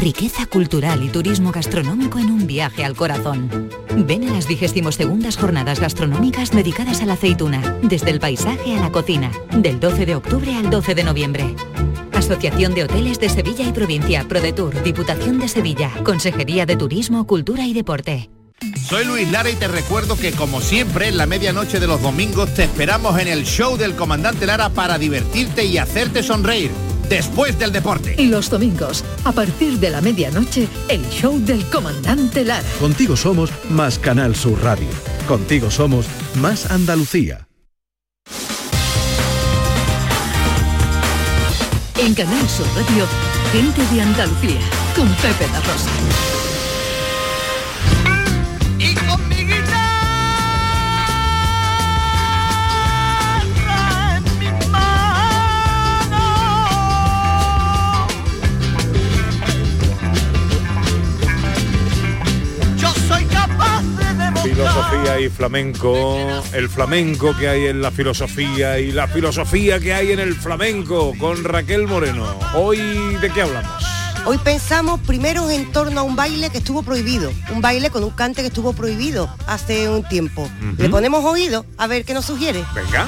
Riqueza 0.00 0.46
cultural 0.46 1.02
y 1.02 1.10
turismo 1.10 1.52
gastronómico 1.52 2.18
en 2.18 2.30
un 2.30 2.46
viaje 2.46 2.86
al 2.86 2.96
corazón. 2.96 3.68
Ven 3.94 4.26
a 4.26 4.32
las 4.32 4.48
22 4.48 5.36
jornadas 5.36 5.78
gastronómicas 5.78 6.52
dedicadas 6.52 7.02
a 7.02 7.04
la 7.04 7.12
aceituna, 7.12 7.76
desde 7.82 8.08
el 8.08 8.18
paisaje 8.18 8.78
a 8.78 8.80
la 8.80 8.90
cocina, 8.90 9.30
del 9.52 9.78
12 9.78 10.06
de 10.06 10.14
octubre 10.14 10.54
al 10.54 10.70
12 10.70 10.94
de 10.94 11.04
noviembre. 11.04 11.54
Asociación 12.14 12.72
de 12.72 12.84
Hoteles 12.84 13.20
de 13.20 13.28
Sevilla 13.28 13.66
y 13.66 13.72
Provincia, 13.72 14.26
ProDetour, 14.26 14.82
Diputación 14.82 15.38
de 15.38 15.48
Sevilla, 15.48 15.90
Consejería 16.02 16.64
de 16.64 16.76
Turismo, 16.76 17.26
Cultura 17.26 17.66
y 17.66 17.74
Deporte. 17.74 18.30
Soy 18.82 19.04
Luis 19.04 19.30
Lara 19.30 19.50
y 19.50 19.54
te 19.56 19.68
recuerdo 19.68 20.16
que 20.16 20.32
como 20.32 20.62
siempre 20.62 21.08
en 21.08 21.18
la 21.18 21.26
medianoche 21.26 21.78
de 21.78 21.86
los 21.86 22.00
domingos 22.00 22.54
te 22.54 22.64
esperamos 22.64 23.18
en 23.18 23.28
el 23.28 23.44
show 23.44 23.76
del 23.76 23.94
comandante 23.94 24.46
Lara 24.46 24.70
para 24.70 24.96
divertirte 24.96 25.66
y 25.66 25.76
hacerte 25.76 26.22
sonreír 26.22 26.70
después 27.10 27.58
del 27.58 27.72
deporte. 27.72 28.14
Y 28.16 28.28
los 28.28 28.48
domingos, 28.48 29.04
a 29.24 29.32
partir 29.32 29.78
de 29.78 29.90
la 29.90 30.00
medianoche, 30.00 30.68
el 30.88 31.06
show 31.10 31.38
del 31.38 31.62
comandante 31.68 32.44
Lara. 32.44 32.64
Contigo 32.78 33.16
somos 33.16 33.50
más 33.68 33.98
Canal 33.98 34.34
Sur 34.34 34.62
Radio. 34.62 34.88
Contigo 35.28 35.70
somos 35.70 36.06
más 36.36 36.70
Andalucía. 36.70 37.46
En 41.98 42.14
Canal 42.14 42.48
Sur 42.48 42.66
Radio, 42.74 43.06
gente 43.52 43.94
de 43.94 44.00
Andalucía, 44.00 44.60
con 44.96 45.06
Pepe 45.16 45.46
da 45.52 45.60
Rosa. 45.60 46.39
Filosofía 64.60 65.18
y 65.20 65.30
flamenco, 65.30 66.18
el 66.52 66.68
flamenco 66.68 67.34
que 67.34 67.48
hay 67.48 67.68
en 67.68 67.80
la 67.80 67.90
filosofía 67.90 68.78
y 68.78 68.92
la 68.92 69.08
filosofía 69.08 69.80
que 69.80 69.94
hay 69.94 70.12
en 70.12 70.20
el 70.20 70.34
flamenco 70.34 71.14
con 71.18 71.44
Raquel 71.44 71.86
Moreno. 71.86 72.26
Hoy, 72.54 72.78
¿de 73.22 73.30
qué 73.30 73.40
hablamos? 73.40 73.82
Hoy 74.26 74.36
pensamos 74.36 75.00
primero 75.00 75.48
en 75.48 75.72
torno 75.72 76.00
a 76.00 76.02
un 76.02 76.14
baile 76.14 76.50
que 76.50 76.58
estuvo 76.58 76.82
prohibido, 76.82 77.32
un 77.54 77.62
baile 77.62 77.88
con 77.88 78.04
un 78.04 78.10
cante 78.10 78.42
que 78.42 78.48
estuvo 78.48 78.74
prohibido 78.74 79.34
hace 79.46 79.88
un 79.88 80.06
tiempo. 80.06 80.46
Le 80.76 80.90
ponemos 80.90 81.24
oído 81.24 81.64
a 81.78 81.86
ver 81.86 82.04
qué 82.04 82.12
nos 82.12 82.26
sugiere. 82.26 82.62
Venga. 82.74 83.06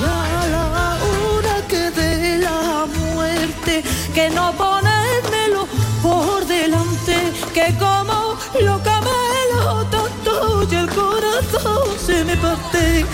Ya 0.00 0.46
la 0.52 0.98
hora 1.02 1.66
que 1.66 1.90
de 1.90 2.38
la 2.38 2.86
muerte, 2.86 3.82
que 4.14 4.30
no 4.30 4.52
ponérmelo 4.52 4.84
por 4.84 4.93
que 7.04 7.74
como 7.78 8.36
lo 8.60 8.82
camelo 8.82 9.84
tanto 9.90 10.66
y 10.70 10.74
el 10.74 10.88
corazón 10.88 11.98
se 11.98 12.24
me 12.24 12.36
parte. 12.36 13.04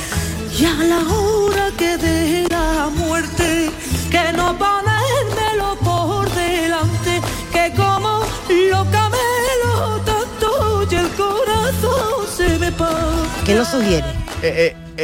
Ya 0.56 0.72
la 0.74 1.00
hora 1.12 1.70
que 1.76 1.96
de 1.96 2.46
la 2.50 2.88
muerte, 2.94 3.70
que 4.10 4.32
no 4.32 4.56
ponérmelo 4.56 5.76
por 5.80 6.30
delante, 6.30 7.20
que 7.52 7.72
como 7.76 8.20
lo 8.48 8.84
camelo 8.90 10.00
tanto 10.04 10.86
y 10.90 10.94
el 10.94 11.08
corazón 11.10 12.26
se 12.36 12.58
me 12.58 12.70
parte. 12.70 13.44
¿Qué 13.44 13.54
nos 13.54 13.68
sugiere? 13.68 14.06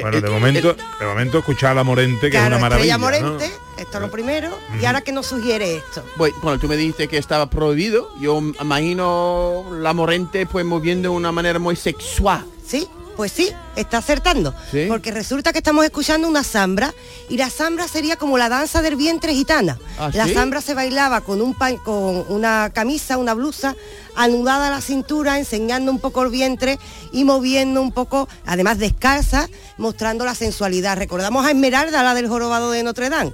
Bueno, 0.01 0.21
de 0.21 0.31
momento, 0.31 0.77
de 1.01 1.07
momento 1.07 1.39
escuchar 1.39 1.73
a 1.73 1.75
la 1.75 1.85
Morente, 1.85 2.31
que 2.31 2.37
es 2.37 2.47
una 2.47 2.59
maravilla. 2.59 2.99
¿no? 2.99 3.66
Esto 3.87 3.99
es 3.99 4.03
lo 4.03 4.11
primero. 4.11 4.51
Y 4.81 4.85
ahora 4.85 5.01
que 5.01 5.13
nos 5.13 5.27
sugiere 5.27 5.77
esto. 5.77 6.05
Bueno, 6.17 6.59
tú 6.59 6.67
me 6.67 6.77
dijiste 6.77 7.07
que 7.07 7.19
estaba 7.19 7.49
prohibido. 7.49 8.11
Yo 8.21 8.39
imagino 8.39 9.65
la 9.79 9.93
morente 9.93 10.45
pues 10.45 10.65
moviendo 10.65 11.11
de 11.11 11.17
una 11.17 11.31
manera 11.31 11.61
muy 11.61 11.77
sexual. 11.77 12.45
Sí, 12.67 12.89
pues 13.17 13.31
sí, 13.31 13.53
está 13.77 13.99
acertando. 13.99 14.53
¿Sí? 14.73 14.87
Porque 14.89 15.13
resulta 15.13 15.53
que 15.53 15.59
estamos 15.59 15.85
escuchando 15.85 16.29
una 16.29 16.43
zambra 16.43 16.93
y 17.29 17.37
la 17.37 17.49
zambra 17.49 17.87
sería 17.87 18.17
como 18.17 18.39
la 18.39 18.49
danza 18.49 18.83
del 18.83 18.97
vientre 18.97 19.33
gitana. 19.35 19.79
¿Ah, 20.01 20.11
la 20.13 20.27
sí? 20.27 20.35
zambra 20.35 20.61
se 20.61 20.75
bailaba 20.75 21.21
con 21.21 21.41
un 21.41 21.55
pan, 21.55 21.77
con 21.77 22.25
una 22.29 22.71
camisa, 22.75 23.19
una 23.19 23.35
blusa 23.35 23.77
anudada 24.17 24.67
a 24.67 24.71
la 24.71 24.81
cintura, 24.81 25.39
enseñando 25.39 25.93
un 25.93 26.01
poco 26.01 26.25
el 26.25 26.31
vientre 26.31 26.81
y 27.13 27.23
moviendo 27.23 27.81
un 27.81 27.93
poco, 27.93 28.29
además 28.45 28.79
descalza, 28.79 29.49
mostrando 29.79 30.25
la 30.25 30.35
sensualidad. 30.35 30.97
Recordamos 30.97 31.47
a 31.47 31.51
Esmeralda, 31.51 32.03
la 32.03 32.15
del 32.15 32.29
jorobado 32.29 32.73
de 32.73 32.83
Notre 32.83 33.11
Dame 33.11 33.33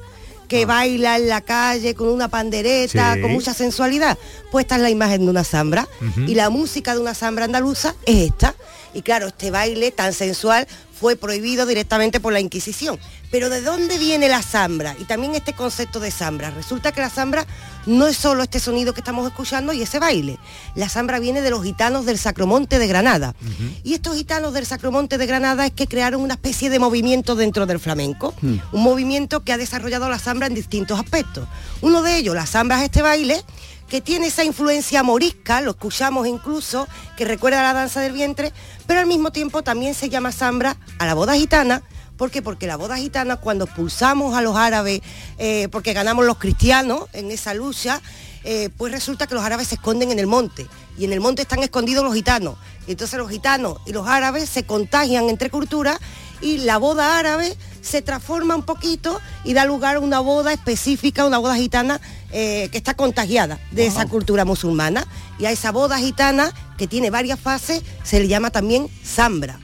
que 0.52 0.66
baila 0.66 1.16
en 1.16 1.28
la 1.28 1.40
calle 1.40 1.94
con 1.94 2.08
una 2.08 2.28
pandereta, 2.28 3.14
Sí. 3.14 3.22
con 3.22 3.32
mucha 3.32 3.54
sensualidad. 3.54 4.18
Pues 4.50 4.64
esta 4.66 4.76
es 4.76 4.82
la 4.82 4.90
imagen 4.90 5.24
de 5.24 5.30
una 5.30 5.44
zambra. 5.44 5.88
Y 6.26 6.34
la 6.34 6.50
música 6.50 6.94
de 6.94 7.00
una 7.00 7.14
zambra 7.14 7.46
andaluza 7.46 7.94
es 8.04 8.30
esta. 8.30 8.54
Y 8.94 9.02
claro, 9.02 9.28
este 9.28 9.50
baile 9.50 9.90
tan 9.90 10.12
sensual 10.12 10.66
fue 11.02 11.16
prohibido 11.16 11.66
directamente 11.66 12.20
por 12.20 12.32
la 12.32 12.38
Inquisición. 12.38 12.96
Pero 13.32 13.48
¿de 13.48 13.60
dónde 13.60 13.98
viene 13.98 14.28
la 14.28 14.40
zambra? 14.40 14.94
Y 15.00 15.04
también 15.04 15.34
este 15.34 15.52
concepto 15.52 15.98
de 15.98 16.12
zambra. 16.12 16.50
Resulta 16.50 16.92
que 16.92 17.00
la 17.00 17.10
zambra 17.10 17.44
no 17.86 18.06
es 18.06 18.16
solo 18.16 18.44
este 18.44 18.60
sonido 18.60 18.94
que 18.94 19.00
estamos 19.00 19.26
escuchando 19.26 19.72
y 19.72 19.82
ese 19.82 19.98
baile. 19.98 20.38
La 20.76 20.88
zambra 20.88 21.18
viene 21.18 21.40
de 21.40 21.50
los 21.50 21.64
gitanos 21.64 22.06
del 22.06 22.18
Sacromonte 22.18 22.78
de 22.78 22.86
Granada. 22.86 23.34
Y 23.82 23.94
estos 23.94 24.16
gitanos 24.16 24.52
del 24.52 24.64
Sacromonte 24.64 25.18
de 25.18 25.26
Granada 25.26 25.66
es 25.66 25.72
que 25.72 25.88
crearon 25.88 26.20
una 26.20 26.34
especie 26.34 26.70
de 26.70 26.78
movimiento 26.78 27.34
dentro 27.34 27.66
del 27.66 27.80
flamenco. 27.80 28.34
Un 28.42 28.82
movimiento 28.82 29.42
que 29.42 29.52
ha 29.52 29.58
desarrollado 29.58 30.08
la 30.08 30.20
zambra 30.20 30.46
en 30.46 30.54
distintos 30.54 31.00
aspectos. 31.00 31.48
Uno 31.80 32.02
de 32.02 32.18
ellos, 32.18 32.36
la 32.36 32.46
zambra 32.46 32.78
es 32.78 32.84
este 32.84 33.02
baile 33.02 33.42
que 33.88 34.00
tiene 34.00 34.28
esa 34.28 34.44
influencia 34.44 35.02
morisca, 35.02 35.60
lo 35.60 35.72
escuchamos 35.72 36.26
incluso, 36.26 36.88
que 37.16 37.24
recuerda 37.24 37.62
la 37.62 37.74
danza 37.74 38.00
del 38.00 38.12
vientre, 38.12 38.52
pero 38.86 39.00
al 39.00 39.06
mismo 39.06 39.32
tiempo 39.32 39.62
también 39.62 39.94
se 39.94 40.08
llama 40.08 40.32
zambra 40.32 40.76
a 40.98 41.06
la 41.06 41.14
boda 41.14 41.34
gitana. 41.34 41.82
¿Por 42.16 42.30
qué? 42.30 42.42
Porque 42.42 42.66
la 42.66 42.76
boda 42.76 42.96
gitana, 42.96 43.36
cuando 43.36 43.64
expulsamos 43.64 44.34
a 44.36 44.42
los 44.42 44.56
árabes, 44.56 45.00
eh, 45.38 45.68
porque 45.70 45.92
ganamos 45.92 46.24
los 46.24 46.38
cristianos 46.38 47.08
en 47.12 47.30
esa 47.30 47.54
lucha, 47.54 48.00
eh, 48.44 48.70
pues 48.76 48.92
resulta 48.92 49.26
que 49.26 49.34
los 49.34 49.44
árabes 49.44 49.68
se 49.68 49.76
esconden 49.76 50.10
en 50.10 50.18
el 50.18 50.26
monte 50.26 50.66
y 50.98 51.04
en 51.04 51.12
el 51.12 51.20
monte 51.20 51.42
están 51.42 51.62
escondidos 51.62 52.04
los 52.04 52.14
gitanos. 52.14 52.56
Y 52.86 52.92
entonces 52.92 53.18
los 53.18 53.30
gitanos 53.30 53.78
y 53.86 53.92
los 53.92 54.06
árabes 54.08 54.48
se 54.48 54.64
contagian 54.64 55.28
entre 55.28 55.50
culturas 55.50 55.98
y 56.40 56.58
la 56.58 56.76
boda 56.76 57.18
árabe 57.18 57.56
se 57.80 58.02
transforma 58.02 58.56
un 58.56 58.64
poquito 58.64 59.20
y 59.44 59.54
da 59.54 59.64
lugar 59.64 59.96
a 59.96 60.00
una 60.00 60.20
boda 60.20 60.52
específica, 60.52 61.24
una 61.24 61.38
boda 61.38 61.54
gitana 61.54 62.00
eh, 62.32 62.68
que 62.70 62.78
está 62.78 62.94
contagiada 62.94 63.58
de 63.70 63.86
esa 63.86 64.06
cultura 64.06 64.44
musulmana. 64.44 65.06
Y 65.38 65.46
a 65.46 65.50
esa 65.50 65.72
boda 65.72 65.98
gitana, 65.98 66.52
que 66.78 66.86
tiene 66.86 67.10
varias 67.10 67.38
fases, 67.38 67.82
se 68.02 68.20
le 68.20 68.28
llama 68.28 68.50
también 68.50 68.88
zambra. 69.04 69.58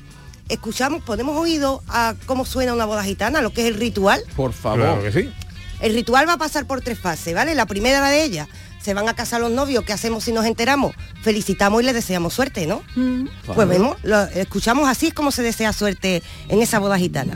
Escuchamos, 0.49 1.03
ponemos 1.03 1.37
oído 1.37 1.83
a 1.89 2.15
cómo 2.27 2.47
suena 2.47 2.73
una 2.73 2.87
boda 2.87 3.05
gitana, 3.05 3.43
lo 3.43 3.51
que 3.51 3.63
es 3.63 3.69
el 3.69 3.75
ritual. 3.75 4.21
Por 4.37 4.53
favor. 4.53 4.81
Claro 4.81 5.03
que 5.03 5.13
sí. 5.13 5.31
El 5.81 5.95
ritual 5.95 6.29
va 6.29 6.35
a 6.35 6.39
pasar 6.39 6.67
por 6.67 6.81
tres 6.81 6.99
fases, 6.99 7.35
¿vale? 7.35 7.55
La 7.55 7.67
primera 7.67 8.09
de 8.09 8.25
ellas, 8.25 8.49
se 8.83 8.95
van 8.95 9.09
a 9.09 9.15
casar 9.15 9.41
los 9.41 9.51
novios, 9.51 9.85
¿qué 9.85 9.93
hacemos 9.93 10.25
si 10.25 10.33
nos 10.33 10.47
enteramos? 10.47 10.95
Felicitamos 11.23 11.83
y 11.83 11.85
les 11.85 11.95
deseamos 11.95 12.35
suerte, 12.35 12.67
¿no? 12.67 12.83
Pues 13.55 13.69
vemos, 13.69 13.97
lo 14.03 14.23
escuchamos 14.23 14.89
así 14.89 15.09
es 15.09 15.15
como 15.15 15.31
se 15.31 15.43
desea 15.43 15.73
suerte 15.73 16.23
en 16.49 16.63
esa 16.63 16.79
boda 16.79 16.99
gitana. 16.99 17.35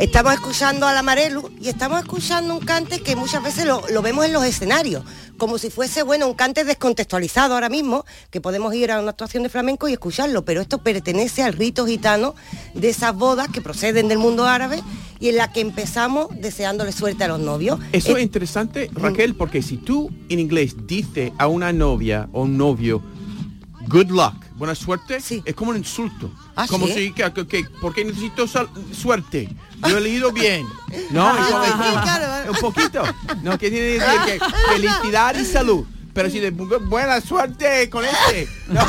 Estamos 0.00 0.32
escuchando 0.32 0.86
a 0.86 0.94
la 0.94 1.02
Marelu 1.02 1.50
y 1.60 1.68
estamos 1.68 2.00
escuchando 2.00 2.54
un 2.54 2.60
cante 2.60 3.00
que 3.02 3.16
muchas 3.16 3.42
veces 3.42 3.66
lo, 3.66 3.82
lo 3.92 4.00
vemos 4.00 4.24
en 4.24 4.32
los 4.32 4.42
escenarios, 4.46 5.04
como 5.36 5.58
si 5.58 5.68
fuese, 5.68 6.02
bueno, 6.02 6.26
un 6.26 6.32
cante 6.32 6.64
descontextualizado 6.64 7.52
ahora 7.52 7.68
mismo, 7.68 8.06
que 8.30 8.40
podemos 8.40 8.74
ir 8.74 8.90
a 8.92 8.98
una 8.98 9.10
actuación 9.10 9.42
de 9.42 9.50
flamenco 9.50 9.88
y 9.88 9.92
escucharlo, 9.92 10.42
pero 10.42 10.62
esto 10.62 10.78
pertenece 10.78 11.42
al 11.42 11.52
rito 11.52 11.84
gitano 11.84 12.34
de 12.72 12.88
esas 12.88 13.14
bodas 13.14 13.48
que 13.48 13.60
proceden 13.60 14.08
del 14.08 14.16
mundo 14.16 14.46
árabe 14.46 14.82
y 15.20 15.28
en 15.28 15.36
la 15.36 15.52
que 15.52 15.60
empezamos 15.60 16.28
deseándole 16.40 16.92
suerte 16.92 17.24
a 17.24 17.28
los 17.28 17.40
novios. 17.40 17.78
Eso 17.92 18.16
Eh, 18.16 18.20
es 18.20 18.22
interesante, 18.22 18.90
Raquel, 18.94 19.34
porque 19.34 19.60
si 19.60 19.76
tú 19.76 20.10
en 20.30 20.38
inglés 20.38 20.76
dices 20.86 21.30
a 21.36 21.46
una 21.46 21.74
novia 21.74 22.26
o 22.32 22.44
un 22.44 22.56
novio, 22.56 23.02
good 23.88 24.10
luck, 24.10 24.34
buena 24.56 24.74
suerte, 24.74 25.16
es 25.44 25.54
como 25.54 25.70
un 25.70 25.76
insulto. 25.78 26.30
¿Ah, 26.56 26.66
como 26.68 26.86
sí? 26.86 26.92
si, 26.94 27.12
que, 27.12 27.32
que- 27.32 27.46
que- 27.46 27.64
porque 27.80 28.04
necesito 28.04 28.46
sal- 28.46 28.68
suerte. 28.92 29.48
Yo 29.88 29.98
he 29.98 30.00
leído 30.00 30.30
bien. 30.32 30.66
No, 31.10 31.26
Ah, 31.26 31.36
sí, 31.66 32.00
claro. 32.02 32.50
un 32.52 32.56
poquito. 32.58 33.02
No, 33.42 33.56
que 33.58 33.70
tiene 33.70 33.86
que 33.98 34.00
decir 34.00 34.20
que 34.26 34.40
felicidad 34.72 35.34
y 35.36 35.44
salud. 35.44 35.84
Pero 36.22 36.30
si 36.32 36.38
de 36.40 36.50
buena 36.50 37.20
suerte 37.20 37.88
con 37.90 38.04
este. 38.04 38.48
No. 38.68 38.86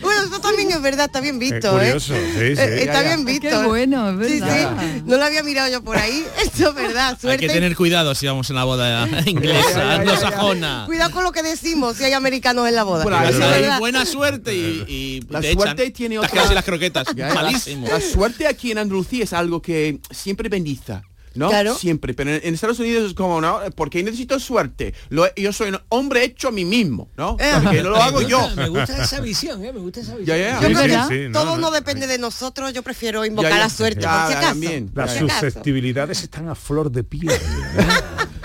Bueno, 0.00 0.22
eso 0.22 0.40
también 0.40 0.70
es 0.70 0.80
verdad, 0.82 1.06
está 1.06 1.20
bien 1.20 1.38
visto, 1.38 1.72
curioso, 1.72 2.14
¿eh? 2.14 2.30
sí, 2.34 2.56
sí. 2.56 2.60
Eh, 2.62 2.80
Está 2.82 2.84
Ya, 2.84 3.02
ya. 3.02 3.02
bien 3.02 3.24
visto. 3.24 3.48
Qué 3.48 3.66
bueno, 3.66 4.20
es 4.20 4.28
Sí, 4.28 4.40
verdad. 4.40 4.76
sí. 4.80 5.02
No 5.06 5.16
lo 5.16 5.24
había 5.24 5.42
mirado 5.42 5.70
yo 5.70 5.82
por 5.82 5.96
ahí. 5.96 6.24
Esto 6.44 6.68
es 6.70 6.74
verdad, 6.74 7.10
Hay 7.10 7.16
suerte. 7.20 7.46
que 7.46 7.52
tener 7.52 7.74
cuidado 7.76 8.14
si 8.14 8.26
vamos 8.26 8.48
en 8.50 8.56
la 8.56 8.64
boda 8.64 9.08
inglesa, 9.26 9.94
anglosajona. 9.94 10.84
Cuidado 10.86 11.10
con 11.12 11.24
lo 11.24 11.32
que 11.32 11.42
decimos 11.42 11.96
si 11.96 12.04
hay 12.04 12.12
americanos 12.12 12.68
en 12.68 12.74
la 12.74 12.82
boda. 12.84 13.02
Bueno, 13.04 13.18
verdad. 13.20 13.78
Buena 13.78 14.04
suerte 14.04 14.54
y, 14.54 14.84
y 14.88 15.20
La 15.30 15.40
te 15.40 15.52
suerte 15.52 15.82
echan. 15.84 15.92
tiene 15.94 16.16
Las 16.16 16.26
otra... 16.30 16.42
casi 16.42 16.54
las 16.54 16.64
croquetas. 16.64 17.06
Ya. 17.14 17.32
Malísimo. 17.34 17.86
La 17.88 18.00
suerte 18.00 18.46
aquí 18.46 18.72
en 18.72 18.78
Andalucía 18.78 19.24
es 19.24 19.32
algo 19.32 19.62
que 19.62 20.00
siempre 20.10 20.48
bendiza. 20.48 21.02
¿No? 21.34 21.48
Claro. 21.48 21.74
Siempre. 21.74 22.14
Pero 22.14 22.30
en, 22.30 22.40
en 22.44 22.54
Estados 22.54 22.78
Unidos 22.80 23.08
es 23.08 23.14
como, 23.14 23.40
¿no? 23.40 23.60
Porque 23.76 24.02
necesito 24.02 24.38
suerte. 24.40 24.94
Lo- 25.08 25.32
yo 25.34 25.52
soy 25.52 25.70
un 25.70 25.78
hombre 25.88 26.24
hecho 26.24 26.48
a 26.48 26.50
mí 26.52 26.64
mismo, 26.64 27.08
¿no? 27.16 27.36
Eh. 27.40 27.50
Porque 27.62 27.82
no 27.82 27.90
lo 27.90 27.96
hago 27.96 28.20
yo. 28.22 28.48
Me 28.56 28.68
gusta 28.68 29.02
esa 29.02 29.20
visión, 29.20 29.64
¿eh? 29.64 29.72
Me 29.72 29.80
gusta 29.80 30.00
esa 30.00 30.16
visión. 30.16 30.36
Ya, 30.38 30.44
ya. 30.44 30.60
Yo 30.60 30.68
Sí, 30.68 30.74
creo 30.74 31.02
sí, 31.04 31.08
que 31.08 31.14
sí, 31.24 31.28
no, 31.28 31.40
todo 31.40 31.56
no. 31.56 31.62
no, 31.62 31.70
depende 31.70 32.06
de 32.06 32.18
nosotros, 32.18 32.72
yo 32.72 32.82
prefiero 32.82 33.24
invocar 33.24 33.50
Ya, 33.52 33.56
ya. 33.58 33.62
la 33.64 33.70
suerte, 33.70 34.00
Ya, 34.02 34.10
por 34.10 34.26
si 34.26 34.32
ya, 34.32 34.38
acaso. 34.38 34.48
también. 34.52 34.90
Las 34.94 35.14
susceptibilidades 35.16 36.22
están 36.22 36.48
a 36.48 36.54
flor 36.54 36.90
de 36.90 37.04
piel. 37.04 37.32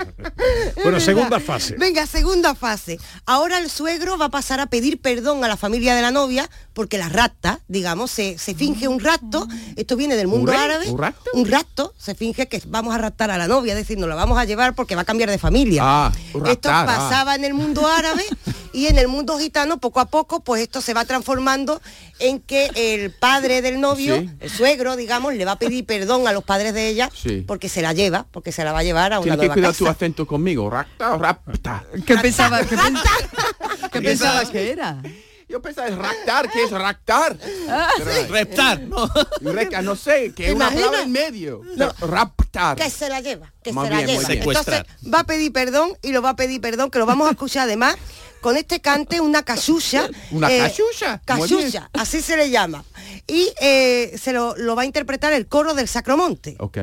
bueno, 0.82 1.00
segunda 1.00 1.40
fase. 1.40 1.76
Venga, 1.76 2.06
segunda 2.06 2.54
fase. 2.54 2.98
Ahora 3.26 3.58
el 3.58 3.70
suegro 3.70 4.18
va 4.18 4.26
a 4.26 4.30
pasar 4.30 4.60
a 4.60 4.66
pedir 4.66 5.00
perdón 5.00 5.44
a 5.44 5.48
la 5.48 5.56
familia 5.56 5.94
de 5.94 6.02
la 6.02 6.10
novia 6.10 6.48
porque 6.72 6.98
la 6.98 7.08
rapta, 7.08 7.60
digamos, 7.68 8.10
se, 8.10 8.38
se 8.38 8.54
finge 8.54 8.88
un 8.88 9.00
rapto. 9.00 9.46
Esto 9.76 9.96
viene 9.96 10.16
del 10.16 10.28
mundo 10.28 10.52
¿Un 10.52 10.56
re- 10.58 10.64
árabe. 10.64 10.88
un 10.88 10.98
rapto? 10.98 11.30
Un 11.34 11.46
rapto. 11.46 11.94
Se 11.98 12.14
finge 12.14 12.46
que 12.48 12.62
vamos 12.66 12.94
a 12.94 12.98
raptar 12.98 13.30
a 13.30 13.38
la 13.38 13.48
novia, 13.48 13.72
es 13.72 13.78
decir, 13.78 13.98
nos 13.98 14.08
la 14.08 14.14
vamos 14.14 14.38
a 14.38 14.44
llevar 14.44 14.74
porque 14.74 14.94
va 14.94 15.02
a 15.02 15.04
cambiar 15.04 15.30
de 15.30 15.38
familia. 15.38 15.82
Ah, 15.84 16.12
esto 16.46 16.68
ah. 16.72 16.84
pasaba 16.86 17.34
en 17.34 17.44
el 17.44 17.54
mundo 17.54 17.86
árabe 17.86 18.24
y 18.78 18.86
en 18.86 18.96
el 18.98 19.08
mundo 19.08 19.38
gitano, 19.38 19.78
poco 19.78 19.98
a 20.00 20.04
poco, 20.06 20.40
pues 20.40 20.62
esto 20.62 20.80
se 20.80 20.94
va 20.94 21.04
transformando 21.04 21.80
en 22.20 22.38
que 22.40 22.70
el 22.76 23.10
padre 23.10 23.60
del 23.60 23.80
novio, 23.80 24.16
Sí. 24.20 24.30
el 24.38 24.50
suegro, 24.50 24.94
digamos, 24.94 25.34
le 25.34 25.44
va 25.44 25.52
a 25.52 25.58
pedir 25.58 25.84
perdón 25.84 26.28
a 26.28 26.32
los 26.32 26.44
padres 26.44 26.74
de 26.74 26.86
ella 26.88 27.10
Sí. 27.14 27.44
porque 27.46 27.68
se 27.68 27.82
la 27.82 27.92
lleva, 27.92 28.26
porque 28.30 28.52
se 28.52 28.62
la 28.64 28.72
va 28.72 28.78
a 28.80 28.82
llevar 28.84 29.12
a 29.12 29.18
una 29.18 29.24
Tienes 29.24 29.40
que 29.40 29.46
nueva 29.46 29.54
cuidar 29.54 29.70
casa. 29.72 29.78
tu 29.84 29.88
acento 29.90 30.26
conmigo. 30.26 30.70
Rapta 30.70 31.14
o 31.14 31.18
rapta. 31.18 31.84
¿Qué 32.06 32.16
pensaba, 32.18 32.60
qué 32.64 32.76
pens- 32.76 33.02
qué 33.92 34.00
pensabas 34.00 34.48
que 34.50 34.70
era? 34.70 35.02
Yo 35.50 35.62
pensaba 35.62 35.88
es 35.88 35.96
raptar, 35.96 36.50
¿qué 36.50 36.64
es 36.64 36.70
raptar? 36.70 37.34
Pero- 37.38 38.28
Reptar, 38.32 38.80
¿no? 38.82 39.10
Reca, 39.40 39.80
no 39.80 39.96
sé, 39.96 40.34
que 40.34 40.44
¿Te 40.44 40.48
es 40.50 40.54
una 40.54 40.70
palabra 40.70 41.02
en 41.02 41.10
medio. 41.10 41.62
No. 41.74 41.90
Raptar. 42.00 42.76
que 42.76 42.90
se 42.90 43.08
la 43.08 43.20
lleva, 43.20 43.52
que 43.62 43.70
se 43.70 43.76
la 43.76 43.82
bien, 43.88 44.06
lleva. 44.06 44.32
Entonces 44.32 44.82
va 45.12 45.20
a 45.20 45.24
pedir 45.24 45.50
perdón 45.52 45.96
y 46.02 46.12
lo 46.12 46.20
va 46.22 46.30
a 46.30 46.36
pedir 46.36 46.60
perdón, 46.60 46.90
que 46.90 46.98
lo 46.98 47.06
vamos 47.06 47.28
a 47.28 47.30
escuchar 47.30 47.62
además 47.64 47.96
con 48.40 48.56
este 48.56 48.80
cante, 48.80 49.20
una 49.20 49.42
casucha. 49.42 50.08
¿Una 50.30 50.48
casucha? 50.48 51.22
Muy 51.36 51.48
bien. 51.48 51.60
Casucha, 51.60 51.90
así 51.92 52.20
se 52.20 52.36
le 52.36 52.50
llama. 52.50 52.84
Y 53.26 53.52
eh, 53.60 54.16
se 54.20 54.32
lo, 54.32 54.56
lo 54.56 54.76
va 54.76 54.82
a 54.82 54.86
interpretar 54.86 55.32
el 55.32 55.46
coro 55.46 55.74
del 55.74 55.88
Sacromonte. 55.88 56.56
Ok. 56.58 56.78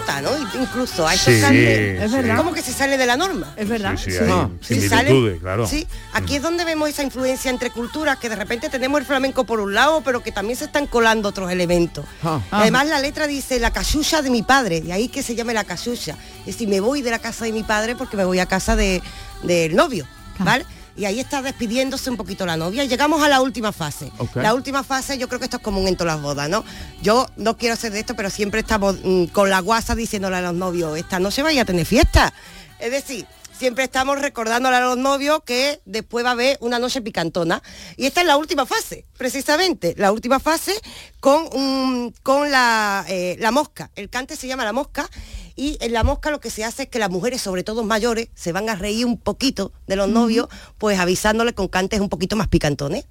poquito 0.00 0.12
a 0.12 0.20
la 0.20 0.40
jota, 0.40 0.54
¿no? 0.54 0.60
Incluso 0.62 1.06
a 1.06 1.14
esos 1.14 1.34
Sí, 1.34 1.40
cantes. 1.40 2.02
Es 2.02 2.12
verdad. 2.12 2.36
Como 2.36 2.52
que 2.52 2.62
se 2.62 2.72
sale 2.72 2.96
de 2.98 3.06
la 3.06 3.16
norma. 3.16 3.52
Es 3.56 3.68
verdad. 3.68 3.94
Sí, 3.96 4.10
sí, 4.10 4.18
hay 4.18 4.28
Ah, 4.30 4.48
Sí, 4.60 4.74
similitudes, 4.74 4.88
sale- 5.32 5.38
claro. 5.38 5.66
Sí, 5.66 5.86
aquí 6.12 6.36
es 6.36 6.42
donde 6.42 6.64
vemos 6.64 6.88
esa 6.88 7.02
influencia 7.02 7.50
entre 7.50 7.70
culturas, 7.70 8.18
que 8.18 8.28
de 8.28 8.36
repente 8.36 8.68
tenemos 8.68 9.00
el 9.00 9.06
flamenco 9.06 9.44
por 9.44 9.60
un 9.60 9.74
lado, 9.74 10.02
pero 10.04 10.22
que 10.22 10.32
también 10.32 10.58
se 10.58 10.64
están 10.66 10.86
colando 10.86 11.28
otros 11.28 11.50
elementos. 11.50 12.04
Ah. 12.22 12.40
Además 12.50 12.86
la 12.88 12.98
letra 13.00 13.26
dice 13.26 13.58
la 13.58 13.70
casucha 13.70 14.22
de 14.22 14.30
mi 14.30 14.42
padre, 14.42 14.80
de 14.80 14.92
ahí 14.92 15.08
que 15.08 15.22
se 15.22 15.34
llame 15.34 15.54
la 15.54 15.64
casucha. 15.64 16.16
Es 16.40 16.46
decir, 16.46 16.68
me 16.68 16.80
voy 16.80 17.02
de 17.02 17.10
la 17.10 17.18
casa 17.18 17.44
de 17.44 17.52
mi 17.52 17.62
padre 17.62 17.94
porque 17.96 18.16
me 18.16 18.24
voy 18.24 18.38
a 18.38 18.46
casa 18.46 18.76
de- 18.76 19.02
del 19.42 19.74
novio, 19.74 20.06
¿vale? 20.38 20.64
Y 20.96 21.04
ahí 21.06 21.20
está 21.20 21.42
despidiéndose 21.42 22.10
un 22.10 22.16
poquito 22.16 22.44
la 22.44 22.56
novia. 22.56 22.84
Y 22.84 22.88
llegamos 22.88 23.22
a 23.22 23.28
la 23.28 23.40
última 23.40 23.72
fase. 23.72 24.10
La 24.34 24.54
última 24.54 24.82
fase 24.82 25.18
yo 25.18 25.28
creo 25.28 25.38
que 25.38 25.46
esto 25.46 25.56
es 25.56 25.62
común 25.62 25.88
en 25.88 25.96
todas 25.96 26.14
las 26.14 26.22
bodas, 26.22 26.48
¿no? 26.48 26.64
Yo 27.02 27.26
no 27.36 27.56
quiero 27.56 27.76
ser 27.76 27.92
de 27.92 28.00
esto, 28.00 28.14
pero 28.14 28.30
siempre 28.30 28.60
estamos 28.60 28.96
mm, 29.02 29.26
con 29.26 29.50
la 29.50 29.60
guasa 29.60 29.94
diciéndole 29.94 30.36
a 30.36 30.42
los 30.42 30.54
novios, 30.54 30.98
esta 30.98 31.18
noche 31.18 31.42
vaya 31.42 31.62
a 31.62 31.64
tener 31.64 31.86
fiesta. 31.86 32.32
Es 32.78 32.90
decir, 32.90 33.26
siempre 33.62 33.84
estamos 33.84 34.20
recordándole 34.20 34.76
a 34.76 34.80
los 34.80 34.96
novios 34.96 35.42
que 35.44 35.80
después 35.84 36.24
va 36.24 36.30
a 36.30 36.32
haber 36.32 36.58
una 36.60 36.78
noche 36.78 37.00
picantona. 37.00 37.62
Y 37.96 38.06
esta 38.06 38.20
es 38.20 38.26
la 38.26 38.36
última 38.36 38.66
fase, 38.66 39.06
precisamente, 39.16 39.94
la 39.96 40.10
última 40.10 40.40
fase 40.40 40.72
con, 41.20 42.12
con 42.24 42.50
la, 42.50 43.04
eh, 43.08 43.36
la 43.38 43.52
mosca. 43.52 43.90
El 43.94 44.10
cante 44.10 44.34
se 44.34 44.48
llama 44.48 44.64
la 44.64 44.72
mosca 44.72 45.08
y 45.56 45.78
en 45.80 45.92
la 45.92 46.04
mosca 46.04 46.30
lo 46.30 46.40
que 46.40 46.50
se 46.50 46.64
hace 46.64 46.84
es 46.84 46.88
que 46.88 46.98
las 46.98 47.10
mujeres, 47.10 47.42
sobre 47.42 47.62
todo 47.64 47.84
mayores, 47.84 48.28
se 48.34 48.52
van 48.52 48.68
a 48.68 48.74
reír 48.74 49.06
un 49.06 49.18
poquito 49.18 49.72
de 49.86 49.96
los 49.96 50.08
novios, 50.08 50.48
pues 50.78 50.98
avisándole 50.98 51.54
con 51.54 51.68
cantes 51.68 52.00
un 52.00 52.08
poquito 52.08 52.36
más 52.36 52.48
picantones. 52.48 53.06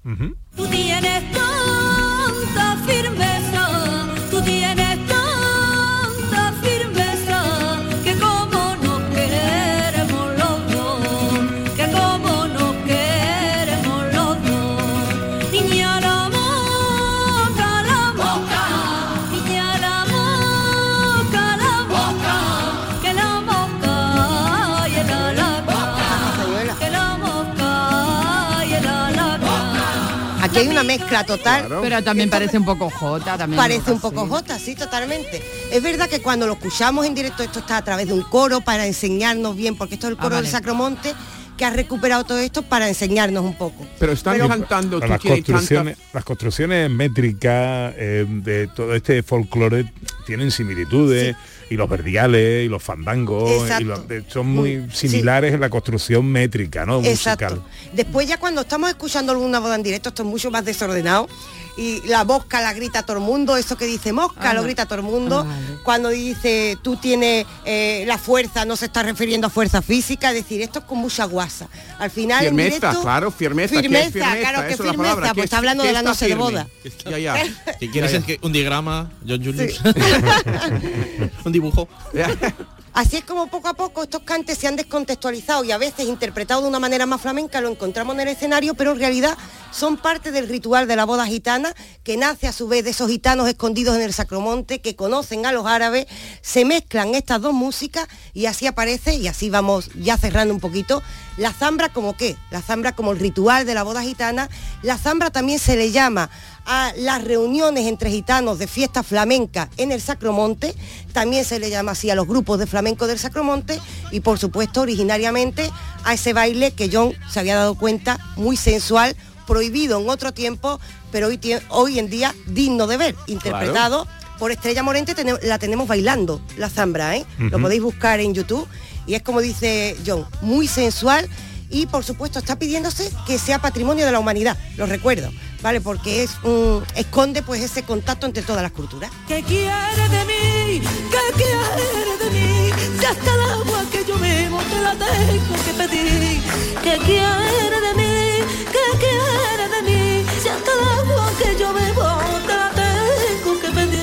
Una 30.82 30.96
mezcla 30.98 31.24
total. 31.24 31.68
Pero 31.80 32.02
también 32.02 32.30
parece 32.30 32.58
un 32.58 32.64
poco 32.64 32.90
jota. 32.90 33.36
También 33.38 33.56
Parece 33.56 33.90
un 33.92 33.98
así. 33.98 34.02
poco 34.02 34.26
jota, 34.26 34.58
sí, 34.58 34.74
totalmente. 34.74 35.42
Es 35.70 35.82
verdad 35.82 36.08
que 36.08 36.20
cuando 36.20 36.46
lo 36.46 36.54
escuchamos 36.54 37.06
en 37.06 37.14
directo, 37.14 37.42
esto 37.42 37.60
está 37.60 37.76
a 37.78 37.84
través 37.84 38.06
de 38.08 38.12
un 38.14 38.22
coro 38.22 38.60
para 38.60 38.86
enseñarnos 38.86 39.56
bien, 39.56 39.76
porque 39.76 39.94
esto 39.94 40.06
es 40.08 40.12
el 40.12 40.18
Ah, 40.18 40.22
coro 40.22 40.34
vale. 40.36 40.46
del 40.46 40.52
Sacromonte, 40.52 41.14
que 41.62 41.66
ha 41.66 41.70
recuperado 41.70 42.24
todo 42.24 42.38
esto 42.40 42.62
para 42.62 42.88
enseñarnos 42.88 43.44
un 43.44 43.54
poco. 43.54 43.86
Pero 44.00 44.10
están 44.10 44.32
Pero- 44.34 44.48
cantando, 44.48 44.98
las 44.98 45.20
construcciones, 45.20 45.96
las 46.12 46.24
construcciones 46.24 46.90
métricas 46.90 47.94
eh, 47.96 48.26
de 48.28 48.66
todo 48.66 48.96
este 48.96 49.22
folclore 49.22 49.84
tienen 50.26 50.50
similitudes 50.50 51.36
y 51.70 51.76
los 51.76 51.88
verdiales 51.88 52.66
y 52.66 52.68
los 52.68 52.82
fandangos 52.82 53.70
y 53.80 53.84
los- 53.84 54.00
son 54.26 54.48
muy 54.48 54.78
Mm, 54.78 54.90
similares 54.90 55.54
en 55.54 55.60
la 55.60 55.70
construcción 55.70 56.26
métrica, 56.26 56.84
¿no? 56.84 57.00
Exacto. 57.04 57.44
Musical. 57.54 57.70
Después 57.92 58.26
ya 58.28 58.38
cuando 58.38 58.62
estamos 58.62 58.90
escuchando 58.90 59.30
alguna 59.30 59.60
boda 59.60 59.76
en 59.76 59.84
directo, 59.84 60.08
esto 60.08 60.24
es 60.24 60.28
mucho 60.28 60.50
más 60.50 60.64
desordenado. 60.64 61.28
Y 61.76 62.02
la 62.06 62.24
mosca 62.24 62.60
la 62.60 62.72
grita 62.74 63.02
todo 63.02 63.16
el 63.16 63.22
mundo, 63.22 63.56
eso 63.56 63.76
que 63.76 63.86
dice 63.86 64.12
mosca 64.12 64.50
Ah, 64.50 64.54
lo 64.54 64.62
grita 64.62 64.84
todo 64.86 64.96
el 64.96 65.04
mundo. 65.04 65.40
Ah, 65.40 65.44
vale. 65.44 65.78
Cuando 65.82 66.08
dice 66.10 66.76
tú 66.82 66.96
tienes 66.96 67.46
eh, 67.64 68.04
la 68.06 68.18
fuerza, 68.18 68.64
no 68.64 68.76
se 68.76 68.86
está 68.86 69.02
refiriendo 69.02 69.46
a 69.46 69.50
fuerza 69.50 69.80
física, 69.82 70.28
es 70.30 70.34
decir, 70.36 70.60
esto 70.60 70.80
es 70.80 70.84
con 70.84 70.98
mucha 70.98 71.24
guasa. 71.24 71.68
Al 71.98 72.10
final 72.10 72.44
en 72.44 72.50
Firmeza, 72.56 72.76
directo, 72.88 73.02
claro, 73.02 73.30
firmeza. 73.30 73.70
¿qué 73.70 73.76
es 73.76 73.82
Firmeza, 73.82 74.10
firmeza? 74.12 74.36
claro 74.50 74.68
que 74.68 74.76
firmeza, 74.76 75.16
pues 75.16 75.32
¿qué 75.32 75.40
está 75.40 75.56
es- 75.56 75.58
hablando 75.58 75.84
de 75.84 75.92
la 75.92 76.02
noche 76.02 76.28
de 76.28 76.34
boda. 76.34 76.66
Ya, 77.08 77.18
ya. 77.18 77.42
¿Qué 77.80 77.90
quieres 77.90 78.12
Ya, 78.12 78.18
es 78.18 78.24
que 78.26 78.38
un 78.42 78.52
diagrama, 78.52 79.10
John 79.26 79.42
Julius? 79.44 79.72
Sí. 79.72 79.78
un 81.44 81.52
dibujo. 81.52 81.88
Así 82.94 83.16
es 83.16 83.24
como 83.24 83.46
poco 83.46 83.68
a 83.68 83.74
poco 83.74 84.02
estos 84.02 84.22
cantes 84.22 84.58
se 84.58 84.68
han 84.68 84.76
descontextualizado 84.76 85.64
y 85.64 85.72
a 85.72 85.78
veces 85.78 86.06
interpretados 86.06 86.62
de 86.62 86.68
una 86.68 86.78
manera 86.78 87.06
más 87.06 87.22
flamenca, 87.22 87.62
lo 87.62 87.70
encontramos 87.70 88.14
en 88.14 88.20
el 88.20 88.28
escenario, 88.28 88.74
pero 88.74 88.92
en 88.92 88.98
realidad 88.98 89.38
son 89.70 89.96
parte 89.96 90.30
del 90.30 90.46
ritual 90.46 90.86
de 90.86 90.96
la 90.96 91.06
boda 91.06 91.26
gitana, 91.26 91.74
que 92.04 92.18
nace 92.18 92.48
a 92.48 92.52
su 92.52 92.68
vez 92.68 92.84
de 92.84 92.90
esos 92.90 93.08
gitanos 93.08 93.48
escondidos 93.48 93.96
en 93.96 94.02
el 94.02 94.12
Sacromonte, 94.12 94.82
que 94.82 94.94
conocen 94.94 95.46
a 95.46 95.52
los 95.52 95.64
árabes, 95.64 96.06
se 96.42 96.66
mezclan 96.66 97.14
estas 97.14 97.40
dos 97.40 97.54
músicas 97.54 98.06
y 98.34 98.44
así 98.44 98.66
aparece, 98.66 99.14
y 99.14 99.26
así 99.26 99.48
vamos 99.48 99.88
ya 99.94 100.18
cerrando 100.18 100.52
un 100.52 100.60
poquito, 100.60 101.02
la 101.38 101.50
zambra 101.54 101.88
como 101.88 102.14
qué, 102.14 102.36
la 102.50 102.60
zambra 102.60 102.92
como 102.92 103.12
el 103.12 103.18
ritual 103.18 103.64
de 103.64 103.72
la 103.72 103.84
boda 103.84 104.02
gitana, 104.02 104.50
la 104.82 104.98
zambra 104.98 105.30
también 105.30 105.58
se 105.58 105.76
le 105.76 105.92
llama 105.92 106.28
a 106.66 106.92
las 106.96 107.24
reuniones 107.24 107.86
entre 107.86 108.10
gitanos 108.10 108.58
de 108.58 108.66
fiesta 108.66 109.02
flamenca 109.02 109.68
en 109.76 109.92
el 109.92 110.00
Sacromonte, 110.00 110.74
también 111.12 111.44
se 111.44 111.58
le 111.58 111.70
llama 111.70 111.92
así 111.92 112.10
a 112.10 112.14
los 112.14 112.26
grupos 112.26 112.58
de 112.58 112.66
flamenco 112.66 113.06
del 113.06 113.18
Sacromonte. 113.18 113.80
Y 114.10 114.20
por 114.20 114.38
supuesto 114.38 114.80
originariamente 114.80 115.70
a 116.04 116.14
ese 116.14 116.32
baile 116.32 116.72
que 116.72 116.90
John 116.92 117.14
se 117.30 117.40
había 117.40 117.56
dado 117.56 117.74
cuenta 117.74 118.18
muy 118.36 118.56
sensual, 118.56 119.16
prohibido 119.46 120.00
en 120.00 120.08
otro 120.08 120.32
tiempo, 120.32 120.80
pero 121.10 121.28
hoy, 121.28 121.40
hoy 121.68 121.98
en 121.98 122.08
día 122.08 122.34
digno 122.46 122.86
de 122.86 122.96
ver, 122.96 123.16
interpretado 123.26 124.06
por 124.38 124.50
Estrella 124.50 124.82
Morente, 124.82 125.14
la 125.42 125.58
tenemos 125.58 125.86
bailando, 125.86 126.40
la 126.56 126.68
zambra, 126.68 127.16
¿eh? 127.16 127.24
Lo 127.38 127.60
podéis 127.60 127.82
buscar 127.82 128.20
en 128.20 128.34
YouTube. 128.34 128.66
Y 129.06 129.14
es 129.14 129.22
como 129.22 129.40
dice 129.40 129.96
John, 130.06 130.26
muy 130.40 130.68
sensual 130.68 131.28
y 131.72 131.86
por 131.86 132.04
supuesto 132.04 132.38
está 132.38 132.58
pidiéndose 132.58 133.10
que 133.26 133.38
sea 133.38 133.58
patrimonio 133.58 134.06
de 134.06 134.12
la 134.12 134.20
humanidad, 134.20 134.56
lo 134.76 134.86
recuerdo, 134.86 135.32
¿vale? 135.62 135.80
Porque 135.80 136.22
es 136.22 136.36
un, 136.44 136.84
esconde 136.94 137.42
pues 137.42 137.62
ese 137.62 137.82
contacto 137.82 138.26
entre 138.26 138.42
todas 138.42 138.62
las 138.62 138.72
culturas. 138.72 139.10
¿Qué 139.26 139.42
quieres 139.42 140.10
de 140.10 140.24
mí? 140.26 140.82
¿Qué 141.10 141.32
quieres 141.34 142.18
de 142.20 142.30
mí? 142.30 142.70
Si 143.00 143.04
hasta 143.04 143.34
el 143.34 143.40
agua 143.40 143.84
que 143.90 144.04
yo 144.06 144.18
bebo 144.18 144.58
te 144.62 144.80
la 144.80 144.92
tengo 144.92 145.56
que 145.64 145.72
pedir. 145.72 146.40
¿Qué 146.82 146.98
quieres 147.04 147.82
de 147.82 147.94
mí? 147.96 148.44
¿Qué 148.70 148.98
quieres 148.98 149.70
de 149.70 149.82
mí? 149.90 150.26
Si 150.42 150.48
hasta 150.48 150.70
el 150.72 150.78
agua 151.00 151.32
que 151.42 151.58
yo 151.58 151.72
bebo 151.72 152.08
te 152.46 152.54
la 152.54 152.70
tengo 152.70 153.60
que 153.60 153.68
pedir. 153.70 154.02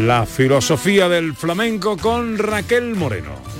La 0.00 0.26
filosofía 0.26 1.08
del 1.08 1.34
flamenco 1.34 1.96
con 1.96 2.36
Raquel 2.38 2.94
Moreno. 2.94 3.51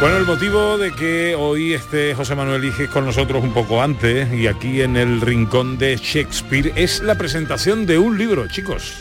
Bueno, 0.00 0.18
el 0.18 0.26
motivo 0.26 0.76
de 0.76 0.92
que 0.92 1.34
hoy 1.34 1.72
esté 1.72 2.14
José 2.14 2.34
Manuel 2.34 2.62
Iges 2.64 2.90
con 2.90 3.06
nosotros 3.06 3.42
un 3.42 3.54
poco 3.54 3.80
antes 3.80 4.30
y 4.34 4.46
aquí 4.46 4.82
en 4.82 4.96
el 4.96 5.20
rincón 5.20 5.78
de 5.78 5.96
Shakespeare 5.96 6.72
es 6.76 7.00
la 7.00 7.14
presentación 7.14 7.86
de 7.86 7.96
un 7.98 8.18
libro, 8.18 8.46
chicos. 8.48 8.92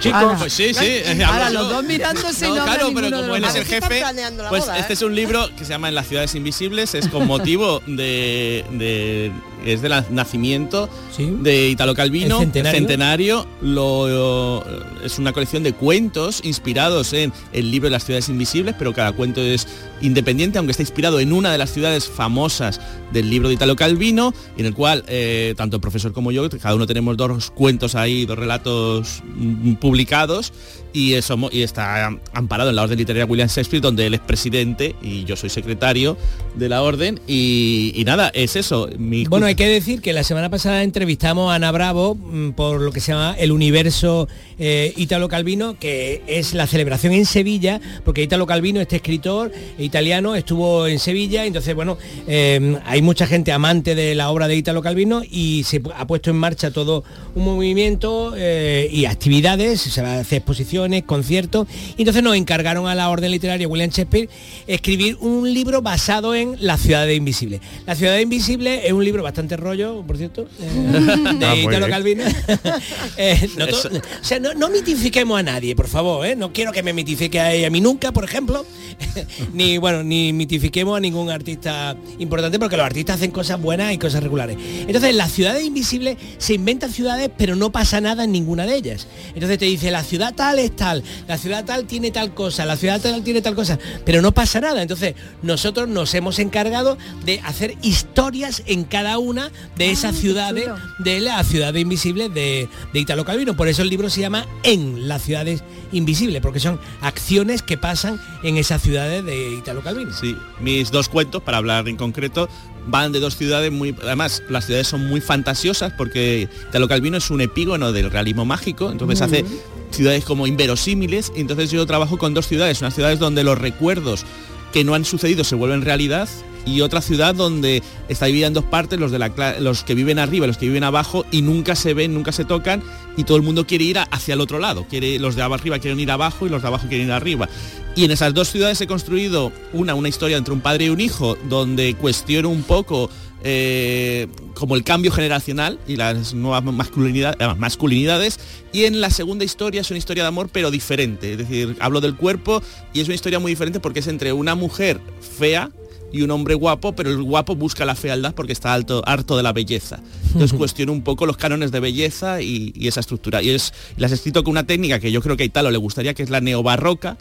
Chicos. 0.00 0.34
Pues 0.38 0.52
sí, 0.52 0.74
sí. 0.74 1.02
Ahora 1.24 1.50
los 1.50 1.68
dos 1.70 1.84
mirándose 1.84 2.46
no 2.48 2.52
habla 2.54 2.64
claro, 2.64 2.90
pero 2.94 3.10
como 3.10 3.36
él 3.36 3.44
es 3.44 3.54
el 3.54 3.64
jefe, 3.64 4.02
pues 4.48 4.64
boda, 4.64 4.78
este 4.78 4.92
¿eh? 4.92 4.94
es 4.94 5.02
un 5.02 5.14
libro 5.14 5.48
que 5.56 5.64
se 5.64 5.70
llama 5.70 5.88
En 5.88 5.94
las 5.94 6.08
ciudades 6.08 6.34
invisibles, 6.34 6.94
es 6.94 7.08
con 7.08 7.26
motivo 7.28 7.82
de, 7.86 8.64
de- 8.72 9.32
es 9.64 9.82
del 9.82 9.92
nacimiento 10.10 10.88
de 11.18 11.68
Italo 11.68 11.94
Calvino, 11.94 12.36
El 12.36 12.44
centenario. 12.44 12.78
centenario, 12.78 13.46
lo, 13.62 14.64
es 15.04 15.18
una 15.18 15.32
colección 15.32 15.62
de 15.62 15.72
cuentos 15.72 16.40
inspirados 16.44 17.12
en 17.12 17.32
el 17.52 17.70
libro 17.70 17.86
de 17.86 17.92
las 17.92 18.04
ciudades 18.04 18.28
invisibles, 18.28 18.74
pero 18.78 18.92
cada 18.92 19.12
cuento 19.12 19.40
es 19.40 19.66
independiente, 20.00 20.58
aunque 20.58 20.72
está 20.72 20.82
inspirado 20.82 21.20
en 21.20 21.32
una 21.32 21.50
de 21.50 21.58
las 21.58 21.70
ciudades 21.70 22.06
famosas 22.08 22.80
del 23.12 23.30
libro 23.30 23.48
de 23.48 23.54
Italo 23.54 23.76
Calvino, 23.76 24.34
en 24.56 24.66
el 24.66 24.74
cual 24.74 25.04
eh, 25.08 25.54
tanto 25.56 25.76
el 25.76 25.80
profesor 25.80 26.12
como 26.12 26.32
yo, 26.32 26.48
cada 26.50 26.74
uno 26.74 26.86
tenemos 26.86 27.16
dos 27.16 27.50
cuentos 27.50 27.94
ahí, 27.94 28.26
dos 28.26 28.38
relatos 28.38 29.22
mm, 29.24 29.74
publicados, 29.74 30.52
y, 30.92 31.12
eso, 31.12 31.36
y 31.52 31.62
está 31.62 32.06
amparado 32.32 32.70
en 32.70 32.76
la 32.76 32.82
Orden 32.82 32.96
Literaria 32.96 33.26
William 33.26 33.48
Shakespeare, 33.48 33.82
donde 33.82 34.06
él 34.06 34.14
es 34.14 34.20
presidente 34.20 34.96
y 35.02 35.24
yo 35.24 35.36
soy 35.36 35.50
secretario 35.50 36.16
de 36.54 36.68
la 36.68 36.82
Orden, 36.82 37.20
y, 37.26 37.92
y 37.94 38.04
nada, 38.04 38.28
es 38.28 38.56
eso. 38.56 38.88
Mi 38.98 39.24
Bueno, 39.24 39.45
hay 39.46 39.54
que 39.54 39.68
decir 39.68 40.00
que 40.00 40.12
la 40.12 40.24
semana 40.24 40.50
pasada 40.50 40.82
entrevistamos 40.82 41.52
a 41.52 41.54
Ana 41.54 41.70
Bravo 41.70 42.16
mm, 42.16 42.50
por 42.50 42.80
lo 42.80 42.90
que 42.90 43.00
se 43.00 43.12
llama 43.12 43.36
el 43.38 43.52
universo 43.52 44.28
eh, 44.58 44.92
Italo 44.96 45.28
Calvino, 45.28 45.78
que 45.78 46.22
es 46.26 46.52
la 46.52 46.66
celebración 46.66 47.12
en 47.12 47.26
Sevilla, 47.26 47.80
porque 48.04 48.22
Italo 48.22 48.46
Calvino, 48.46 48.80
este 48.80 48.96
escritor 48.96 49.52
italiano, 49.78 50.34
estuvo 50.34 50.88
en 50.88 50.98
Sevilla, 50.98 51.44
entonces, 51.44 51.74
bueno, 51.76 51.96
eh, 52.26 52.76
hay 52.86 53.02
mucha 53.02 53.26
gente 53.26 53.52
amante 53.52 53.94
de 53.94 54.16
la 54.16 54.30
obra 54.30 54.48
de 54.48 54.56
Italo 54.56 54.82
Calvino 54.82 55.22
y 55.30 55.62
se 55.64 55.80
ha 55.94 56.06
puesto 56.06 56.30
en 56.30 56.36
marcha 56.36 56.72
todo 56.72 57.04
un 57.36 57.44
movimiento 57.44 58.34
eh, 58.36 58.88
y 58.90 59.04
actividades, 59.04 59.80
se 59.80 60.02
va 60.02 60.14
a 60.14 60.20
hacer 60.20 60.38
exposiciones, 60.38 61.04
conciertos, 61.04 61.68
y 61.96 62.02
entonces 62.02 62.22
nos 62.22 62.34
encargaron 62.34 62.88
a 62.88 62.94
la 62.96 63.10
Orden 63.10 63.30
Literaria 63.30 63.68
William 63.68 63.90
Shakespeare 63.90 64.28
escribir 64.66 65.16
un 65.20 65.52
libro 65.52 65.82
basado 65.82 66.34
en 66.34 66.56
La 66.58 66.78
ciudad 66.78 67.06
invisible. 67.06 67.60
La 67.86 67.94
ciudad 67.94 68.18
invisible 68.18 68.86
es 68.86 68.92
un 68.92 69.04
libro 69.04 69.22
bastante 69.22 69.35
rollo, 69.56 70.02
por 70.06 70.16
cierto, 70.16 70.48
eh, 70.60 71.34
de 71.38 71.46
Ah, 71.46 71.56
Italo 71.56 71.78
bien. 71.86 71.90
Calvino. 71.90 72.24
Eh, 73.18 73.48
no, 73.56 73.66
to- 73.66 73.76
o 73.88 74.24
sea, 74.24 74.38
no, 74.40 74.52
no 74.54 74.68
mitifiquemos 74.68 75.38
a 75.38 75.42
nadie, 75.42 75.74
por 75.74 75.88
favor, 75.88 76.26
¿eh? 76.26 76.36
no 76.36 76.52
quiero 76.52 76.72
que 76.72 76.82
me 76.82 76.92
mitifique 76.92 77.40
a, 77.40 77.66
a 77.66 77.70
mí 77.70 77.80
nunca, 77.80 78.12
por 78.12 78.24
ejemplo, 78.24 78.66
ni 79.54 79.78
bueno, 79.78 80.02
ni 80.02 80.32
mitifiquemos 80.32 80.96
a 80.96 81.00
ningún 81.00 81.30
artista 81.30 81.96
importante, 82.18 82.58
porque 82.58 82.76
los 82.76 82.84
artistas 82.84 83.16
hacen 83.16 83.30
cosas 83.30 83.60
buenas 83.60 83.92
y 83.92 83.98
cosas 83.98 84.22
regulares. 84.22 84.56
Entonces, 84.86 85.14
las 85.14 85.32
ciudades 85.32 85.64
invisibles 85.64 86.16
se 86.38 86.54
inventan 86.54 86.92
ciudades, 86.92 87.30
pero 87.36 87.56
no 87.56 87.72
pasa 87.72 88.00
nada 88.00 88.24
en 88.24 88.32
ninguna 88.32 88.66
de 88.66 88.76
ellas. 88.76 89.06
Entonces 89.34 89.58
te 89.58 89.64
dice, 89.66 89.90
la 89.90 90.02
ciudad 90.04 90.34
tal 90.34 90.58
es 90.58 90.74
tal, 90.76 91.02
la 91.26 91.38
ciudad 91.38 91.64
tal 91.64 91.84
tiene 91.86 92.10
tal 92.10 92.34
cosa, 92.34 92.64
la 92.66 92.76
ciudad 92.76 93.00
tal 93.00 93.22
tiene 93.22 93.40
tal 93.42 93.54
cosa, 93.54 93.78
pero 94.04 94.20
no 94.20 94.32
pasa 94.32 94.60
nada. 94.60 94.82
Entonces, 94.82 95.14
nosotros 95.42 95.88
nos 95.88 96.12
hemos 96.14 96.38
encargado 96.38 96.98
de 97.24 97.40
hacer 97.44 97.74
historias 97.82 98.62
en 98.66 98.84
cada 98.84 99.18
una 99.26 99.50
de 99.76 99.90
esas 99.90 100.16
ciudades, 100.16 100.68
de 100.98 101.20
las 101.20 101.46
ciudades 101.46 101.82
invisibles 101.82 102.32
de, 102.32 102.68
de 102.92 103.00
Italo 103.00 103.24
Calvino. 103.24 103.56
Por 103.56 103.68
eso 103.68 103.82
el 103.82 103.90
libro 103.90 104.08
se 104.08 104.20
llama 104.20 104.46
En 104.62 105.08
las 105.08 105.22
ciudades 105.22 105.62
invisibles, 105.92 106.40
porque 106.40 106.60
son 106.60 106.80
acciones 107.00 107.62
que 107.62 107.76
pasan 107.76 108.20
en 108.42 108.56
esas 108.56 108.82
ciudades 108.82 109.24
de 109.24 109.54
Italo 109.54 109.82
Calvino. 109.82 110.12
Sí, 110.12 110.36
mis 110.60 110.90
dos 110.90 111.08
cuentos, 111.08 111.42
para 111.42 111.58
hablar 111.58 111.88
en 111.88 111.96
concreto, 111.96 112.48
van 112.86 113.12
de 113.12 113.20
dos 113.20 113.36
ciudades 113.36 113.72
muy... 113.72 113.94
Además, 114.02 114.42
las 114.48 114.66
ciudades 114.66 114.86
son 114.86 115.06
muy 115.06 115.20
fantasiosas 115.20 115.92
porque 115.92 116.48
Italo 116.68 116.88
Calvino 116.88 117.16
es 117.16 117.30
un 117.30 117.40
epígono 117.40 117.92
del 117.92 118.10
realismo 118.10 118.44
mágico, 118.44 118.90
entonces 118.90 119.20
hace 119.22 119.44
ciudades 119.90 120.24
como 120.24 120.46
inverosímiles, 120.46 121.32
y 121.34 121.40
entonces 121.40 121.70
yo 121.70 121.84
trabajo 121.86 122.18
con 122.18 122.34
dos 122.34 122.46
ciudades, 122.46 122.80
unas 122.80 122.94
ciudades 122.94 123.18
donde 123.18 123.44
los 123.44 123.58
recuerdos 123.58 124.24
que 124.72 124.84
no 124.84 124.94
han 124.94 125.04
sucedido 125.04 125.44
se 125.44 125.54
vuelven 125.54 125.82
realidad 125.82 126.28
y 126.66 126.80
otra 126.80 127.00
ciudad 127.00 127.34
donde 127.34 127.82
está 128.08 128.26
dividida 128.26 128.48
en 128.48 128.54
dos 128.54 128.64
partes, 128.64 128.98
los, 128.98 129.12
de 129.12 129.18
los 129.60 129.84
que 129.84 129.94
viven 129.94 130.18
arriba 130.18 130.44
y 130.44 130.48
los 130.48 130.58
que 130.58 130.66
viven 130.66 130.84
abajo 130.84 131.24
y 131.30 131.40
nunca 131.40 131.76
se 131.76 131.94
ven, 131.94 132.12
nunca 132.12 132.32
se 132.32 132.44
tocan 132.44 132.82
y 133.16 133.24
todo 133.24 133.36
el 133.36 133.44
mundo 133.44 133.66
quiere 133.66 133.84
ir 133.84 133.98
hacia 133.98 134.34
el 134.34 134.40
otro 134.40 134.58
lado. 134.58 134.84
Quiere, 134.90 135.18
los 135.18 135.36
de 135.36 135.42
arriba 135.42 135.78
quieren 135.78 136.00
ir 136.00 136.10
abajo 136.10 136.46
y 136.46 136.50
los 136.50 136.60
de 136.60 136.68
abajo 136.68 136.88
quieren 136.88 137.06
ir 137.06 137.12
arriba. 137.12 137.48
Y 137.94 138.04
en 138.04 138.10
esas 138.10 138.34
dos 138.34 138.50
ciudades 138.50 138.80
he 138.80 138.86
construido 138.86 139.52
una, 139.72 139.94
una 139.94 140.08
historia 140.08 140.36
entre 140.36 140.52
un 140.52 140.60
padre 140.60 140.86
y 140.86 140.88
un 140.90 141.00
hijo 141.00 141.38
donde 141.48 141.94
cuestiono 141.94 142.50
un 142.50 142.62
poco 142.62 143.08
eh, 143.42 144.26
como 144.54 144.74
el 144.74 144.82
cambio 144.82 145.12
generacional 145.12 145.78
y 145.86 145.96
las 145.96 146.34
nuevas 146.34 146.64
masculinidad- 146.64 147.36
eh, 147.38 147.54
masculinidades. 147.56 148.40
Y 148.72 148.84
en 148.84 149.00
la 149.00 149.10
segunda 149.10 149.44
historia 149.44 149.80
es 149.82 149.90
una 149.90 149.98
historia 149.98 150.24
de 150.24 150.28
amor 150.28 150.50
pero 150.52 150.70
diferente. 150.72 151.32
Es 151.32 151.38
decir, 151.38 151.76
hablo 151.78 152.00
del 152.00 152.16
cuerpo 152.16 152.60
y 152.92 153.00
es 153.00 153.06
una 153.06 153.14
historia 153.14 153.38
muy 153.38 153.52
diferente 153.52 153.78
porque 153.78 154.00
es 154.00 154.08
entre 154.08 154.32
una 154.32 154.56
mujer 154.56 155.00
fea 155.38 155.70
y 156.16 156.22
un 156.22 156.30
hombre 156.30 156.54
guapo, 156.54 156.94
pero 156.94 157.10
el 157.10 157.22
guapo 157.22 157.54
busca 157.54 157.84
la 157.84 157.94
fealdad 157.94 158.34
porque 158.34 158.52
está 158.52 158.72
alto, 158.72 159.02
harto 159.06 159.36
de 159.36 159.42
la 159.42 159.52
belleza. 159.52 160.00
Entonces 160.26 160.52
cuestiono 160.58 160.92
un 160.92 161.02
poco 161.02 161.26
los 161.26 161.36
cánones 161.36 161.72
de 161.72 161.80
belleza 161.80 162.42
y, 162.42 162.72
y 162.74 162.88
esa 162.88 163.00
estructura. 163.00 163.42
Y 163.42 163.50
es, 163.50 163.72
las 163.96 164.12
escrito 164.12 164.42
con 164.44 164.52
una 164.52 164.66
técnica 164.66 164.98
que 164.98 165.12
yo 165.12 165.20
creo 165.22 165.36
que 165.36 165.42
a 165.42 165.46
Italo 165.46 165.70
le 165.70 165.78
gustaría, 165.78 166.14
que 166.14 166.22
es 166.22 166.30
la 166.30 166.40
neobarroca, 166.40 167.16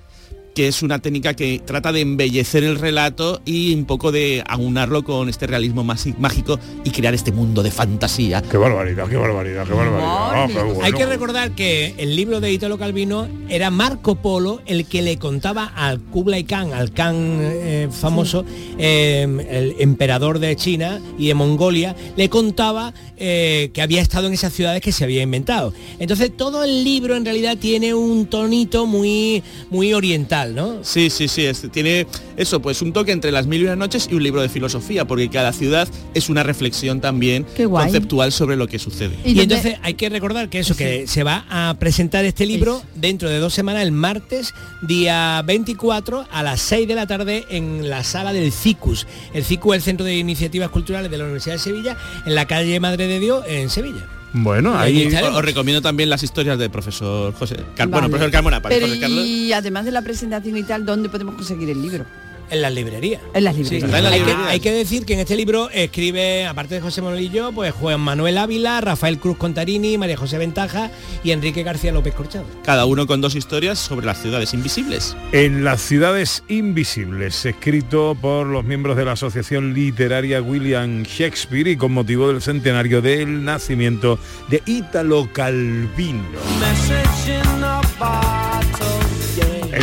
que 0.55 0.67
es 0.69 0.81
una 0.81 0.99
técnica 0.99 1.33
que 1.35 1.61
trata 1.63 1.91
de 1.91 1.99
embellecer 2.01 2.63
el 2.63 2.79
relato 2.79 3.41
y 3.45 3.75
un 3.75 3.85
poco 3.85 4.11
de 4.11 4.41
aunarlo 4.47 5.03
con 5.03 5.27
este 5.29 5.45
realismo 5.47 5.83
masi- 5.83 6.15
mágico 6.17 6.57
y 6.85 6.89
crear 6.91 7.13
este 7.13 7.31
mundo 7.33 7.61
de 7.61 7.71
fantasía. 7.71 8.41
Qué 8.41 8.55
barbaridad, 8.57 9.07
qué 9.09 9.17
barbaridad, 9.17 9.67
qué 9.67 9.73
barbaridad. 9.73 10.07
Ah, 10.07 10.47
qué 10.47 10.53
bueno. 10.63 10.79
Hay 10.81 10.93
que 10.93 11.05
recordar 11.05 11.51
que 11.51 11.93
el 11.97 12.15
libro 12.15 12.39
de 12.39 12.53
Italo 12.53 12.77
Calvino 12.77 13.27
era 13.49 13.69
Marco 13.69 14.15
Polo 14.15 14.61
el 14.65 14.85
que 14.87 15.01
le 15.01 15.17
contaba 15.17 15.65
al 15.75 15.99
Kublai 15.99 16.45
Khan, 16.45 16.71
al 16.73 16.91
Khan 16.93 17.39
eh, 17.41 17.89
famoso, 17.91 18.45
eh, 18.77 19.27
el 19.49 19.75
emperador 19.79 20.39
de 20.39 20.55
China 20.55 21.01
y 21.19 21.27
de 21.27 21.33
Mongolia, 21.33 21.95
le 22.15 22.29
contaba 22.29 22.93
eh, 23.17 23.71
que 23.73 23.81
había 23.81 24.01
estado 24.01 24.27
en 24.27 24.33
esas 24.33 24.53
ciudades 24.53 24.81
que 24.81 24.93
se 24.93 25.03
había 25.03 25.21
inventado. 25.21 25.73
Entonces 25.99 26.31
todo 26.35 26.63
el 26.63 26.85
libro 26.85 27.17
en 27.17 27.25
realidad 27.25 27.57
tiene 27.57 27.93
un 27.93 28.25
tonito 28.27 28.85
muy, 28.85 29.43
muy 29.69 29.93
oriental. 29.93 30.44
¿No? 30.53 30.83
Sí, 30.83 31.09
sí, 31.09 31.27
sí, 31.27 31.45
es- 31.45 31.69
tiene 31.71 32.05
eso, 32.37 32.61
pues 32.61 32.81
un 32.81 32.93
toque 32.93 33.11
entre 33.11 33.31
las 33.31 33.47
mil 33.47 33.61
y 33.61 33.65
una 33.65 33.75
noches 33.75 34.07
y 34.11 34.15
un 34.15 34.23
libro 34.23 34.41
de 34.41 34.49
filosofía, 34.49 35.05
porque 35.05 35.29
cada 35.29 35.53
ciudad 35.53 35.87
es 36.13 36.29
una 36.29 36.43
reflexión 36.43 37.01
también 37.01 37.45
conceptual 37.91 38.31
sobre 38.31 38.55
lo 38.55 38.67
que 38.67 38.77
sucede. 38.79 39.15
Y, 39.25 39.39
entonces 39.39 39.77
hay 39.81 39.93
que 39.95 40.09
recordar 40.09 40.49
que 40.49 40.59
eso, 40.59 40.75
que 40.75 41.07
se 41.07 41.23
va 41.23 41.45
a 41.49 41.75
presentar 41.79 42.25
este 42.25 42.45
libro 42.45 42.81
dentro 42.95 43.29
de 43.29 43.39
dos 43.39 43.53
semanas, 43.53 43.83
el 43.83 43.91
martes, 43.91 44.53
día 44.81 45.41
24, 45.45 46.27
a 46.31 46.43
las 46.43 46.61
6 46.61 46.87
de 46.87 46.95
la 46.95 47.07
tarde, 47.07 47.45
en 47.49 47.89
la 47.89 48.03
sala 48.03 48.33
del 48.33 48.51
CICUS. 48.51 49.07
El 49.33 49.43
CICUS 49.43 49.75
es 49.75 49.77
el 49.77 49.83
Centro 49.83 50.05
de 50.05 50.15
Iniciativas 50.17 50.69
Culturales 50.69 51.09
de 51.09 51.17
la 51.17 51.23
Universidad 51.23 51.55
de 51.55 51.59
Sevilla, 51.59 51.97
en 52.25 52.35
la 52.35 52.45
calle 52.45 52.79
Madre 52.79 53.07
de 53.07 53.19
Dios, 53.19 53.43
en 53.47 53.69
Sevilla. 53.69 54.05
Bueno, 54.37 54.77
ahí. 54.77 55.07
Os 55.33 55.45
recomiendo 55.45 55.81
también 55.81 56.09
las 56.09 56.21
historias 56.21 56.59
del 56.59 56.69
profesor 56.69 57.33
José. 57.33 57.55
Car- 57.75 57.87
Bueno, 57.87 58.09
profesor 58.09 58.31
Carmona, 58.31 58.61
para 58.61 58.75
Pero 58.75 58.87
José 58.87 58.99
Carlos. 58.99 59.25
y 59.25 59.53
además 59.53 59.85
de 59.85 59.91
la 59.91 60.01
presentación 60.01 60.57
y 60.57 60.63
tal, 60.63 60.85
¿dónde 60.85 61.07
podemos 61.09 61.35
conseguir 61.35 61.69
el 61.69 61.81
libro? 61.81 62.05
En 62.49 62.61
las 62.61 62.73
librerías. 62.73 63.21
En 63.33 63.43
las 63.43 63.55
Sí, 63.55 63.63
librerías. 63.63 64.05
hay, 64.05 64.21
que, 64.21 64.31
hay 64.31 64.59
que 64.59 64.71
decir 64.71 65.05
que 65.05 65.13
en 65.13 65.19
este 65.21 65.35
libro 65.35 65.69
escribe, 65.71 66.45
aparte 66.45 66.75
de 66.75 66.81
José 66.81 67.01
Monolillo, 67.01 67.51
pues 67.51 67.73
Juan 67.73 67.99
Manuel 68.01 68.37
Ávila, 68.37 68.81
Rafael 68.81 69.17
Cruz 69.19 69.37
Contarini, 69.37 69.97
María 69.97 70.17
José 70.17 70.37
Ventaja 70.37 70.91
y 71.23 71.31
Enrique 71.31 71.63
García 71.63 71.91
López 71.91 72.13
Corchado. 72.13 72.45
Cada 72.63 72.85
uno 72.85 73.07
con 73.07 73.21
dos 73.21 73.35
historias 73.35 73.79
sobre 73.79 74.05
las 74.05 74.21
ciudades 74.21 74.53
invisibles. 74.53 75.15
En 75.31 75.63
las 75.63 75.81
ciudades 75.81 76.43
invisibles, 76.47 77.45
escrito 77.45 78.15
por 78.19 78.45
los 78.47 78.63
miembros 78.63 78.95
de 78.97 79.05
la 79.05 79.13
Asociación 79.13 79.73
Literaria 79.73 80.41
William 80.41 81.03
Shakespeare 81.03 81.67
y 81.69 81.77
con 81.77 81.91
motivo 81.93 82.27
del 82.27 82.41
centenario 82.41 83.01
del 83.01 83.43
nacimiento 83.43 84.19
de 84.49 84.61
Ítalo 84.65 85.29
Calvino. 85.33 86.23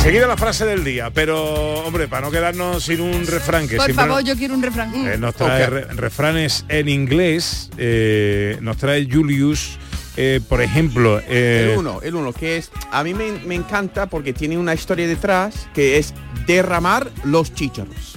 Enseguida 0.03 0.27
la 0.27 0.37
frase 0.37 0.65
del 0.67 0.83
día, 0.83 1.11
pero 1.15 1.85
hombre, 1.85 2.09
para 2.09 2.27
no 2.27 2.33
quedarnos 2.33 2.83
sin 2.85 3.01
un 3.01 3.25
refrán 3.25 3.69
que 3.69 3.77
Por 3.77 3.85
siempre 3.87 4.05
favor, 4.07 4.25
yo 4.25 4.37
quiero 4.37 4.55
un 4.55 4.63
refrán. 4.63 4.93
eh, 5.07 5.17
nos 5.17 5.35
trae 5.37 5.65
re- 5.67 5.85
refranes 5.95 6.65
en 6.69 6.89
inglés, 6.89 7.71
eh, 7.79 8.59
nos 8.61 8.79
trae 8.79 9.07
Julius, 9.09 9.79
eh, 10.17 10.41
por 10.49 10.61
ejemplo, 10.61 11.21
eh, 11.29 11.69
El 11.73 11.79
uno, 11.79 12.01
el 12.03 12.17
uno, 12.17 12.33
que 12.33 12.57
es, 12.57 12.73
a 12.91 13.05
mí 13.05 13.15
me, 13.15 13.31
me 13.47 13.55
encanta 13.55 14.07
porque 14.07 14.33
tiene 14.33 14.59
una 14.59 14.75
historia 14.75 15.07
detrás 15.07 15.69
que 15.73 15.99
es 15.99 16.13
derramar 16.49 17.09
los 17.23 17.55
chícharos. 17.55 18.17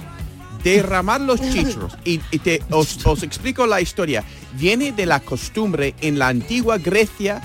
Derramar 0.64 1.20
los 1.20 1.40
chícharos. 1.52 1.96
Y, 2.04 2.20
y 2.32 2.40
te, 2.40 2.62
os, 2.70 3.06
os 3.06 3.22
explico 3.22 3.64
la 3.64 3.80
historia. 3.80 4.24
Viene 4.54 4.90
de 4.90 5.06
la 5.06 5.20
costumbre 5.20 5.94
en 6.00 6.18
la 6.18 6.26
antigua 6.28 6.78
Grecia 6.78 7.40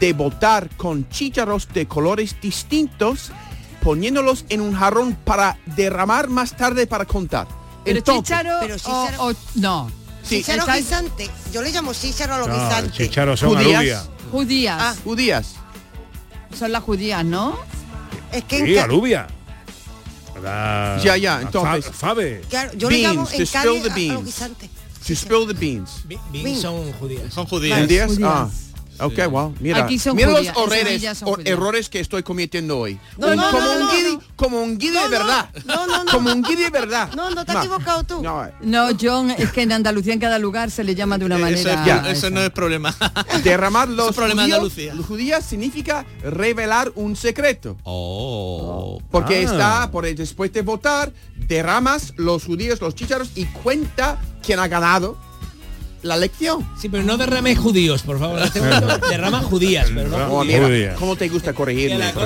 de 0.00 0.12
botar 0.14 0.68
con 0.76 1.08
chícharos 1.10 1.68
de 1.72 1.86
colores 1.86 2.34
distintos, 2.42 3.30
poniéndolos 3.84 4.44
en 4.48 4.60
un 4.62 4.74
jarrón 4.74 5.14
para 5.24 5.58
derramar 5.76 6.28
más 6.28 6.56
tarde 6.56 6.86
para 6.88 7.04
contar. 7.04 7.46
Pero 7.84 7.98
Entonces- 7.98 8.24
chícharo, 8.24 8.56
Pero 8.60 8.74
o- 8.74 8.78
chícharo- 8.78 9.22
o- 9.30 9.34
no. 9.56 9.90
Sí. 10.22 10.36
Chícharo 10.38 10.64
guisante. 10.66 11.30
Yo 11.52 11.60
le 11.60 11.70
llamo 11.70 11.92
chícharo 11.92 12.34
a 12.34 12.38
los 12.38 12.48
no, 12.48 12.54
guisantes. 12.54 12.92
chicharos 12.94 13.38
son 13.38 13.50
Judías. 13.50 13.76
alubia. 13.78 14.02
Judías. 14.32 14.78
Ah. 14.80 14.94
Judías. 15.04 15.54
Son 16.58 16.72
las 16.72 16.82
judías, 16.82 17.24
¿no? 17.24 17.58
Es 18.32 18.42
que 18.44 18.58
en 18.60 18.66
Sí, 18.66 18.74
ca- 18.74 18.84
alubia. 18.84 19.26
La- 20.42 20.98
Ya, 21.04 21.16
ya, 21.16 21.42
entonces- 21.42 21.84
fa- 21.86 21.92
Fabe. 21.92 22.40
claro, 22.48 22.72
yo 22.76 22.90
le 22.90 22.98
llamo 22.98 23.24
Beans, 23.26 23.38
en 23.38 23.46
Cádiz 23.46 23.82
the 23.82 23.88
a- 23.88 23.92
a, 23.92 23.94
beans. 23.94 24.14
los 24.14 24.24
guisantes. 24.24 24.70
To 25.06 25.12
spill 25.14 25.46
the 25.46 25.52
beans. 25.52 25.90
Bi- 26.06 26.18
Bien. 26.30 26.44
Bien 26.44 26.60
son 26.60 26.90
judías. 26.94 27.32
Son 27.34 27.46
judías. 27.46 27.80
¿Judías? 27.80 28.06
Judías. 28.08 28.30
Ah. 28.32 28.48
Ok, 29.00 29.26
wow. 29.30 29.54
Mira, 29.60 29.84
Aquí 29.84 29.98
son 29.98 30.16
mira 30.16 30.30
los 30.30 30.40
en 30.40 30.46
errores, 30.48 30.78
Sevilla 30.84 31.14
son 31.14 31.28
o- 31.28 31.32
judías. 31.34 31.48
errores 31.48 31.88
que 31.88 32.00
estoy 32.00 32.22
cometiendo 32.22 32.78
hoy. 32.78 32.98
No, 33.18 33.28
Un- 33.28 33.36
no, 33.36 33.50
como, 33.50 33.62
no, 33.66 33.72
un 33.80 33.90
guiri, 33.90 34.12
no. 34.16 34.22
como 34.36 34.62
un 34.62 34.78
guiri 34.78 34.94
de 34.94 35.08
verdad. 35.08 35.50
No, 35.64 35.86
no, 35.86 36.04
no. 36.04 36.12
Como 36.12 36.32
un 36.32 36.42
guiri 36.42 36.62
de 36.64 36.70
verdad. 36.70 37.10
No, 37.14 37.30
no 37.30 37.44
te 37.44 37.52
has 37.52 37.58
equivocado 37.64 38.04
tú. 38.04 38.22
No, 38.22 38.46
No, 38.60 38.88
John, 39.00 39.30
es 39.32 39.50
que 39.52 39.62
en 39.62 39.72
Andalucía 39.72 40.12
en 40.12 40.20
cada 40.20 40.38
lugar 40.38 40.70
se 40.70 40.84
le 40.84 40.94
llama 40.94 41.18
de 41.18 41.24
una 41.24 41.36
Eso, 41.36 41.68
manera. 41.68 42.02
es- 42.10 42.18
eso 42.18 42.30
no 42.30 42.40
es 42.40 42.50
problema. 42.50 42.94
derramar 43.42 43.88
Es 43.88 43.94
los 43.96 44.08
un 44.08 44.14
problema 44.14 44.42
judíos, 44.42 44.56
Andalucía. 44.58 44.94
los 44.94 45.06
judías 45.06 45.44
significa 45.44 46.06
revelar 46.22 46.92
un 46.94 47.16
secreto. 47.16 47.76
Oh. 47.84 49.00
Porque 49.10 49.38
Ah. 49.38 49.50
está, 49.52 49.90
por 49.90 50.04
después 50.14 50.52
de 50.52 50.62
votar, 50.62 51.12
derramas 51.36 52.12
los 52.16 52.44
judíos, 52.44 52.80
los 52.80 52.94
chícharos 52.94 53.30
y 53.34 53.46
cuenta 53.46 54.18
quién 54.44 54.58
ha 54.58 54.68
ganado 54.68 55.16
la 56.04 56.14
elección. 56.16 56.64
Sí, 56.80 56.88
pero 56.88 57.02
no 57.02 57.16
derrames 57.16 57.58
judíos, 57.58 58.02
por 58.02 58.18
favor. 58.20 58.40
este. 58.42 58.60
Derrama 59.10 59.40
judías, 59.42 59.88
pero 59.94 60.08
no 60.08 60.16
Oh, 60.28 60.44
mira. 60.44 60.94
¿cómo 60.96 61.16
te 61.16 61.28
gusta 61.28 61.52
corregirme? 61.52 62.12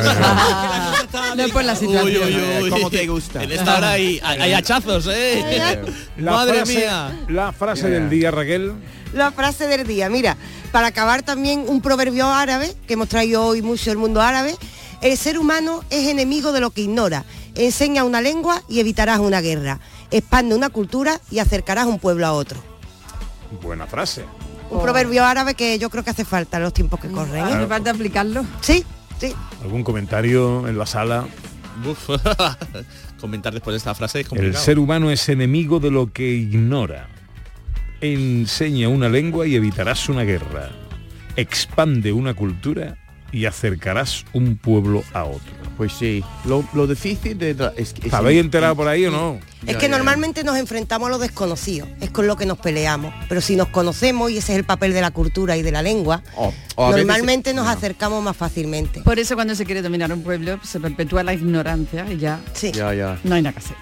No 1.37 1.49
por 1.51 1.65
la 1.65 1.75
situación. 1.77 2.05
Uy, 2.05 2.35
uy, 2.35 2.63
uy. 2.65 2.71
¿Cómo 2.71 2.91
te 2.91 3.07
gusta? 3.07 3.43
En 3.43 3.53
esta 3.53 3.77
hora 3.79 3.91
hay, 3.93 4.21
hay 4.23 4.53
hachazos, 4.53 5.09
¿eh? 5.11 5.81
La 6.19 6.33
Madre 6.33 6.59
frase- 6.65 6.75
mía. 6.77 7.19
La 7.29 7.53
frase 7.53 7.83
Yeah. 7.83 7.91
del 7.91 8.11
día, 8.11 8.31
Raquel. 8.31 8.73
La 9.15 9.31
frase 9.33 9.67
del 9.67 9.87
día, 9.87 10.11
mira, 10.11 10.37
para 10.73 10.89
acabar 10.89 11.23
también 11.23 11.65
un 11.67 11.81
proverbio 11.81 12.27
árabe, 12.27 12.75
que 12.87 12.95
hemos 12.95 13.09
traído 13.09 13.45
hoy 13.47 13.63
mucho 13.63 13.91
el 13.91 13.97
mundo 13.99 14.21
árabe, 14.21 14.55
el 15.01 15.17
ser 15.17 15.39
humano 15.39 15.83
es 15.91 16.09
enemigo 16.09 16.53
de 16.53 16.61
lo 16.61 16.71
que 16.71 16.83
ignora, 16.83 17.25
enseña 17.55 18.05
una 18.05 18.21
lengua 18.21 18.63
y 18.69 18.81
evitarás 18.81 19.21
una 19.21 19.41
guerra, 19.41 19.79
expande 20.11 20.55
una 20.55 20.69
cultura 20.71 21.21
y 21.31 21.39
acercarás 21.39 21.87
un 21.87 21.99
pueblo 21.99 22.27
a 22.27 22.33
otro. 22.33 22.59
Buena 23.63 23.87
frase. 23.87 24.25
Un 24.71 24.83
proverbio 24.83 25.25
árabe 25.25 25.55
que 25.55 25.79
yo 25.79 25.89
creo 25.89 26.05
que 26.05 26.11
hace 26.11 26.25
falta 26.25 26.59
en 26.59 26.65
los 26.65 26.75
tiempos 26.75 27.01
que 27.01 27.09
corren. 27.09 27.37
¿eh? 27.37 27.41
Hace 27.53 27.67
falta 27.67 27.91
aplicarlo. 27.91 28.45
Sí, 28.61 28.85
sí. 29.19 29.35
¿Algún 29.63 29.83
comentario 29.83 30.69
en 30.69 30.77
la 30.77 30.85
sala? 30.87 31.27
Uf. 31.87 32.11
Comentar 33.21 33.53
después 33.53 33.73
de 33.73 33.79
esta 33.79 33.95
frase 33.95 34.21
es 34.21 34.27
El 34.27 34.29
complicado. 34.31 34.65
ser 34.65 34.79
humano 34.79 35.11
es 35.11 35.29
enemigo 35.29 35.81
de 35.81 35.91
lo 35.91 36.13
que 36.13 36.29
ignora. 36.31 37.09
Enseña 38.01 38.89
una 38.89 39.09
lengua 39.09 39.47
y 39.47 39.57
evitarás 39.57 40.09
una 40.09 40.23
guerra. 40.23 40.71
Expande 41.37 42.13
una 42.13 42.35
cultura 42.35 42.97
y 43.33 43.45
acercarás 43.47 44.25
un 44.33 44.57
pueblo 44.57 45.03
a 45.13 45.25
otro. 45.25 45.59
Pues 45.77 45.93
sí, 45.93 46.25
lo, 46.45 46.65
lo 46.75 46.87
difícil 46.89 47.39
de... 47.39 47.51
Es, 47.77 47.95
es- 48.03 48.13
¿Habéis 48.13 48.41
enterado 48.41 48.75
por 48.75 48.89
ahí 48.89 49.07
o 49.07 49.11
no? 49.13 49.39
Es 49.67 49.77
que 49.77 49.89
normalmente 49.89 50.43
nos 50.45 50.57
enfrentamos 50.57 51.07
a 51.09 51.11
lo 51.11 51.19
desconocido, 51.19 51.87
es 52.01 52.11
con 52.11 52.27
lo 52.27 52.37
que 52.37 52.47
nos 52.47 52.59
peleamos, 52.59 53.13
pero 53.29 53.41
si 53.41 53.55
nos 53.55 53.69
conocemos, 53.69 54.31
y 54.31 54.39
ese 54.39 54.53
es 54.53 54.59
el 54.59 54.65
papel 54.65 54.93
de 54.93 55.01
la 55.01 55.11
cultura 55.13 55.57
y 55.57 55.63
de 55.63 55.71
la 55.73 55.83
lengua, 55.83 56.23
veces- 56.37 56.57
normalmente 56.77 57.55
nos 57.55 57.69
acercamos 57.69 58.23
más 58.25 58.37
fácilmente. 58.37 59.03
Por 59.03 59.19
eso 59.19 59.35
cuando 59.37 59.55
se 59.55 59.65
quiere 59.65 59.83
dominar 59.83 60.13
un 60.13 60.23
pueblo 60.23 60.59
se 60.65 60.81
perpetúa 60.81 61.23
la 61.23 61.35
ignorancia 61.35 62.07
y 62.11 62.17
ya 62.19 62.41
Sí. 62.55 62.73
Ya, 62.73 62.93
ya. 62.95 63.19
no 63.25 63.35
hay 63.37 63.43
nada 63.43 63.53
que 63.53 63.59
hacer. 63.61 63.77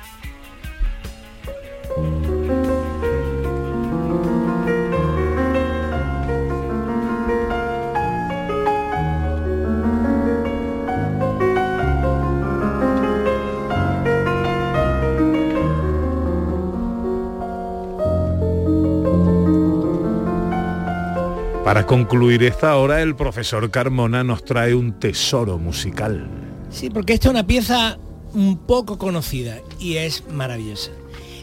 Para 21.67 21.85
concluir 21.85 22.45
esta 22.45 22.77
hora, 22.77 23.03
el 23.03 23.17
profesor 23.17 23.69
Carmona 23.73 24.23
nos 24.23 24.45
trae 24.45 24.73
un 24.73 25.01
tesoro 25.01 25.59
musical. 25.59 26.31
Sí, 26.71 26.91
porque 26.91 27.15
esta 27.15 27.27
es 27.27 27.31
una 27.33 27.45
pieza 27.45 27.99
un 28.35 28.57
poco 28.57 28.99
conocida 28.99 29.59
y 29.81 29.97
es 29.97 30.23
maravillosa. 30.31 30.93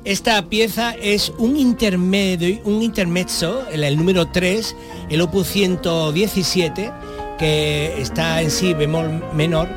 Esta 0.05 0.41
pieza 0.47 0.95
es 0.95 1.33
un 1.39 1.57
intermedio, 1.57 2.61
un 2.63 2.81
intermezzo, 2.81 3.67
el, 3.69 3.97
número 3.97 4.29
3, 4.29 4.77
el 5.09 5.19
opus 5.19 5.47
117, 5.47 6.89
que 7.37 8.01
está 8.01 8.41
en 8.41 8.49
sí 8.49 8.73
bemol 8.73 9.21
menor, 9.33 9.67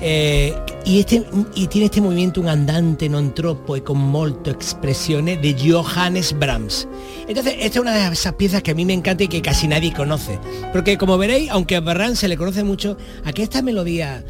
eh, 0.00 0.54
y, 0.86 1.00
este, 1.00 1.26
tiene 1.68 1.86
este 1.86 2.00
movimiento 2.00 2.40
un 2.40 2.48
andante 2.48 3.08
non 3.08 3.34
troppo 3.34 3.74
e 3.74 3.82
con 3.82 3.98
molto 3.98 4.50
expresione 4.50 5.36
de 5.36 5.56
Johannes 5.58 6.32
Brahms. 6.38 6.86
Entonces, 7.26 7.54
esta 7.58 7.78
es 7.78 7.82
una 7.82 7.92
de 7.92 8.12
esas 8.12 8.34
piezas 8.34 8.62
que 8.62 8.70
a 8.70 8.74
mí 8.74 8.86
me 8.86 8.92
encanta 8.94 9.24
y 9.24 9.28
que 9.28 9.42
casi 9.42 9.66
nadie 9.66 9.92
conoce. 9.92 10.38
Porque 10.72 10.96
como 10.96 11.18
veréis, 11.18 11.50
aunque 11.50 11.74
a 11.74 11.80
Brahms 11.80 12.20
se 12.20 12.28
le 12.28 12.36
conoce 12.36 12.62
mucho, 12.62 12.96
aquí 13.24 13.42
esta 13.42 13.62
melodía 13.62 14.24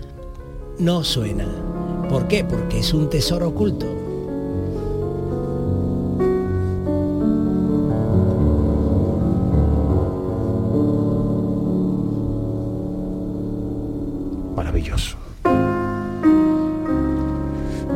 no 0.79 1.05
suena. 1.05 1.47
¿Por 2.09 2.27
qué? 2.27 2.43
Porque 2.43 2.79
es 2.79 2.95
un 2.95 3.11
tesoro 3.11 3.49
oculto. 3.49 4.06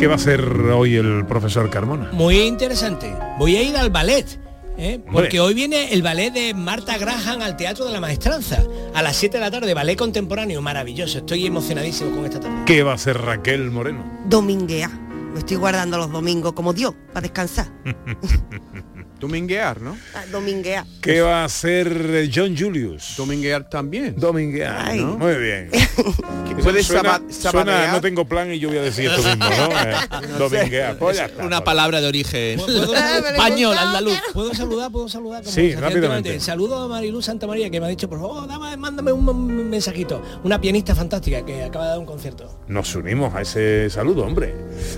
¿Qué 0.01 0.07
va 0.07 0.15
a 0.15 0.17
hacer 0.17 0.41
hoy 0.41 0.97
el 0.97 1.27
profesor 1.27 1.69
Carmona? 1.69 2.09
Muy 2.13 2.41
interesante. 2.41 3.15
Voy 3.39 3.57
a 3.57 3.63
ir 3.63 3.77
al 3.77 3.91
ballet. 3.91 4.41
¿eh? 4.79 4.99
Porque 5.13 5.41
hoy 5.41 5.53
viene 5.53 5.93
el 5.93 6.01
ballet 6.01 6.33
de 6.33 6.55
Marta 6.55 6.97
Graham 6.97 7.43
al 7.43 7.55
Teatro 7.59 7.85
de 7.85 7.93
la 7.93 8.01
Maestranza. 8.01 8.65
A 8.95 9.03
las 9.03 9.17
7 9.17 9.37
de 9.37 9.45
la 9.45 9.51
tarde, 9.51 9.75
ballet 9.75 9.99
contemporáneo, 9.99 10.63
maravilloso. 10.63 11.19
Estoy 11.19 11.45
emocionadísimo 11.45 12.17
con 12.17 12.25
esta 12.25 12.41
tarde. 12.41 12.63
¿Qué 12.65 12.83
va 12.83 12.93
a 12.93 12.95
hacer 12.95 13.19
Raquel 13.21 13.71
Moreno? 13.71 14.03
Dominguea. 14.25 14.89
Me 15.35 15.41
estoy 15.41 15.59
guardando 15.59 15.99
los 15.99 16.11
domingos 16.11 16.55
como 16.55 16.73
Dios, 16.73 16.95
para 17.13 17.21
descansar. 17.21 17.67
Dominguear, 19.21 19.81
¿no? 19.81 19.97
Ah, 20.15 20.25
Dominguea. 20.33 20.85
¿Qué 21.01 21.21
va 21.21 21.43
a 21.43 21.45
hacer 21.45 21.89
eh, 22.11 22.31
John 22.35 22.57
Julius? 22.57 23.15
Dominguear 23.17 23.69
también. 23.69 24.15
Dominguear, 24.17 24.77
Ay. 24.89 25.01
¿no? 25.01 25.19
Muy 25.19 25.35
bien. 25.37 25.71
puedes 26.63 26.87
suena, 26.87 27.21
suena, 27.29 27.93
no 27.93 28.01
tengo 28.01 28.25
plan 28.27 28.53
y 28.53 28.59
yo 28.59 28.69
voy 28.69 28.79
a 28.79 28.83
decir 28.83 29.11
esto 29.11 29.23
mismo, 29.23 29.45
¿no? 29.49 29.71
Eh, 29.81 29.95
Dominguear. 30.39 30.97
Pues 30.99 31.17
ya 31.19 31.27
está. 31.27 31.45
Una 31.45 31.63
palabra 31.63 32.01
de 32.01 32.09
origen 32.09 32.59
¿Puedo 32.65 32.95
español, 32.95 33.77
andaluz. 33.79 34.19
¿Puedo 34.33 34.55
saludar? 34.55 34.91
¿Puedo 34.91 35.09
saludar? 35.09 35.43
Como 35.43 35.55
Sí, 35.55 35.75
rápidamente. 35.75 36.41
Saludo 36.41 36.83
a 36.85 36.89
Mariluz 36.89 37.27
Santa 37.27 37.47
María 37.47 37.71
que 37.71 37.79
me 37.81 37.87
ha 37.87 37.89
dicho, 37.91 38.09
por 38.09 38.19
favor, 38.21 38.47
dame- 38.49 38.77
mándame 38.77 39.13
un, 39.13 39.29
un 39.29 39.69
mensajito. 39.71 40.23
Una 40.45 40.61
pianista 40.61 40.95
fantástica 40.95 41.45
que 41.45 41.65
acaba 41.65 41.85
de 41.85 41.91
dar 41.91 41.99
un 41.99 42.07
concierto. 42.07 42.61
Nos 42.69 42.95
unimos 42.95 43.35
a 43.35 43.43
ese 43.43 43.89
saludo, 43.91 44.25
hombre. 44.25 44.55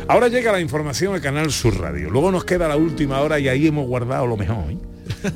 Ahora 0.09 0.29
llega 0.29 0.53
la 0.53 0.61
información 0.61 1.15
al 1.15 1.21
canal 1.21 1.51
Sur 1.53 1.81
Radio. 1.81 2.11
Luego 2.11 2.31
nos 2.31 2.45
queda 2.45 2.69
la 2.69 2.77
última 2.77 3.21
hora 3.21 3.39
y 3.39 3.49
ahí 3.49 3.67
hemos 3.67 3.87
guardado 3.87 4.12
lo 4.21 4.37
mejor. 4.37 4.71
¿eh? 4.71 4.77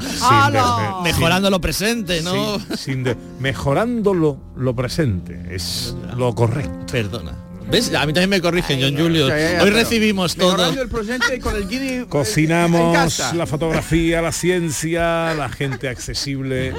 Sin 0.00 0.52
de- 0.52 0.60
me- 0.60 1.02
Mejorando 1.04 1.50
lo 1.50 1.60
presente, 1.60 2.22
¿no? 2.22 2.58
Sí, 2.58 2.64
sin 2.76 3.04
de- 3.04 3.16
mejorando 3.40 4.14
lo, 4.14 4.38
lo 4.56 4.74
presente, 4.74 5.40
es 5.50 5.94
lo 6.16 6.34
correcto. 6.34 6.86
Perdona. 6.90 7.32
¿Ves? 7.70 7.92
A 7.94 8.06
mí 8.06 8.14
también 8.14 8.30
me 8.30 8.40
corrigen, 8.40 8.80
John 8.80 8.96
Julio. 8.96 9.28
Ya, 9.28 9.38
ya, 9.38 9.52
ya, 9.58 9.62
Hoy 9.62 9.68
recibimos 9.70 10.34
todo. 10.36 10.52
Mejorando 10.52 10.82
el 10.82 10.88
presente 10.88 11.38
con 11.38 11.54
el 11.54 11.68
guinea 11.68 11.94
en 11.96 12.04
Cocinamos 12.06 13.34
la 13.34 13.46
fotografía, 13.46 14.22
la 14.22 14.32
ciencia, 14.32 15.34
la 15.34 15.50
gente 15.50 15.88
accesible, 15.90 16.72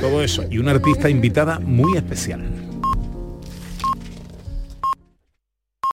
todo 0.00 0.20
eso. 0.22 0.42
Y 0.50 0.58
una 0.58 0.72
artista 0.72 1.08
invitada 1.08 1.60
muy 1.60 1.96
especial. 1.96 2.42